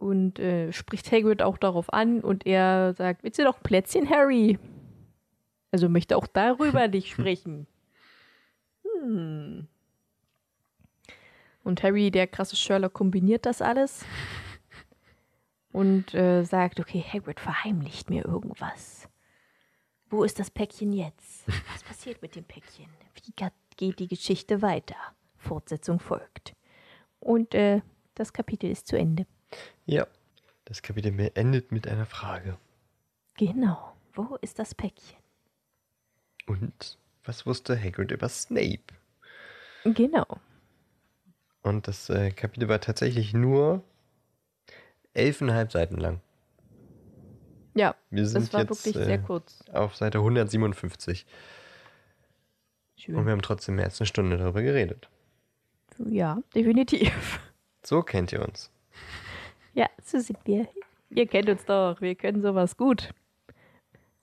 [0.00, 4.58] Und äh, spricht Hagrid auch darauf an und er sagt, willst du doch Plätzchen, Harry?
[5.70, 7.66] Also möchte auch darüber nicht sprechen.
[8.82, 9.68] Hm.
[11.62, 14.06] Und Harry, der krasse Sherlock, kombiniert das alles
[15.72, 19.06] und äh, sagt, okay, Hagrid verheimlicht mir irgendwas.
[20.08, 21.46] Wo ist das Päckchen jetzt?
[21.46, 22.88] Was passiert mit dem Päckchen?
[23.14, 23.32] Wie
[23.76, 24.96] geht die Geschichte weiter?
[25.36, 26.56] Fortsetzung folgt.
[27.20, 27.82] Und äh,
[28.14, 29.26] das Kapitel ist zu Ende.
[29.90, 30.06] Ja.
[30.66, 32.56] Das Kapitel endet mit einer Frage.
[33.36, 33.96] Genau.
[34.14, 35.18] Wo ist das Päckchen?
[36.46, 38.84] Und was wusste Hagrid über Snape?
[39.84, 40.26] Genau.
[41.62, 43.82] Und das äh, Kapitel war tatsächlich nur
[45.12, 46.20] elfeinhalb Seiten lang.
[47.74, 49.64] Ja, Wir sind das war jetzt wirklich äh, sehr kurz.
[49.72, 51.26] auf Seite 157
[52.96, 53.16] Schön.
[53.16, 55.08] und wir haben trotzdem mehr als eine Stunde darüber geredet.
[55.98, 57.40] Ja, definitiv.
[57.84, 58.70] So kennt ihr uns.
[59.80, 60.68] Ja, so sind wir.
[61.08, 63.14] Ihr kennt uns doch, wir können sowas gut.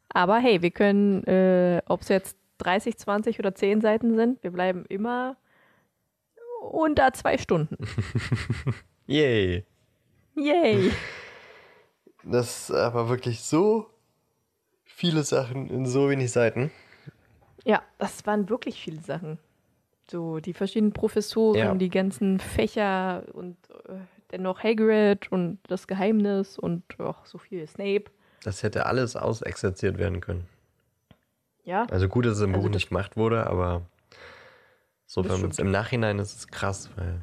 [0.10, 4.52] Aber hey, wir können, äh, ob es jetzt 30, 20 oder 10 Seiten sind, wir
[4.52, 5.36] bleiben immer
[6.62, 7.76] unter zwei Stunden.
[9.08, 9.66] Yay!
[10.36, 10.92] Yay!
[12.24, 13.90] Das ist aber wirklich so
[14.84, 16.70] viele Sachen in so wenig Seiten.
[17.66, 19.40] Ja, das waren wirklich viele Sachen.
[20.12, 21.74] So, die verschiedenen Professoren, Ja.
[21.74, 23.58] die ganzen Fächer und
[23.90, 23.96] äh,
[24.32, 28.06] dennoch Hagrid und das Geheimnis und ach, so viel Snape.
[28.44, 30.48] Das hätte alles ausexerziert werden können.
[31.64, 33.82] Ja, Also gut, dass es im Also Buch nicht gemacht wurde, aber
[35.06, 37.22] so wenn man es im Nachhinein ist es krass, weil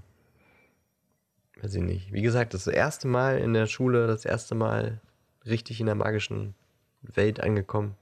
[1.62, 2.12] weiß ich nicht.
[2.12, 5.00] Wie gesagt, das erste Mal in der Schule, das erste Mal
[5.46, 6.54] richtig in der magischen
[7.00, 7.94] Welt angekommen.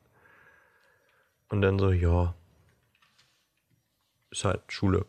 [1.49, 2.35] Und dann so, ja,
[4.31, 5.07] ist halt Schule.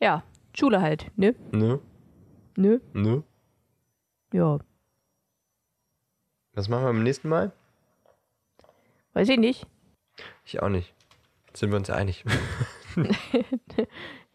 [0.00, 0.22] ja,
[0.54, 1.34] Schule halt, ne?
[1.52, 1.80] Ne?
[2.56, 2.80] Ne?
[2.92, 3.22] Ne?
[4.32, 4.58] Ja,
[6.54, 7.52] Was machen wir beim nächsten Mal?
[9.12, 9.66] weiß ich nicht.
[10.44, 10.92] Ich auch nicht.
[11.52, 12.24] Sind wir uns einig?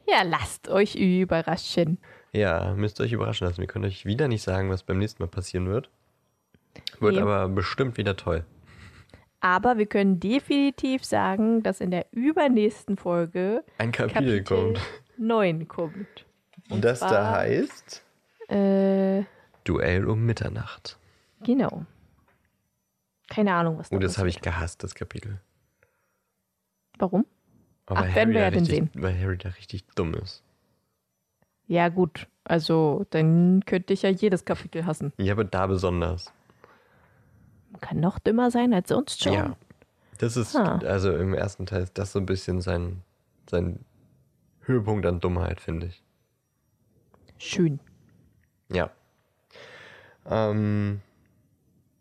[0.08, 2.00] Ja, lasst euch überraschen.
[2.32, 3.60] ja, müsst ihr euch überraschen lassen.
[3.60, 5.92] Wir können euch wieder nicht sagen, was beim nächsten Mal passieren wird.
[7.00, 7.22] Wird Nee.
[7.22, 8.44] aber bestimmt wieder toll.
[9.40, 14.80] Aber wir können definitiv sagen, dass in der übernächsten Folge Ein Kapitel, kommt.
[15.18, 16.26] 9 kommt.
[16.72, 18.04] Und das da heißt
[18.50, 19.24] Äh,
[19.64, 20.98] Duell um Mitternacht.
[21.44, 21.86] genau.
[23.30, 25.40] Keine Ahnung, was Oh, das habe ich gehasst, das Kapitel.
[26.98, 27.26] Warum?
[27.86, 28.90] Aber Ach, werden wir da ja richtig, sehen.
[28.96, 30.44] Weil Harry da richtig dumm ist.
[31.68, 32.28] Ja, gut.
[32.44, 35.14] Also, dann könnte ich ja jedes Kapitel hassen.
[35.18, 36.34] Ja, aber da besonders.
[37.82, 39.34] Kann noch dümmer sein als sonst schon.
[39.34, 39.56] Ja.
[40.18, 40.80] Das ist, Ah.
[40.80, 43.04] also im ersten Teil ist das so ein bisschen sein,
[43.48, 43.86] sein
[44.62, 46.04] Höhepunkt an Dummheit, finde ich.
[47.38, 47.80] Schön.
[48.72, 48.92] Ja.
[50.26, 51.02] Ähm,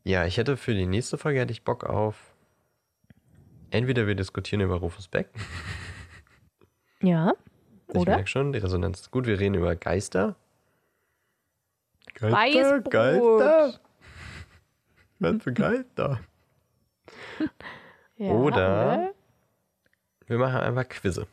[0.05, 2.35] ja, ich hätte für die nächste Folge hätte ich Bock auf.
[3.71, 5.29] Entweder wir diskutieren über Rufus Beck.
[7.03, 7.33] Ja.
[7.89, 8.17] Ich Oder?
[8.17, 9.27] merke schon, die Resonanz ist gut.
[9.27, 10.37] Wir reden über Geister.
[12.21, 12.91] Weißbrot.
[12.91, 13.81] Geister.
[15.21, 16.21] Was für Geister?
[18.17, 19.15] Ja, Oder-
[20.27, 21.27] Wir machen einfach Quizze.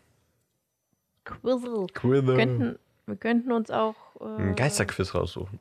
[1.23, 1.87] Quizzle.
[1.93, 2.27] Quizze.
[2.27, 3.95] Wir könnten, wir könnten uns auch.
[4.19, 5.59] Äh, Ein Geisterquiz raussuchen.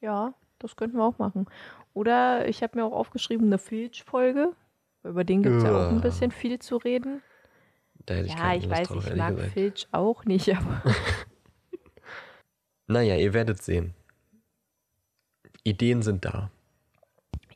[0.00, 1.46] Ja, das könnten wir auch machen.
[1.94, 4.52] Oder ich habe mir auch aufgeschrieben, eine Filch-Folge.
[5.04, 6.00] Über den gibt es ja auch ein Ja.
[6.02, 7.22] bisschen viel zu reden.
[8.06, 9.52] Da hätte ich Ja, ich weiß, drauf, ich mag gesagt.
[9.52, 10.82] Filch auch nicht, aber
[12.86, 13.94] Naja, ihr werdet sehen.
[15.64, 16.50] Ideen sind da.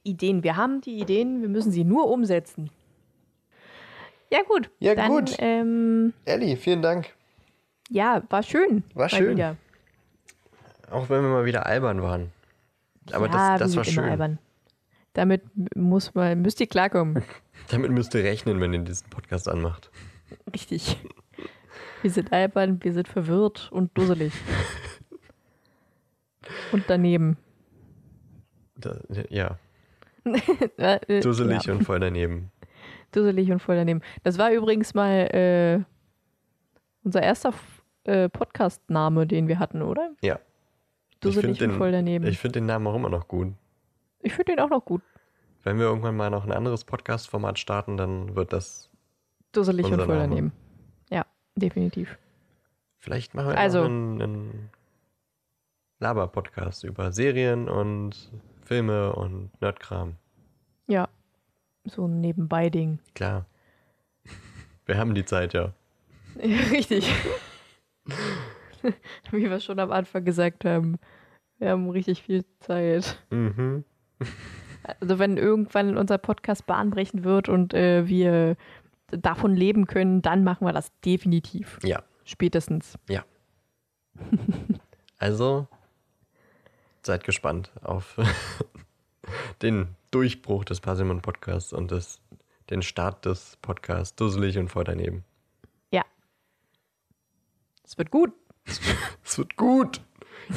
[0.02, 0.42] Ideen.
[0.42, 2.70] Wir haben die Ideen, wir müssen sie nur umsetzen.
[4.30, 4.70] Ja, gut.
[4.80, 5.36] Ja, dann, gut.
[5.38, 7.14] Ähm, Elli, vielen Dank.
[7.92, 8.84] Ja, war schön.
[8.94, 9.36] War schön.
[9.36, 9.56] Wieder.
[10.90, 12.32] Auch wenn wir mal wieder albern waren.
[13.12, 14.04] Aber ja, das, das war schön.
[14.04, 14.38] albern.
[15.14, 15.42] Damit
[15.76, 17.22] muss man, müsst ihr klarkommen.
[17.70, 19.90] Damit müsst ihr rechnen, wenn ihr diesen Podcast anmacht.
[20.52, 20.98] Richtig.
[22.00, 24.32] Wir sind albern, wir sind verwirrt und dusselig.
[26.72, 27.36] und daneben.
[28.76, 28.98] Da,
[29.28, 29.58] ja,
[30.78, 31.74] Äh, äh, dusselig ja.
[31.74, 32.50] und voll daneben.
[33.12, 34.00] Dusselig und voll daneben.
[34.22, 35.84] Das war übrigens mal äh,
[37.04, 37.52] unser erster
[38.04, 40.10] äh, Podcast-Name, den wir hatten, oder?
[40.22, 40.38] Ja.
[41.20, 42.26] Dusselig find und voll daneben.
[42.26, 43.52] Ich finde den Namen auch immer noch gut.
[44.20, 45.02] Ich finde den auch noch gut.
[45.62, 48.90] Wenn wir irgendwann mal noch ein anderes Podcast-Format starten, dann wird das.
[49.52, 50.20] Dusselig und voll Name.
[50.20, 50.52] daneben.
[51.10, 51.24] Ja,
[51.56, 52.18] definitiv.
[52.98, 54.70] Vielleicht machen wir Also- einen, einen
[56.00, 58.30] Laber-Podcast über Serien und
[58.64, 60.16] Filme und Nerdkram.
[60.88, 61.08] Ja,
[61.84, 62.98] so ein Nebenbei-Ding.
[63.14, 63.46] Klar.
[64.86, 65.52] Wir haben die Zeit.
[65.54, 65.72] Ja,
[66.36, 67.08] richtig.
[69.30, 70.98] Wie wir schon am Anfang gesagt haben,
[71.58, 73.22] wir haben richtig viel Zeit.
[73.30, 73.84] Mhm.
[75.00, 78.56] Also wenn irgendwann unser Podcast bahnbrechend wird und äh, wir
[79.08, 81.78] davon leben können, dann machen wir das definitiv.
[81.82, 82.02] Ja.
[82.24, 82.98] Spätestens.
[85.18, 85.68] Also,
[87.02, 88.16] seid gespannt auf
[89.62, 92.20] den Durchbruch des Parsimon Podcasts und des,
[92.70, 95.24] den Start des Podcasts Dusselig und voll daneben.
[97.84, 98.32] Es wird gut.
[99.24, 100.00] Es wird gut.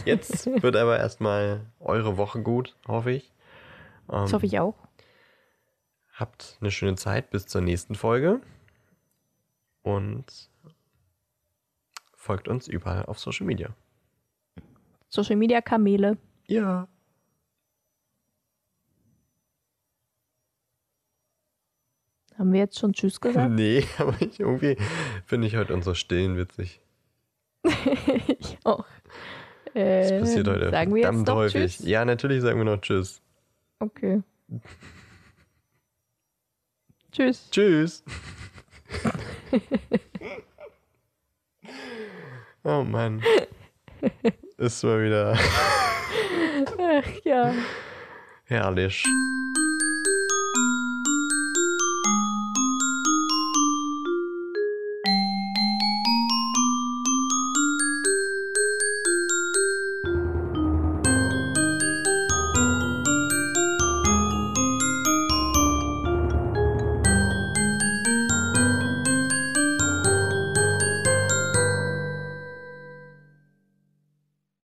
[0.06, 3.31] Jetzt wird aber erstmal eure Woche gut, hoffe ich.
[4.10, 4.76] Ähm, Das hoffe ich auch.
[6.14, 8.41] Habt eine schöne Zeit bis zur nächsten Folge
[9.81, 10.49] und
[12.15, 13.76] folgt uns überall auf Social Media.
[15.10, 16.18] Social Media Kamele.
[16.47, 16.88] Ja.
[22.38, 23.52] Haben wir jetzt schon Tschüss gesagt?
[23.53, 24.77] Nee, aber ich, irgendwie
[25.26, 26.81] finde ich heute unsere Stillen witzig.
[28.40, 28.86] ich auch.
[29.74, 31.76] Äh, Das passiert heute sagen wir jetzt doch häufig.
[31.78, 31.88] Tschüss?
[31.88, 33.22] Ja, natürlich sagen wir noch Tschüss.
[33.80, 34.22] Okay.
[37.12, 37.50] Tschüss.
[37.50, 38.04] Tschüss.
[42.64, 43.22] oh Mann.
[44.58, 45.38] Ist mal wieder
[46.78, 47.54] Ach ja.
[48.46, 49.04] herrlich.